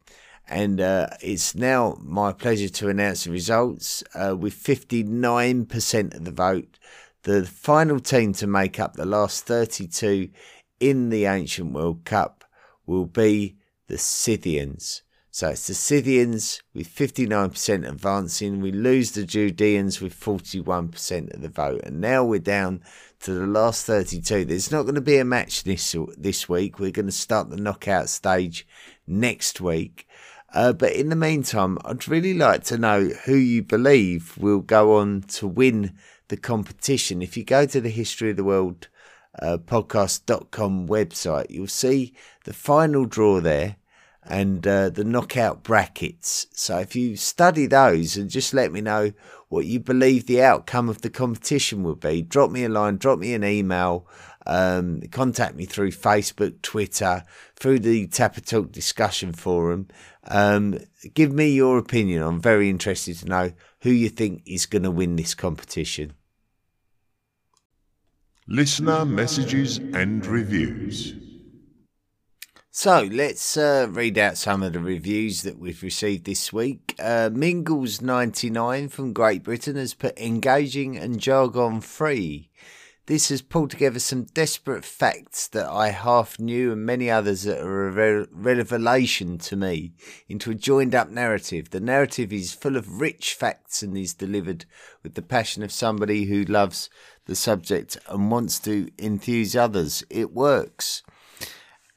And 0.48 0.80
uh, 0.80 1.08
it's 1.20 1.54
now 1.54 1.98
my 2.00 2.32
pleasure 2.32 2.70
to 2.70 2.88
announce 2.88 3.24
the 3.24 3.30
results. 3.30 4.02
Uh, 4.14 4.34
with 4.36 4.54
59% 4.54 6.14
of 6.14 6.24
the 6.24 6.30
vote, 6.30 6.78
the 7.22 7.44
final 7.44 8.00
team 8.00 8.32
to 8.34 8.46
make 8.46 8.80
up 8.80 8.94
the 8.94 9.04
last 9.04 9.44
32 9.44 10.30
in 10.80 11.10
the 11.10 11.26
Ancient 11.26 11.72
World 11.72 12.04
Cup 12.04 12.44
will 12.86 13.06
be 13.06 13.56
the 13.88 13.98
Scythians. 13.98 15.02
So 15.38 15.50
it's 15.50 15.68
the 15.68 15.74
Scythians 15.74 16.64
with 16.74 16.92
59% 16.92 17.88
advancing. 17.88 18.60
We 18.60 18.72
lose 18.72 19.12
the 19.12 19.22
Judeans 19.22 20.00
with 20.00 20.18
41% 20.18 21.32
of 21.32 21.42
the 21.42 21.48
vote. 21.48 21.82
And 21.84 22.00
now 22.00 22.24
we're 22.24 22.40
down 22.40 22.82
to 23.20 23.32
the 23.32 23.46
last 23.46 23.86
32. 23.86 24.44
There's 24.44 24.72
not 24.72 24.82
going 24.82 24.96
to 24.96 25.00
be 25.00 25.18
a 25.18 25.24
match 25.24 25.62
this 25.62 25.94
this 26.16 26.48
week. 26.48 26.80
We're 26.80 26.90
going 26.90 27.06
to 27.06 27.12
start 27.12 27.50
the 27.50 27.56
knockout 27.56 28.08
stage 28.08 28.66
next 29.06 29.60
week. 29.60 30.08
Uh, 30.52 30.72
but 30.72 30.94
in 30.94 31.08
the 31.08 31.14
meantime, 31.14 31.78
I'd 31.84 32.08
really 32.08 32.34
like 32.34 32.64
to 32.64 32.76
know 32.76 33.04
who 33.04 33.36
you 33.36 33.62
believe 33.62 34.36
will 34.38 34.58
go 34.58 34.96
on 34.96 35.20
to 35.28 35.46
win 35.46 35.96
the 36.26 36.36
competition. 36.36 37.22
If 37.22 37.36
you 37.36 37.44
go 37.44 37.64
to 37.64 37.80
the 37.80 37.90
History 37.90 38.30
of 38.30 38.36
the 38.38 38.42
World 38.42 38.88
uh, 39.40 39.58
podcast.com 39.58 40.88
website, 40.88 41.48
you'll 41.48 41.68
see 41.68 42.12
the 42.42 42.52
final 42.52 43.04
draw 43.04 43.40
there 43.40 43.76
and 44.28 44.66
uh, 44.66 44.90
the 44.90 45.04
knockout 45.04 45.62
brackets. 45.62 46.46
So 46.52 46.78
if 46.78 46.94
you 46.94 47.16
study 47.16 47.66
those 47.66 48.16
and 48.16 48.30
just 48.30 48.52
let 48.52 48.70
me 48.70 48.80
know 48.80 49.12
what 49.48 49.64
you 49.64 49.80
believe 49.80 50.26
the 50.26 50.42
outcome 50.42 50.88
of 50.88 51.00
the 51.00 51.10
competition 51.10 51.82
will 51.82 51.96
be, 51.96 52.20
drop 52.22 52.50
me 52.50 52.64
a 52.64 52.68
line, 52.68 52.98
drop 52.98 53.18
me 53.18 53.32
an 53.32 53.42
email, 53.42 54.06
um, 54.46 55.00
contact 55.10 55.56
me 55.56 55.64
through 55.64 55.92
Facebook, 55.92 56.60
Twitter, 56.60 57.24
through 57.56 57.78
the 57.78 58.06
Tapatalk 58.08 58.70
discussion 58.70 59.32
forum. 59.32 59.88
Um, 60.24 60.78
give 61.14 61.32
me 61.32 61.50
your 61.50 61.78
opinion. 61.78 62.22
I'm 62.22 62.40
very 62.40 62.68
interested 62.68 63.16
to 63.18 63.26
know 63.26 63.52
who 63.80 63.90
you 63.90 64.10
think 64.10 64.42
is 64.44 64.66
going 64.66 64.82
to 64.82 64.90
win 64.90 65.16
this 65.16 65.34
competition. 65.34 66.12
Listener 68.46 69.04
messages 69.04 69.78
and 69.78 70.24
reviews. 70.24 71.14
So 72.80 73.08
let's 73.10 73.56
uh, 73.56 73.88
read 73.90 74.18
out 74.18 74.38
some 74.38 74.62
of 74.62 74.72
the 74.72 74.78
reviews 74.78 75.42
that 75.42 75.58
we've 75.58 75.82
received 75.82 76.26
this 76.26 76.52
week. 76.52 76.94
Uh, 77.00 77.28
Mingles99 77.28 78.88
from 78.88 79.12
Great 79.12 79.42
Britain 79.42 79.74
has 79.74 79.94
put 79.94 80.16
engaging 80.16 80.96
and 80.96 81.18
jargon 81.18 81.80
free. 81.80 82.50
This 83.06 83.30
has 83.30 83.42
pulled 83.42 83.70
together 83.70 83.98
some 83.98 84.26
desperate 84.26 84.84
facts 84.84 85.48
that 85.48 85.66
I 85.66 85.88
half 85.88 86.38
knew 86.38 86.70
and 86.70 86.86
many 86.86 87.10
others 87.10 87.42
that 87.42 87.58
are 87.58 87.88
a 87.88 87.90
re- 87.90 88.26
revelation 88.30 89.38
to 89.38 89.56
me 89.56 89.94
into 90.28 90.52
a 90.52 90.54
joined 90.54 90.94
up 90.94 91.10
narrative. 91.10 91.70
The 91.70 91.80
narrative 91.80 92.32
is 92.32 92.54
full 92.54 92.76
of 92.76 93.00
rich 93.00 93.34
facts 93.34 93.82
and 93.82 93.98
is 93.98 94.14
delivered 94.14 94.66
with 95.02 95.14
the 95.14 95.22
passion 95.22 95.64
of 95.64 95.72
somebody 95.72 96.26
who 96.26 96.44
loves 96.44 96.90
the 97.26 97.34
subject 97.34 97.98
and 98.08 98.30
wants 98.30 98.60
to 98.60 98.88
enthuse 99.00 99.56
others. 99.56 100.04
It 100.10 100.32
works. 100.32 101.02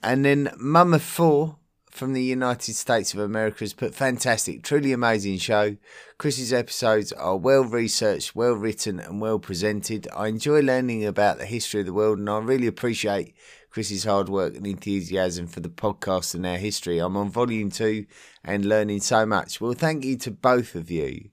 And 0.04 0.26
then 0.26 0.52
Mama 0.58 1.00
Four 1.00 1.58
from 1.92 2.14
the 2.14 2.24
United 2.24 2.74
States 2.74 3.14
of 3.14 3.20
America 3.20 3.60
has 3.60 3.74
put 3.74 3.94
fantastic, 3.94 4.64
truly 4.64 4.94
amazing 4.94 5.38
show. 5.38 5.76
Chris's 6.18 6.52
episodes 6.52 7.12
are 7.12 7.38
well 7.38 7.64
researched, 7.64 8.36
well 8.36 8.54
written, 8.54 9.00
and 9.00 9.22
well 9.22 9.38
presented. 9.38 10.08
I 10.16 10.28
enjoy 10.28 10.62
learning 10.62 11.06
about 11.06 11.38
the 11.38 11.46
history 11.46 11.82
of 11.82 11.86
the 11.86 11.94
world, 11.94 12.18
and 12.18 12.30
I 12.30 12.40
really 12.40 12.68
appreciate 12.68 13.36
Chris's 13.70 14.06
hard 14.06 14.30
work 14.30 14.56
and 14.56 14.66
enthusiasm 14.66 15.48
for 15.48 15.60
the 15.60 15.70
podcast 15.70 16.34
and 16.34 16.48
our 16.48 16.58
history. 16.58 16.98
I'm 16.98 17.18
on 17.18 17.30
volume 17.30 17.70
two 17.70 18.06
and 18.44 18.66
learning 18.66 19.02
so 19.02 19.26
much. 19.26 19.62
Well, 19.62 19.74
thank 19.74 20.04
you 20.04 20.18
to 20.18 20.32
both 20.32 20.76
of 20.76 20.90
you 20.90 21.30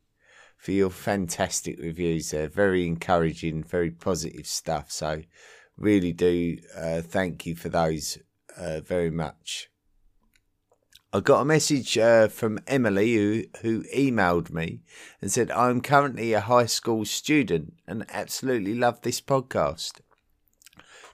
for 0.58 0.72
your 0.72 0.90
fantastic 0.90 1.78
reviews. 1.80 2.32
They're 2.32 2.48
very 2.48 2.86
encouraging, 2.86 3.64
very 3.64 3.90
positive 3.90 4.46
stuff. 4.46 4.90
So, 4.90 5.22
really 5.76 6.12
do 6.12 6.58
uh, 6.76 7.00
thank 7.00 7.46
you 7.46 7.54
for 7.54 7.68
those 7.68 8.18
uh, 8.58 8.80
very 8.80 9.10
much. 9.10 9.70
I 11.10 11.20
got 11.20 11.40
a 11.40 11.44
message 11.46 11.96
uh, 11.96 12.28
from 12.28 12.58
Emily 12.66 13.14
who, 13.14 13.44
who 13.62 13.84
emailed 13.96 14.50
me 14.50 14.82
and 15.22 15.32
said, 15.32 15.50
I'm 15.52 15.80
currently 15.80 16.34
a 16.34 16.40
high 16.40 16.66
school 16.66 17.06
student 17.06 17.74
and 17.86 18.04
absolutely 18.10 18.74
love 18.74 19.00
this 19.00 19.22
podcast. 19.22 20.00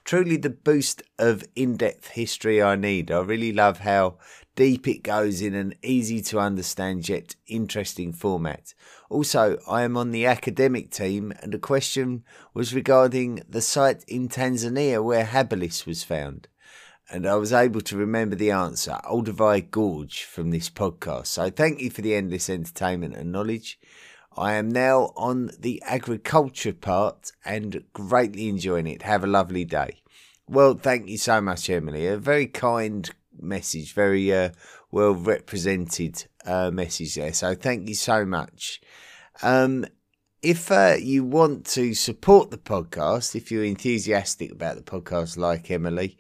Truly 0.05 0.37
the 0.37 0.51
boost 0.51 1.03
of 1.17 1.45
in 1.55 1.77
depth 1.77 2.09
history 2.09 2.61
I 2.61 2.75
need. 2.75 3.13
I 3.13 3.21
really 3.21 3.53
love 3.53 3.79
how 3.79 4.19
deep 4.57 4.89
it 4.89 5.05
goes 5.05 5.41
in 5.41 5.55
an 5.55 5.75
easy 5.81 6.21
to 6.23 6.41
understand 6.41 7.09
yet 7.09 7.37
interesting 7.47 8.13
format. 8.13 8.75
Also, 9.09 9.59
I 9.69 9.83
am 9.83 9.97
on 9.97 10.11
the 10.11 10.27
academic 10.27 10.91
team, 10.91 11.33
and 11.41 11.55
a 11.55 11.59
question 11.59 12.25
was 12.53 12.75
regarding 12.75 13.43
the 13.49 13.63
site 13.63 14.05
in 14.09 14.29
Tanzania 14.29 15.03
where 15.03 15.25
Habilis 15.25 15.87
was 15.87 16.03
found 16.03 16.49
and 17.11 17.27
I 17.27 17.35
was 17.37 17.53
able 17.53 17.81
to 17.83 17.97
remember 17.97 18.37
the 18.37 18.51
answer, 18.51 18.99
Olduvai 19.05 19.71
Gorge, 19.71 20.25
from 20.25 20.51
this 20.51 20.71
podcast. 20.71 21.27
So 21.27 21.51
thank 21.51 21.81
you 21.81 21.91
for 21.91 22.03
the 22.03 22.15
endless 22.15 22.49
entertainment 22.49 23.15
and 23.15 23.31
knowledge. 23.31 23.79
I 24.37 24.55
am 24.55 24.69
now 24.69 25.13
on 25.17 25.51
the 25.59 25.83
agriculture 25.87 26.73
part 26.73 27.33
and 27.45 27.85
greatly 27.93 28.49
enjoying 28.49 28.87
it. 28.87 29.03
Have 29.03 29.23
a 29.23 29.29
lovely 29.29 29.65
day. 29.65 30.03
Well, 30.49 30.75
thank 30.75 31.09
you 31.09 31.19
so 31.19 31.41
much, 31.41 31.71
Emily. 31.71 32.07
A 32.07 32.17
very 32.17 32.47
kind 32.47 33.09
message, 33.39 33.93
very 33.93 34.33
uh, 34.33 34.51
well 34.91 35.15
represented 35.15 36.25
uh, 36.45 36.71
message 36.71 37.15
there. 37.15 37.33
So 37.33 37.55
thank 37.55 37.89
you 37.89 37.95
so 37.95 38.25
much. 38.25 38.81
Um, 39.43 39.87
if 40.43 40.71
uh, 40.71 40.97
you 41.01 41.25
want 41.25 41.65
to 41.67 41.95
support 41.95 42.51
the 42.51 42.59
podcast, 42.59 43.35
if 43.35 43.51
you're 43.51 43.65
enthusiastic 43.65 44.53
about 44.53 44.77
the 44.77 44.83
podcast 44.83 45.39
like 45.39 45.71
Emily, 45.71 46.19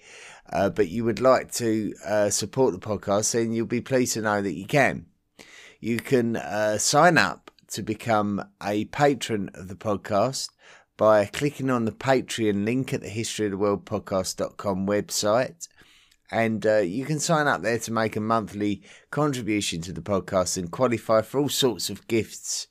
uh, 0.52 0.70
but 0.70 0.88
you 0.88 1.04
would 1.04 1.20
like 1.20 1.52
to 1.52 1.94
uh, 2.06 2.30
support 2.30 2.72
the 2.72 2.86
podcast, 2.86 3.32
then 3.32 3.52
you'll 3.52 3.66
be 3.66 3.80
pleased 3.80 4.14
to 4.14 4.22
know 4.22 4.42
that 4.42 4.54
you 4.54 4.66
can. 4.66 5.06
You 5.80 5.98
can 5.98 6.36
uh, 6.36 6.78
sign 6.78 7.18
up 7.18 7.50
to 7.68 7.82
become 7.82 8.44
a 8.62 8.84
patron 8.86 9.50
of 9.54 9.68
the 9.68 9.74
podcast 9.74 10.50
by 10.96 11.26
clicking 11.26 11.70
on 11.70 11.84
the 11.84 11.92
Patreon 11.92 12.64
link 12.64 12.94
at 12.94 13.00
the 13.00 13.08
History 13.08 13.46
of 13.46 13.52
the 13.52 13.58
World 13.58 13.84
podcast.com 13.84 14.86
website. 14.86 15.68
And 16.30 16.66
uh, 16.66 16.78
you 16.78 17.04
can 17.04 17.20
sign 17.20 17.46
up 17.46 17.62
there 17.62 17.78
to 17.78 17.92
make 17.92 18.16
a 18.16 18.20
monthly 18.20 18.82
contribution 19.10 19.80
to 19.82 19.92
the 19.92 20.00
podcast 20.00 20.56
and 20.56 20.70
qualify 20.70 21.22
for 21.22 21.40
all 21.40 21.48
sorts 21.48 21.90
of 21.90 22.06
gifts 22.08 22.66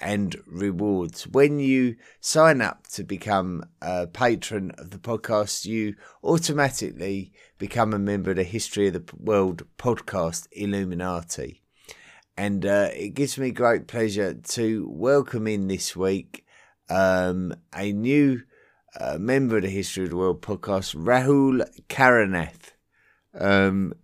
and 0.00 0.36
rewards. 0.46 1.26
When 1.26 1.58
you 1.58 1.96
sign 2.20 2.60
up 2.60 2.86
to 2.88 3.04
become 3.04 3.64
a 3.80 4.06
patron 4.06 4.72
of 4.78 4.90
the 4.90 4.98
podcast, 4.98 5.64
you 5.64 5.94
automatically 6.22 7.32
become 7.58 7.92
a 7.92 7.98
member 7.98 8.30
of 8.30 8.36
the 8.36 8.44
History 8.44 8.88
of 8.88 8.94
the 8.94 9.04
World 9.16 9.64
podcast 9.78 10.46
Illuminati. 10.52 11.62
And 12.36 12.66
uh, 12.66 12.88
it 12.92 13.14
gives 13.14 13.38
me 13.38 13.50
great 13.50 13.86
pleasure 13.86 14.34
to 14.34 14.88
welcome 14.90 15.46
in 15.46 15.68
this 15.68 15.94
week 15.94 16.44
um, 16.88 17.54
a 17.74 17.92
new 17.92 18.42
uh, 18.98 19.18
member 19.18 19.56
of 19.56 19.62
the 19.62 19.70
History 19.70 20.04
of 20.04 20.10
the 20.10 20.16
World 20.16 20.42
podcast, 20.42 20.94
Rahul 20.96 21.64
Karanath. 21.88 22.72
Um, 23.38 23.94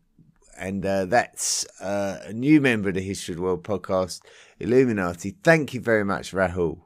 and 0.61 0.85
uh, 0.85 1.07
that's 1.07 1.67
uh, 1.81 2.19
a 2.27 2.33
new 2.33 2.61
member 2.61 2.91
of 2.91 2.95
the 2.95 3.01
History 3.01 3.33
of 3.33 3.39
the 3.39 3.43
World 3.43 3.65
podcast, 3.65 4.21
Illuminati. 4.61 5.35
Thank 5.43 5.73
you 5.73 5.81
very 5.81 6.05
much, 6.05 6.33
Rahul. 6.33 6.83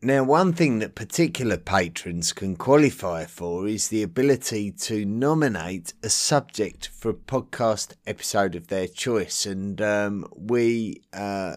Now, 0.00 0.22
one 0.22 0.52
thing 0.52 0.78
that 0.78 0.94
particular 0.94 1.56
patrons 1.56 2.32
can 2.32 2.56
qualify 2.56 3.24
for 3.24 3.66
is 3.66 3.88
the 3.88 4.02
ability 4.02 4.70
to 4.70 5.04
nominate 5.04 5.94
a 6.02 6.10
subject 6.10 6.88
for 6.88 7.08
a 7.08 7.14
podcast 7.14 7.94
episode 8.06 8.54
of 8.54 8.68
their 8.68 8.86
choice, 8.86 9.46
and 9.46 9.80
um, 9.80 10.26
we 10.36 11.02
uh, 11.12 11.56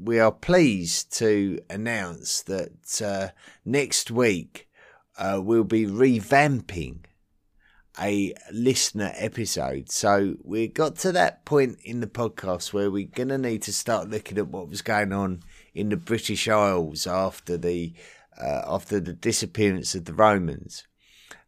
we 0.00 0.18
are 0.18 0.32
pleased 0.32 1.12
to 1.18 1.58
announce 1.68 2.40
that 2.42 3.02
uh, 3.04 3.28
next 3.64 4.10
week 4.12 4.68
uh, 5.18 5.40
we'll 5.42 5.64
be 5.64 5.84
revamping 5.84 7.00
a 8.00 8.34
listener 8.52 9.12
episode. 9.16 9.90
So 9.90 10.36
we 10.42 10.68
got 10.68 10.96
to 10.96 11.12
that 11.12 11.44
point 11.44 11.78
in 11.84 12.00
the 12.00 12.06
podcast 12.06 12.72
where 12.72 12.90
we're 12.90 13.06
going 13.06 13.28
to 13.28 13.38
need 13.38 13.62
to 13.62 13.72
start 13.72 14.08
looking 14.10 14.38
at 14.38 14.48
what 14.48 14.68
was 14.68 14.82
going 14.82 15.12
on 15.12 15.42
in 15.74 15.88
the 15.88 15.96
British 15.96 16.48
Isles 16.48 17.06
after 17.06 17.56
the 17.56 17.92
uh, 18.40 18.62
after 18.66 19.00
the 19.00 19.12
disappearance 19.12 19.94
of 19.94 20.04
the 20.04 20.14
Romans. 20.14 20.86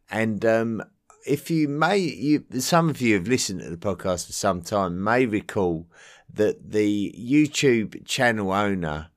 And 0.09 0.45
um, 0.45 0.83
if 1.25 1.49
you 1.49 1.67
may, 1.69 1.97
you, 1.97 2.43
some 2.59 2.89
of 2.89 3.01
you 3.01 3.15
have 3.15 3.27
listened 3.27 3.61
to 3.61 3.69
the 3.69 3.77
podcast 3.77 4.27
for 4.27 4.33
some 4.33 4.61
time 4.61 5.01
may 5.01 5.25
recall 5.25 5.87
that 6.33 6.71
the 6.71 7.15
YouTube 7.17 8.05
channel 8.05 8.51
owner 8.51 9.09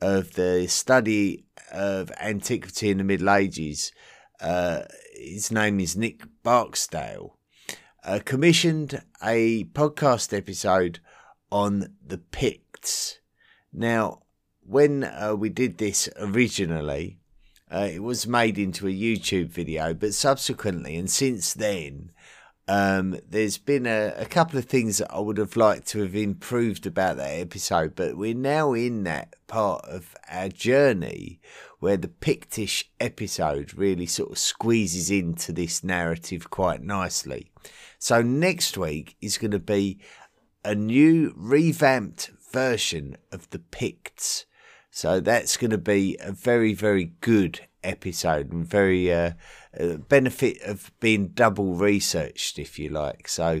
of 0.00 0.34
the 0.34 0.66
study 0.68 1.46
of 1.72 2.12
antiquity 2.20 2.90
in 2.90 2.98
the 2.98 3.04
Middle 3.04 3.30
Ages 3.30 3.92
uh, 4.40 4.82
his 5.18 5.50
name 5.50 5.80
is 5.80 5.96
Nick 5.96 6.22
Barksdale, 6.42 7.36
uh, 8.04 8.20
commissioned 8.24 9.02
a 9.22 9.64
podcast 9.64 10.36
episode 10.36 11.00
on 11.50 11.94
the 12.04 12.18
Picts. 12.18 13.18
Now, 13.72 14.22
when 14.60 15.04
uh, 15.04 15.34
we 15.36 15.48
did 15.48 15.78
this 15.78 16.08
originally, 16.18 17.18
uh, 17.70 17.88
it 17.92 18.02
was 18.02 18.26
made 18.26 18.58
into 18.58 18.86
a 18.86 18.90
YouTube 18.90 19.48
video, 19.48 19.94
but 19.94 20.14
subsequently 20.14 20.96
and 20.96 21.10
since 21.10 21.54
then, 21.54 22.10
um, 22.68 23.18
there's 23.28 23.58
been 23.58 23.86
a, 23.86 24.12
a, 24.16 24.24
couple 24.24 24.58
of 24.58 24.64
things 24.64 24.98
that 24.98 25.12
I 25.12 25.20
would 25.20 25.38
have 25.38 25.56
liked 25.56 25.86
to 25.88 26.00
have 26.00 26.16
improved 26.16 26.84
about 26.84 27.16
that 27.16 27.30
episode, 27.30 27.94
but 27.94 28.16
we're 28.16 28.34
now 28.34 28.72
in 28.72 29.04
that 29.04 29.36
part 29.46 29.84
of 29.84 30.16
our 30.28 30.48
journey 30.48 31.40
where 31.78 31.96
the 31.96 32.08
Pictish 32.08 32.84
episode 33.00 33.74
really 33.74 34.06
sort 34.06 34.30
of 34.32 34.38
squeezes 34.38 35.10
into 35.10 35.52
this 35.52 35.84
narrative 35.84 36.50
quite 36.50 36.82
nicely. 36.82 37.50
So 37.98 38.22
next 38.22 38.78
week 38.78 39.16
is 39.20 39.38
going 39.38 39.50
to 39.50 39.58
be 39.58 39.98
a 40.64 40.74
new 40.74 41.32
revamped 41.36 42.30
version 42.52 43.16
of 43.30 43.48
the 43.50 43.58
Picts. 43.58 44.46
So 44.90 45.20
that's 45.20 45.56
going 45.56 45.70
to 45.70 45.78
be 45.78 46.16
a 46.20 46.32
very, 46.32 46.72
very 46.72 47.12
good 47.20 47.60
episode 47.84 48.52
and 48.52 48.66
very 48.66 49.12
uh, 49.12 49.32
uh, 49.78 49.96
benefit 49.96 50.60
of 50.62 50.90
being 51.00 51.28
double 51.28 51.74
researched, 51.74 52.58
if 52.58 52.78
you 52.78 52.88
like. 52.88 53.28
So 53.28 53.60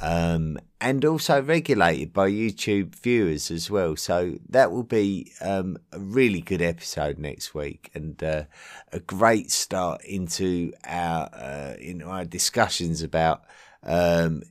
um, 0.00 0.58
and 0.80 1.04
also 1.04 1.40
regulated 1.42 2.12
by 2.12 2.30
YouTube 2.30 2.94
viewers 2.94 3.50
as 3.50 3.70
well. 3.70 3.96
So 3.96 4.34
that 4.48 4.72
will 4.72 4.82
be 4.82 5.32
um, 5.40 5.78
a 5.92 5.98
really 5.98 6.40
good 6.40 6.62
episode 6.62 7.18
next 7.18 7.54
week 7.54 7.90
and 7.94 8.22
uh, 8.22 8.44
a 8.92 9.00
great 9.00 9.50
start 9.50 10.04
into 10.04 10.72
our 10.84 11.30
uh, 11.32 11.74
into 11.78 12.06
our 12.06 12.24
discussions 12.24 13.02
about 13.02 13.44
um, 13.82 14.42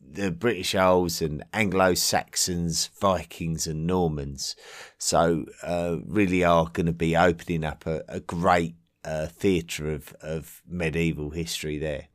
the 0.00 0.30
British 0.30 0.74
Isles 0.74 1.20
and 1.20 1.42
Anglo 1.52 1.94
Saxons, 1.94 2.90
Vikings, 3.00 3.66
and 3.66 3.86
Normans. 3.86 4.56
So 4.98 5.46
uh, 5.62 5.96
really 6.06 6.44
are 6.44 6.68
going 6.72 6.86
to 6.86 6.92
be 6.92 7.16
opening 7.16 7.64
up 7.64 7.86
a, 7.86 8.02
a 8.08 8.20
great 8.20 8.76
uh, 9.04 9.26
theatre 9.26 9.90
of 9.92 10.14
of 10.22 10.62
medieval 10.66 11.30
history 11.30 11.78
there. 11.78 12.06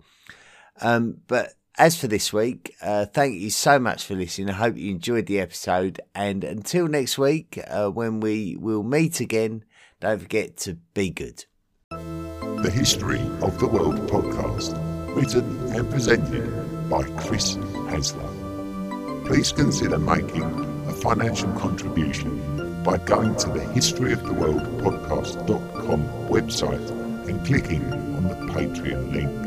Um, 0.79 1.17
but 1.27 1.56
as 1.77 1.99
for 1.99 2.07
this 2.07 2.33
week, 2.33 2.75
uh, 2.81 3.05
thank 3.05 3.35
you 3.35 3.49
so 3.49 3.77
much 3.79 4.03
for 4.03 4.15
listening. 4.15 4.49
I 4.49 4.53
hope 4.53 4.77
you 4.77 4.91
enjoyed 4.91 5.27
the 5.27 5.39
episode. 5.39 6.01
And 6.15 6.43
until 6.43 6.87
next 6.87 7.17
week, 7.17 7.59
uh, 7.67 7.89
when 7.89 8.19
we 8.19 8.57
will 8.59 8.83
meet 8.83 9.19
again, 9.19 9.63
don't 9.99 10.19
forget 10.19 10.57
to 10.57 10.75
be 10.93 11.09
good. 11.09 11.45
The 11.89 12.71
History 12.73 13.21
of 13.41 13.59
the 13.59 13.67
World 13.67 13.97
podcast, 14.07 14.75
written 15.15 15.75
and 15.75 15.89
presented 15.89 16.89
by 16.89 17.03
Chris 17.21 17.55
Hasler. 17.55 19.25
Please 19.25 19.51
consider 19.51 19.99
making 19.99 20.43
a 20.87 20.93
financial 20.93 21.51
contribution 21.53 22.83
by 22.83 22.97
going 22.97 23.35
to 23.35 23.49
the 23.49 23.63
History 23.73 24.13
of 24.13 24.23
the 24.23 24.33
World 24.33 24.63
website 26.29 26.89
and 27.27 27.45
clicking 27.45 27.83
on 27.91 28.23
the 28.27 28.35
Patreon 28.53 29.11
link. 29.11 29.46